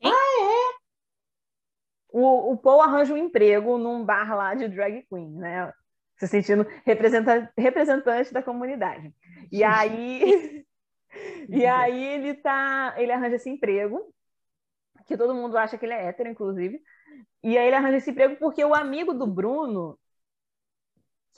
[0.01, 0.79] Ah, é?
[2.11, 5.73] O, o Paul arranja um emprego num bar lá de drag queen, né?
[6.17, 9.13] Se sentindo representante da comunidade.
[9.51, 10.65] E aí,
[11.49, 14.13] e aí ele tá, ele arranja esse emprego,
[15.05, 16.81] que todo mundo acha que ele é hétero, inclusive.
[17.43, 19.97] E aí ele arranja esse emprego porque o amigo do Bruno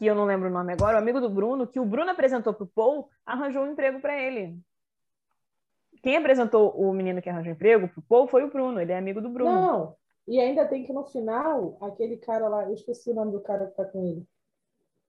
[0.02, 2.56] que eu não lembro o nome agora, o amigo do Bruno, que o Bruno apresentou
[2.56, 4.60] para o Paul, arranjou um emprego para ele.
[6.02, 8.98] Quem apresentou o menino que arranjou emprego para o Paul foi o Bruno, ele é
[8.98, 9.52] amigo do Bruno.
[9.52, 9.96] Não,
[10.28, 13.68] e ainda tem que no final, aquele cara lá, eu esqueci o nome do cara
[13.68, 14.28] que tá com ele.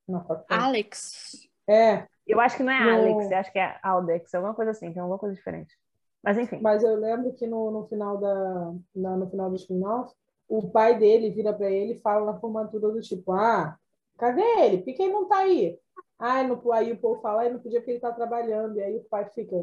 [0.07, 1.49] Na Alex.
[1.69, 2.07] É.
[2.27, 2.91] Eu acho que não é no...
[2.91, 5.77] Alex, eu acho que é Aldex, alguma coisa assim, é alguma coisa diferente.
[6.23, 6.61] Mas enfim.
[6.61, 10.15] Mas eu lembro que no, no final da na, no final do spin-off,
[10.49, 13.77] o pai dele vira para ele e fala na formatura do tipo, ah,
[14.23, 14.79] Cadê ele?
[14.79, 15.77] Por que ele não está aí?
[16.17, 18.79] Ai, não, aí o povo fala, não podia porque ele está trabalhando.
[18.79, 19.57] E aí o pai fica.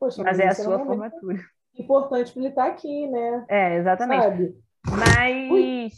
[0.00, 1.38] Poxa, mas, mas é a sua é um formatura.
[1.78, 3.44] Importante para ele estar tá aqui, né?
[3.48, 4.22] É, exatamente.
[4.22, 4.56] Sabe?
[4.86, 5.52] Mas.
[5.52, 5.88] Ui.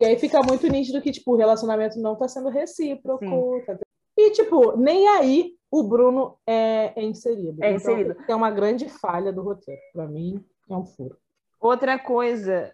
[0.00, 3.62] E aí fica muito nítido que, tipo, o relacionamento não está sendo recíproco.
[3.64, 3.78] Tá...
[4.22, 7.62] E, tipo, nem aí o Bruno é, é inserido.
[7.62, 8.16] É então, inserido.
[8.28, 9.80] É uma grande falha do roteiro.
[9.92, 11.16] Para mim, é um furo.
[11.58, 12.72] Outra coisa,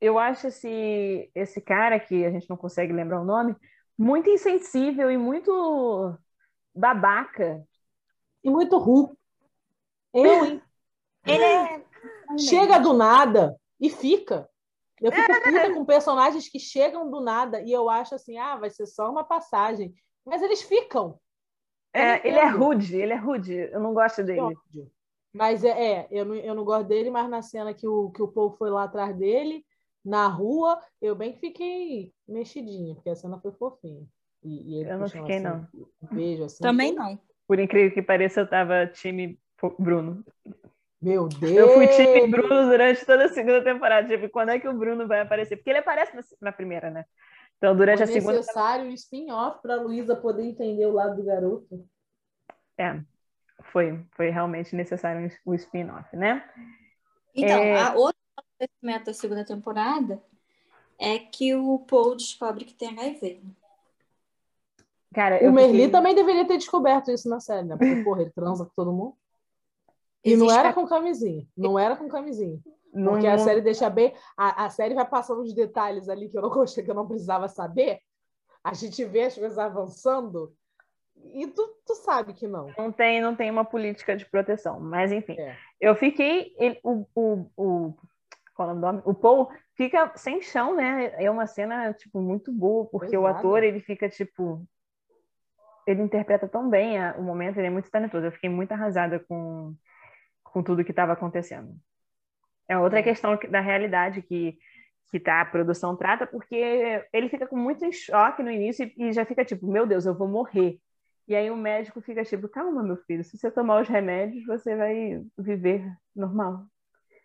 [0.00, 3.54] eu acho esse, esse cara que a gente não consegue lembrar o nome,
[3.96, 6.16] muito insensível e muito
[6.74, 7.62] babaca.
[8.42, 9.16] E muito ru.
[10.12, 10.62] Eu, hein?
[11.26, 11.84] Ele é...
[12.38, 14.48] Chega do nada e fica.
[15.00, 18.70] Eu fico puta com personagens que chegam do nada e eu acho assim, ah, vai
[18.70, 19.94] ser só uma passagem.
[20.28, 21.18] Mas eles ficam.
[21.92, 23.54] É, ele é rude, ele é rude.
[23.54, 24.54] Eu não gosto dele.
[25.32, 28.22] Mas é, é, eu, não, eu não gosto dele, mas na cena que o, que
[28.22, 29.64] o povo foi lá atrás dele,
[30.04, 34.06] na rua, eu bem que fiquei mexidinha, porque a cena foi fofinha.
[34.42, 35.68] E, e eu não fiquei, assim, não.
[36.02, 37.18] Um beijo, assim, Também não.
[37.46, 39.38] Por incrível que pareça, eu tava time
[39.78, 40.24] Bruno.
[41.00, 41.52] Meu Deus!
[41.52, 44.08] Eu fui time Bruno durante toda a segunda temporada.
[44.08, 45.56] Tipo, quando é que o Bruno vai aparecer?
[45.56, 47.04] Porque ele aparece na, na primeira, né?
[47.58, 48.32] Então, durante Foi a segunda.
[48.38, 51.88] necessário um spin-off para a Luísa poder entender o lado do garoto.
[52.78, 53.00] É,
[53.72, 56.48] foi, foi realmente necessário o um spin-off, né?
[57.34, 57.80] Então, é...
[57.80, 58.18] a outra
[58.58, 60.22] acontecimento da segunda temporada
[60.98, 63.42] é que o Paul descobre que tem HIV.
[65.14, 65.90] Cara, o Merli fiquei...
[65.90, 67.76] também deveria ter descoberto isso na série, né?
[67.76, 69.16] Porque, porra, ele transa com todo mundo.
[70.24, 71.46] E Existe não era com camisinha.
[71.56, 72.60] Não era com camisinha.
[72.92, 73.34] Porque não...
[73.34, 74.14] a série deixa bem.
[74.36, 77.06] A, a série vai passando os detalhes ali que eu não gostei, que eu não
[77.06, 78.00] precisava saber.
[78.62, 80.52] A gente vê as coisas avançando
[81.34, 82.72] e tu, tu sabe que não.
[82.76, 84.80] Não tem, não tem uma política de proteção.
[84.80, 85.38] Mas, enfim.
[85.38, 85.56] É.
[85.80, 86.54] Eu fiquei.
[86.58, 87.94] Ele, o, o, o,
[88.54, 89.02] qual é o nome?
[89.04, 91.12] O Paul fica sem chão, né?
[91.22, 94.64] É uma cena, tipo, muito boa, porque o ator, ele fica, tipo.
[95.86, 98.26] Ele interpreta tão bem a, o momento, ele é muito talentoso.
[98.26, 99.74] Eu fiquei muito arrasada com,
[100.44, 101.74] com tudo que estava acontecendo.
[102.68, 104.58] É outra questão da realidade que,
[105.10, 106.54] que tá, a produção trata, porque
[107.12, 110.04] ele fica com muito em choque no início e, e já fica tipo, meu Deus,
[110.04, 110.78] eu vou morrer.
[111.26, 114.76] E aí o médico fica tipo, calma, meu filho, se você tomar os remédios, você
[114.76, 115.84] vai viver
[116.14, 116.66] normal.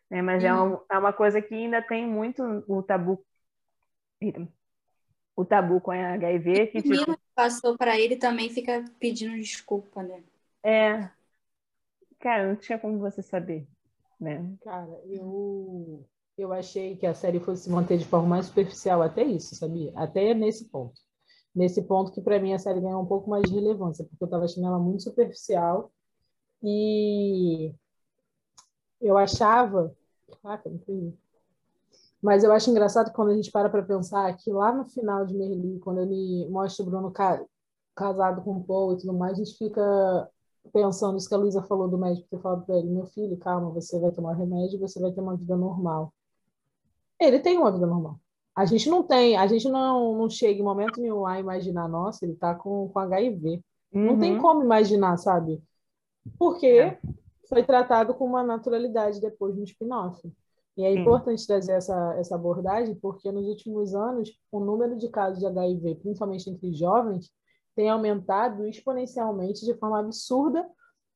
[0.10, 3.26] É, mas é, uma, é uma coisa que ainda tem muito o tabu.
[5.36, 6.68] O tabu com a HIV.
[6.68, 10.24] Que, o menino que passou para ele também fica pedindo desculpa, né?
[10.64, 11.10] É.
[12.20, 13.68] Cara, não tinha como você saber,
[14.24, 14.56] né?
[14.64, 16.04] Cara, eu,
[16.38, 19.92] eu achei que a série fosse se manter de forma mais superficial até isso, sabia?
[19.96, 21.00] Até nesse ponto
[21.56, 24.26] nesse ponto que para mim a série ganhou um pouco mais de relevância, porque eu
[24.26, 25.92] estava achando ela muito superficial
[26.64, 27.74] e
[29.02, 29.96] eu achava,
[30.44, 31.14] não
[32.22, 35.36] mas eu acho engraçado quando a gente para para pensar que lá no final de
[35.36, 37.44] Merli, quando ele mostra o Bruno ca
[37.96, 40.30] casado com o Paul e tudo mais, a gente fica
[40.72, 43.70] pensando isso que a Luísa falou do médico ter falado para ele, meu filho, calma,
[43.70, 46.14] você vai tomar remédio, você vai ter uma vida normal.
[47.20, 48.20] Ele tem uma vida normal.
[48.56, 52.24] A gente não tem, a gente não, não chega em momento nenhum a imaginar, nossa,
[52.24, 53.62] ele tá com, com HIV.
[53.92, 54.06] Uhum.
[54.06, 54.42] Não tem uhum.
[54.42, 55.62] como imaginar, sabe?
[56.38, 57.00] Porque é.
[57.50, 60.22] foi tratado com uma naturalidade depois no spin-off.
[60.78, 61.00] E é Sim.
[61.00, 65.96] importante trazer essa, essa abordagem, porque nos últimos anos, o número de casos de HIV,
[65.96, 67.32] principalmente entre jovens,
[67.76, 70.68] tem aumentado exponencialmente de forma absurda,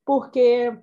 [0.05, 0.77] porque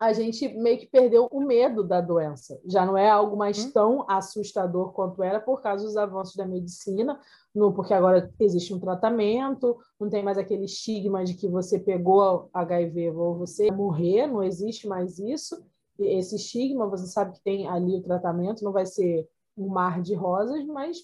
[0.00, 2.58] a gente meio que perdeu o medo da doença.
[2.64, 3.70] Já não é algo mais uhum.
[3.70, 7.20] tão assustador quanto era por causa dos avanços da medicina,
[7.54, 12.48] no, porque agora existe um tratamento, não tem mais aquele estigma de que você pegou
[12.54, 15.62] HIV ou você morrer, não existe mais isso.
[15.98, 20.14] Esse estigma, você sabe que tem ali o tratamento, não vai ser um mar de
[20.14, 20.96] rosas, mas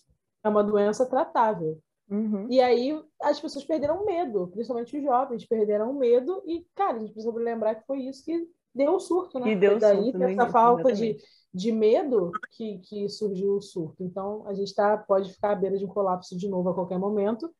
[0.43, 1.79] é uma doença tratável.
[2.11, 2.47] Uhum.
[2.49, 7.13] E aí as pessoas perderam medo, principalmente os jovens perderam medo, e, cara, a gente
[7.13, 9.53] precisa lembrar que foi isso que deu o surto, né?
[9.53, 11.17] E deu daí surto essa falta de,
[11.53, 14.05] de medo que, que surgiu o surto.
[14.05, 16.99] Então, a gente tá, pode ficar à beira de um colapso de novo a qualquer
[16.99, 17.51] momento,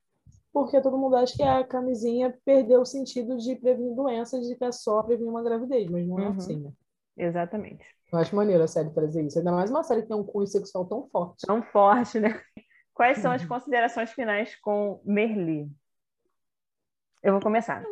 [0.53, 4.65] porque todo mundo acha que a camisinha perdeu o sentido de prevenir doenças, de que
[4.65, 6.37] é só prevenir uma gravidez, mas não é uhum.
[6.37, 6.73] assim, né?
[7.17, 7.85] Exatamente.
[8.13, 9.39] Eu acho maneiro a série trazer isso.
[9.39, 11.47] Ainda mais uma série que tem um cunho sexual tão forte.
[11.47, 12.41] Tão forte, né?
[12.97, 13.49] Quais são as uhum.
[13.49, 15.71] considerações finais com Merli?
[17.23, 17.85] Eu vou começar.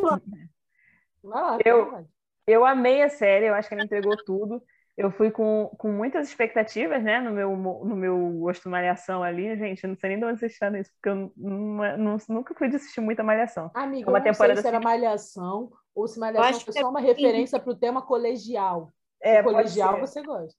[1.62, 2.09] Eu,
[2.47, 4.62] eu amei a série, eu acho que ela entregou tudo.
[4.97, 9.55] Eu fui com, com muitas expectativas, né, no meu, no meu gosto malhação ali.
[9.59, 12.55] Gente, eu não sei nem de onde vocês estão nisso, porque eu não, não, nunca
[12.55, 13.70] fui de assistir muita malhação.
[13.74, 17.02] Amiga, uma eu não sei se era malhação ou se malhação foi só uma é...
[17.02, 18.90] referência para o tema colegial.
[19.20, 20.59] É, colegial você gosta.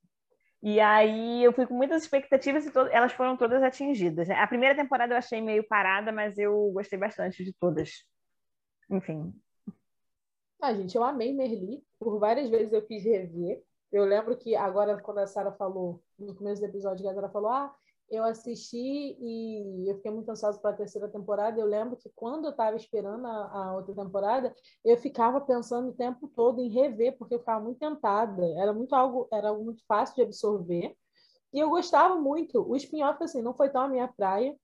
[0.65, 4.27] E aí eu fui com muitas expectativas e to elas foram todas atingidas.
[4.27, 4.35] Né?
[4.35, 8.03] A primeira temporada eu achei meio parada, mas eu gostei bastante de todas.
[8.89, 9.31] Enfim,
[10.65, 11.83] ah, gente, eu amei Merli.
[11.99, 13.63] Por várias vezes eu quis rever.
[13.91, 17.51] Eu lembro que agora, quando a Sara falou, no começo do episódio, a Sara falou:
[17.51, 17.75] Ah,
[18.09, 21.59] eu assisti e eu fiquei muito ansiosa para a terceira temporada.
[21.59, 25.93] Eu lembro que quando eu estava esperando a, a, outra temporada, eu ficava pensando o
[25.93, 28.45] tempo todo em rever, porque eu ficava muito tentada.
[28.57, 30.95] Era muito algo, era algo muito fácil de absorver.
[31.53, 32.61] E eu gostava muito.
[32.61, 34.55] O spin-off, assim, não foi tão a minha praia.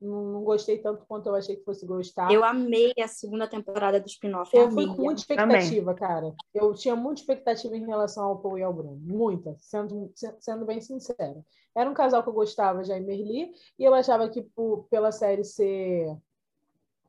[0.00, 2.30] Não, não gostei tanto quanto eu achei que fosse gostar.
[2.30, 4.56] Eu amei a segunda temporada do spin-off.
[4.56, 6.32] Eu fui com muita expectativa, cara.
[6.54, 8.96] Eu tinha muita expectativa em relação ao Paul e ao Bruno.
[9.02, 11.44] Muita, sendo, sendo bem sincera.
[11.74, 15.10] Era um casal que eu gostava já em Merli, e eu achava que por, pela
[15.10, 16.16] série ser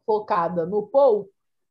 [0.03, 1.29] focada no Paul,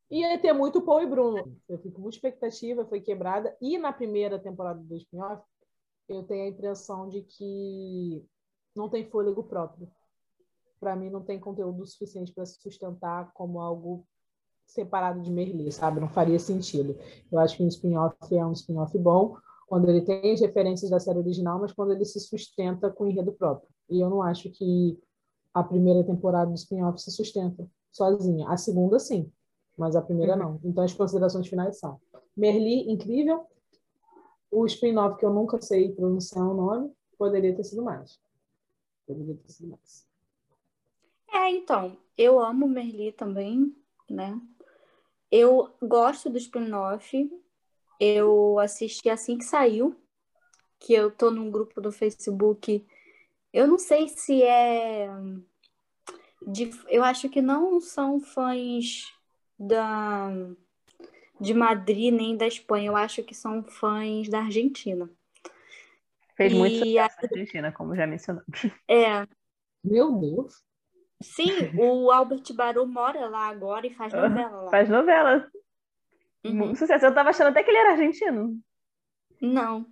[0.08, 1.56] ia ter muito Paul e Bruno.
[1.68, 3.56] Eu fico com muita expectativa, foi quebrada.
[3.60, 5.42] E na primeira temporada do spin-off,
[6.08, 8.24] eu tenho a impressão de que
[8.76, 9.90] não tem fôlego próprio
[10.78, 14.06] para mim não tem conteúdo suficiente para se sustentar como algo
[14.66, 16.00] separado de Merli, sabe?
[16.00, 16.96] Não faria sentido.
[17.32, 19.36] Eu acho que um spin-off é um spin-off bom
[19.66, 23.32] quando ele tem as referências da série original, mas quando ele se sustenta com enredo
[23.32, 23.68] próprio.
[23.88, 24.98] E eu não acho que
[25.52, 28.48] a primeira temporada do spin-off se sustenta sozinha.
[28.48, 29.30] A segunda, sim,
[29.76, 30.38] mas a primeira uhum.
[30.38, 30.60] não.
[30.64, 32.00] Então as considerações finais são:
[32.36, 33.46] Merli, incrível.
[34.50, 38.18] O spin-off que eu nunca sei pronunciar o nome, poderia ter sido mais.
[39.06, 40.07] Poderia ter sido mais.
[41.32, 43.74] É, então, eu amo Merli também,
[44.09, 44.40] né?
[45.30, 47.30] Eu gosto do spin-off.
[48.00, 49.96] Eu assisti assim que saiu,
[50.78, 52.86] que eu tô num grupo do Facebook.
[53.52, 55.09] Eu não sei se é
[56.46, 59.05] de, eu acho que não são fãs
[59.59, 60.30] da
[61.40, 62.88] de Madrid nem da Espanha.
[62.88, 65.10] Eu acho que são fãs da Argentina.
[66.36, 67.22] Fez muito sucesso a...
[67.22, 68.42] na Argentina, como já mencionou.
[68.88, 69.26] É.
[69.84, 70.62] Meu Deus.
[71.20, 74.70] Sim, o Albert Barô mora lá agora e faz novela lá.
[74.70, 75.50] Faz novela.
[76.44, 76.74] Uhum.
[76.74, 77.06] Sucesso.
[77.06, 78.58] Eu tava achando até que ele era argentino.
[79.40, 79.86] Não.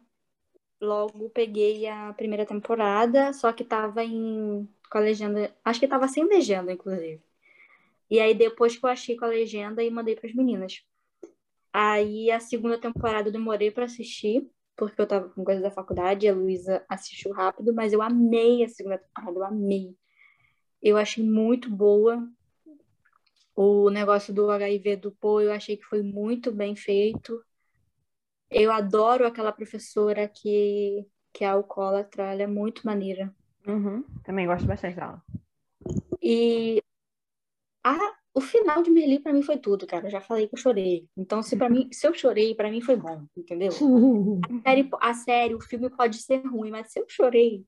[0.80, 6.06] Logo peguei a primeira temporada, só que tava em com a legenda, acho que tava
[6.06, 7.20] sem legenda, inclusive.
[8.08, 10.84] E aí depois que eu achei com a legenda e mandei para as meninas.
[11.72, 16.28] Aí a segunda temporada eu demorei para assistir, porque eu tava com coisa da faculdade,
[16.28, 19.96] a Luísa assistiu rápido, mas eu amei a segunda temporada, eu amei.
[20.86, 22.24] Eu achei muito boa.
[23.56, 27.44] O negócio do HIV do Poe, eu achei que foi muito bem feito.
[28.48, 33.34] Eu adoro aquela professora que, que é alcoólatra, ela é muito maneira.
[33.66, 35.20] Uhum, também gosto bastante dela.
[36.22, 36.80] E
[37.82, 37.98] a,
[38.32, 40.06] o final de Merli para mim foi tudo, cara.
[40.06, 41.08] Eu já falei que eu chorei.
[41.16, 43.72] Então, se para mim, se eu chorei, para mim foi bom, entendeu?
[44.62, 47.66] a, série, a série, o filme pode ser ruim, mas se eu chorei.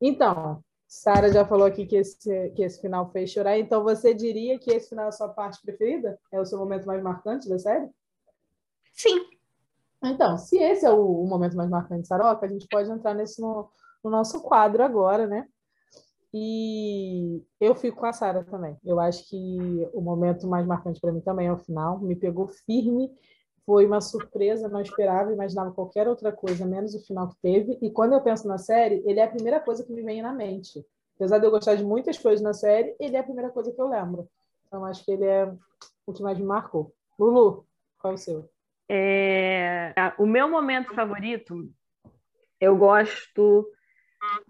[0.00, 4.58] Então, Sara já falou aqui que esse, que esse final fez chorar, então você diria
[4.58, 6.18] que esse final é a sua parte preferida?
[6.32, 7.90] É o seu momento mais marcante da série?
[8.94, 9.20] Sim.
[10.02, 13.12] Então, se esse é o, o momento mais marcante de Saroca, a gente pode entrar
[13.12, 13.68] nesse no,
[14.02, 15.46] no nosso quadro agora, né?
[16.32, 18.76] E eu fico com a Sara também.
[18.82, 19.58] Eu acho que
[19.92, 22.00] o momento mais marcante para mim também é o final.
[22.00, 23.10] Me pegou firme
[23.68, 27.78] foi uma surpresa, não esperava, imaginava qualquer outra coisa, menos o final que teve.
[27.82, 30.32] E quando eu penso na série, ele é a primeira coisa que me vem na
[30.32, 30.82] mente.
[31.16, 33.78] Apesar de eu gostar de muitas coisas na série, ele é a primeira coisa que
[33.78, 34.26] eu lembro.
[34.66, 35.52] Então, acho que ele é
[36.06, 36.94] o que mais me marcou.
[37.18, 37.66] Lulu,
[38.00, 38.48] qual é o seu?
[38.88, 39.92] É...
[40.18, 41.70] O meu momento favorito,
[42.58, 43.70] eu gosto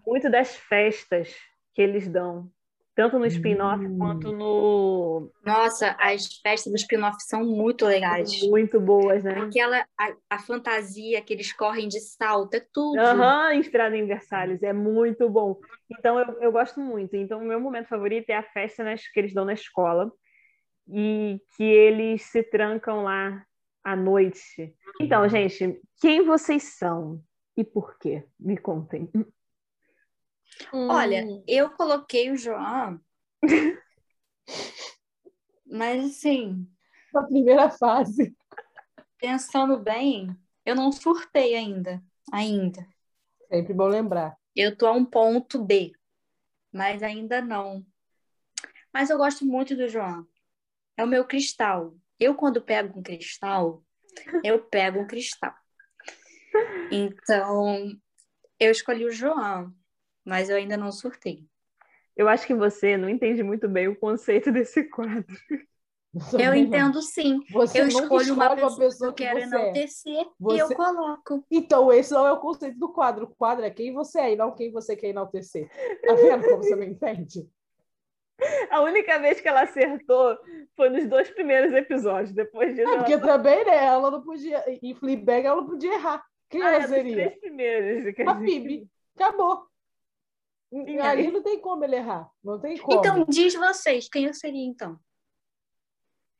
[0.07, 1.35] muito das festas
[1.73, 2.49] que eles dão
[2.99, 3.97] tanto no spin-off hum.
[3.97, 5.31] quanto no.
[5.45, 8.41] Nossa, as festas do spin-off são muito legais.
[8.49, 9.39] Muito boas, né?
[9.39, 12.99] Aquela, a, a fantasia que eles correm de salto, é tudo.
[12.99, 15.57] Aham, uhum, inspirado em Versalhes, é muito bom.
[15.89, 17.15] Então, eu, eu gosto muito.
[17.15, 20.11] Então, o meu momento favorito é a festa nas, que eles dão na escola
[20.85, 23.45] e que eles se trancam lá
[23.81, 24.75] à noite.
[24.99, 27.21] Então, gente, quem vocês são
[27.55, 28.25] e por quê?
[28.37, 29.09] Me contem.
[30.73, 31.43] Olha, hum.
[31.47, 32.99] eu coloquei o João,
[35.65, 36.67] mas assim.
[37.13, 38.35] Na primeira fase.
[39.17, 42.01] Pensando bem, eu não surtei ainda.
[42.31, 42.85] Ainda.
[43.47, 44.37] Sempre bom lembrar.
[44.55, 45.91] Eu tô a um ponto B,
[46.71, 47.85] mas ainda não.
[48.93, 50.27] Mas eu gosto muito do João.
[50.97, 51.95] É o meu cristal.
[52.19, 53.83] Eu, quando pego um cristal,
[54.43, 55.53] eu pego um cristal.
[56.91, 57.95] Então,
[58.59, 59.71] eu escolhi o João
[60.29, 61.43] mas eu ainda não surtei.
[62.15, 65.35] Eu acho que você não entende muito bem o conceito desse quadro.
[66.39, 67.39] Eu entendo sim.
[67.51, 69.43] Você eu escolho uma pessoa, uma pessoa que eu quero é.
[69.43, 70.57] enaltecer você...
[70.57, 71.45] e eu coloco.
[71.51, 73.25] Então, esse não é o conceito do quadro.
[73.25, 75.69] O quadro é quem você é e não quem você quer enaltecer.
[76.05, 77.47] Tá vendo como você não entende?
[78.71, 80.37] A única vez que ela acertou
[80.75, 82.31] foi nos dois primeiros episódios.
[82.33, 82.89] Depois disso.
[82.89, 83.21] É porque ela...
[83.21, 83.85] também, né?
[83.85, 84.63] Ela não podia.
[84.81, 86.23] Em Fleabag, ela não podia errar.
[86.49, 87.11] Quem ah, ela é seria?
[87.11, 88.27] Os três primeiros.
[88.27, 88.89] A Phoebe.
[89.15, 89.68] Acabou.
[91.01, 92.29] Ali não tem como ele errar.
[92.43, 92.99] Não tem como.
[92.99, 94.99] Então, diz vocês, quem eu seria então?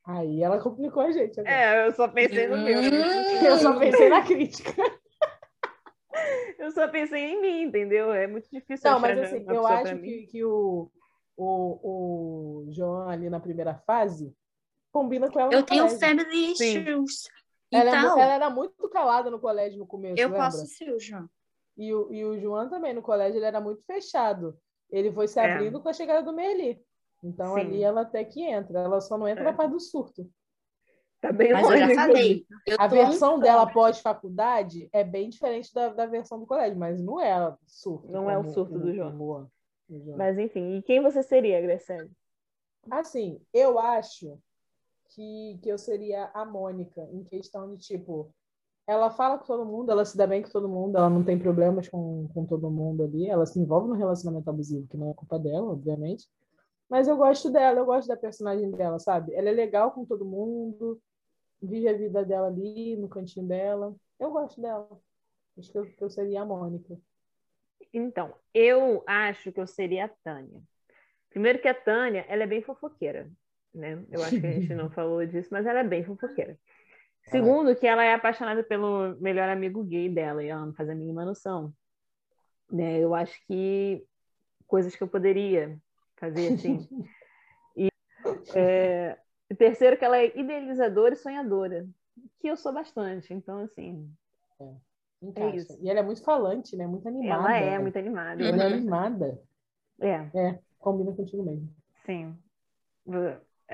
[0.04, 1.38] Aí ela complicou a gente.
[1.40, 1.54] Agora.
[1.54, 2.78] É, eu só pensei no meu.
[2.80, 3.44] Hum.
[3.44, 4.72] Eu só pensei na crítica.
[6.58, 8.12] eu só pensei em mim, entendeu?
[8.12, 8.90] É muito difícil.
[8.90, 10.90] Não, mas assim, eu acho que, que o,
[11.36, 14.34] o, o João ali na primeira fase,
[14.92, 16.00] combina com ela Eu tenho colégio.
[16.00, 17.28] family issues.
[17.72, 20.44] Ela, é Então, mu- ela era muito calada no colégio no começo, eu lembra?
[20.44, 21.28] posso ser o João.
[21.76, 24.56] E o, e o João também, no colégio, ele era muito fechado.
[24.90, 25.52] Ele foi se É.
[25.54, 26.82] abrindo com a chegada do Merli.
[27.22, 27.60] Então, Sim.
[27.60, 28.80] ali ela até que entra.
[28.80, 29.46] Ela só não entra É.
[29.46, 30.28] na parte do surto.
[31.20, 32.46] Tá bem Mas eu já longe, falei.
[32.66, 37.20] eu A versão dela pós-faculdade é bem diferente da, da versão do colégio, mas não
[37.20, 38.10] é surto.
[38.10, 39.50] Não é o como- surto do João.
[40.16, 42.10] Mas enfim, e quem você seria, Graciane?
[42.90, 44.38] Assim, eu acho
[45.10, 48.32] que, que eu seria a Mônica, em questão de, tipo,
[48.86, 51.38] ela fala com todo mundo, ela se dá bem com todo mundo, ela não tem
[51.38, 55.14] problemas com, com todo mundo ali, ela se envolve no relacionamento abusivo, que não é
[55.14, 56.28] culpa dela, obviamente.
[56.88, 59.32] Mas eu gosto dela, eu gosto da personagem dela, sabe?
[59.34, 61.00] Ela é legal com todo mundo,
[61.62, 63.94] vive a vida dela ali, no cantinho dela.
[64.18, 64.88] Eu gosto dela.
[65.56, 66.98] Acho que eu, que eu seria a Mônica.
[67.92, 70.60] Então, eu acho que eu seria a Tânia.
[71.28, 73.30] Primeiro que a Tânia, ela é bem fofoqueira,
[73.72, 74.04] né?
[74.10, 76.58] Eu acho que a gente não falou disso, mas ela é bem fofoqueira.
[77.30, 80.94] Segundo, que ela é apaixonada pelo melhor amigo gay dela, e ela não faz a
[80.94, 81.72] mínima noção.
[82.70, 82.98] Né?
[82.98, 84.04] Eu acho que
[84.66, 85.78] coisas que eu poderia
[86.16, 86.86] fazer assim.
[87.76, 87.88] E
[88.54, 89.16] é,
[89.56, 91.88] terceiro, que ela é idealizadora e sonhadora,
[92.40, 93.32] que eu sou bastante.
[93.32, 94.12] Então, assim,
[95.22, 95.56] Encaixa.
[95.56, 95.78] isso.
[95.80, 96.86] E ela é muito falante, né?
[96.86, 97.48] Muito animada.
[97.56, 98.42] ela é muito animada.
[98.42, 99.26] Ela é animada.
[100.00, 100.36] bastante.
[100.36, 100.58] É.
[100.78, 101.68] Combina contigo mesmo.
[102.04, 102.36] Sim.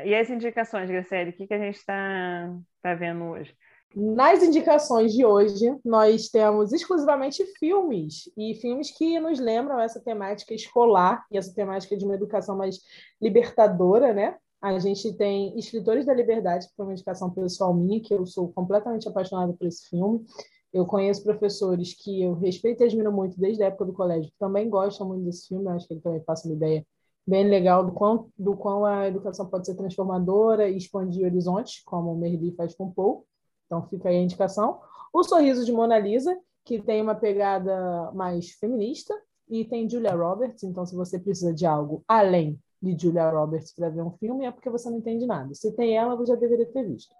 [0.04, 3.56] E as indicações, Graciele, o que, que a gente está tá vendo hoje?
[3.94, 10.52] Nas indicações de hoje, nós temos exclusivamente filmes, e filmes que nos lembram essa temática
[10.52, 12.80] escolar e essa temática de uma educação mais
[13.20, 14.36] libertadora, né?
[14.60, 18.52] A gente tem Escritores da Liberdade, que foi uma indicação pessoal minha, que eu sou
[18.52, 20.26] completamente apaixonada por esse filme.
[20.72, 24.38] Eu conheço professores que eu respeito e admiro muito desde a época do colégio, que
[24.38, 26.86] também gostam muito desse filme, eu acho que ele também passa uma ideia
[27.26, 32.12] bem legal do quão, do quão a educação pode ser transformadora e expandir horizontes, como
[32.12, 33.26] o Merli faz com Paul.
[33.66, 34.80] Então fica aí a indicação.
[35.12, 39.14] O Sorriso de Mona Lisa, que tem uma pegada mais feminista,
[39.48, 43.88] e tem Julia Roberts, então se você precisa de algo além de Julia Roberts para
[43.88, 45.54] ver um filme, é porque você não entende nada.
[45.54, 47.14] Se tem ela, você já deveria ter visto.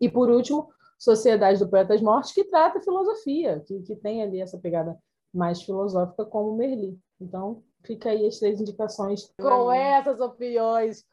[0.00, 0.68] E por último,
[0.98, 4.96] Sociedade do Poetas Mortos, que trata filosofia, que, que tem ali essa pegada
[5.32, 6.98] mais filosófica como Merli.
[7.20, 9.32] Então, fica aí as três indicações.
[9.40, 11.04] Com essas opiniões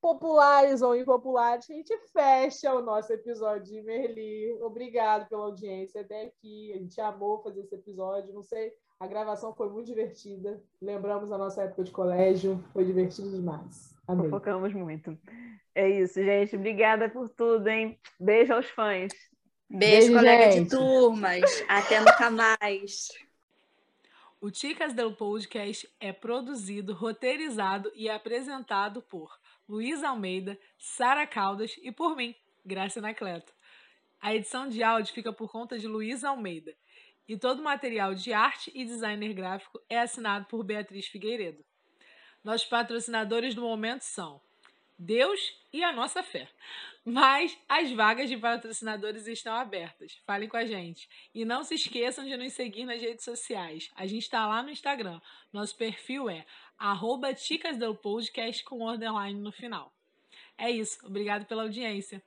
[0.00, 4.52] populares ou impopulares, a gente fecha o nosso episódio de Merli.
[4.60, 6.72] Obrigado pela audiência até aqui.
[6.72, 8.34] A gente amou fazer esse episódio.
[8.34, 10.60] Não sei, a gravação foi muito divertida.
[10.80, 12.62] Lembramos a nossa época de colégio.
[12.72, 13.94] Foi divertido demais.
[14.06, 14.28] Amei.
[14.28, 15.16] Fofocamos muito.
[15.74, 16.56] É isso, gente.
[16.56, 17.98] Obrigada por tudo, hein?
[18.18, 19.12] Beijo aos fãs.
[19.70, 20.64] Beijo, Beijo, colega gente.
[20.64, 21.64] de turmas.
[21.68, 23.08] Até nunca mais.
[24.42, 29.38] O Ticas del Podcast é produzido, roteirizado e apresentado por
[29.68, 32.34] Luiz Almeida, Sara Caldas e por mim,
[32.66, 33.54] Graça Anacleto.
[34.20, 36.74] A edição de áudio fica por conta de Luiz Almeida
[37.28, 41.64] e todo o material de arte e designer gráfico é assinado por Beatriz Figueiredo.
[42.42, 44.40] Nossos patrocinadores do momento são
[44.98, 45.40] Deus
[45.72, 46.48] e a nossa fé.
[47.04, 50.20] Mas as vagas de patrocinadores estão abertas.
[50.24, 51.08] Falem com a gente.
[51.34, 53.90] E não se esqueçam de nos seguir nas redes sociais.
[53.96, 55.20] A gente está lá no Instagram.
[55.52, 56.46] Nosso perfil é
[56.78, 57.34] arroba
[58.00, 59.92] Podcast com underline no final.
[60.56, 61.04] É isso.
[61.04, 62.22] Obrigado pela audiência.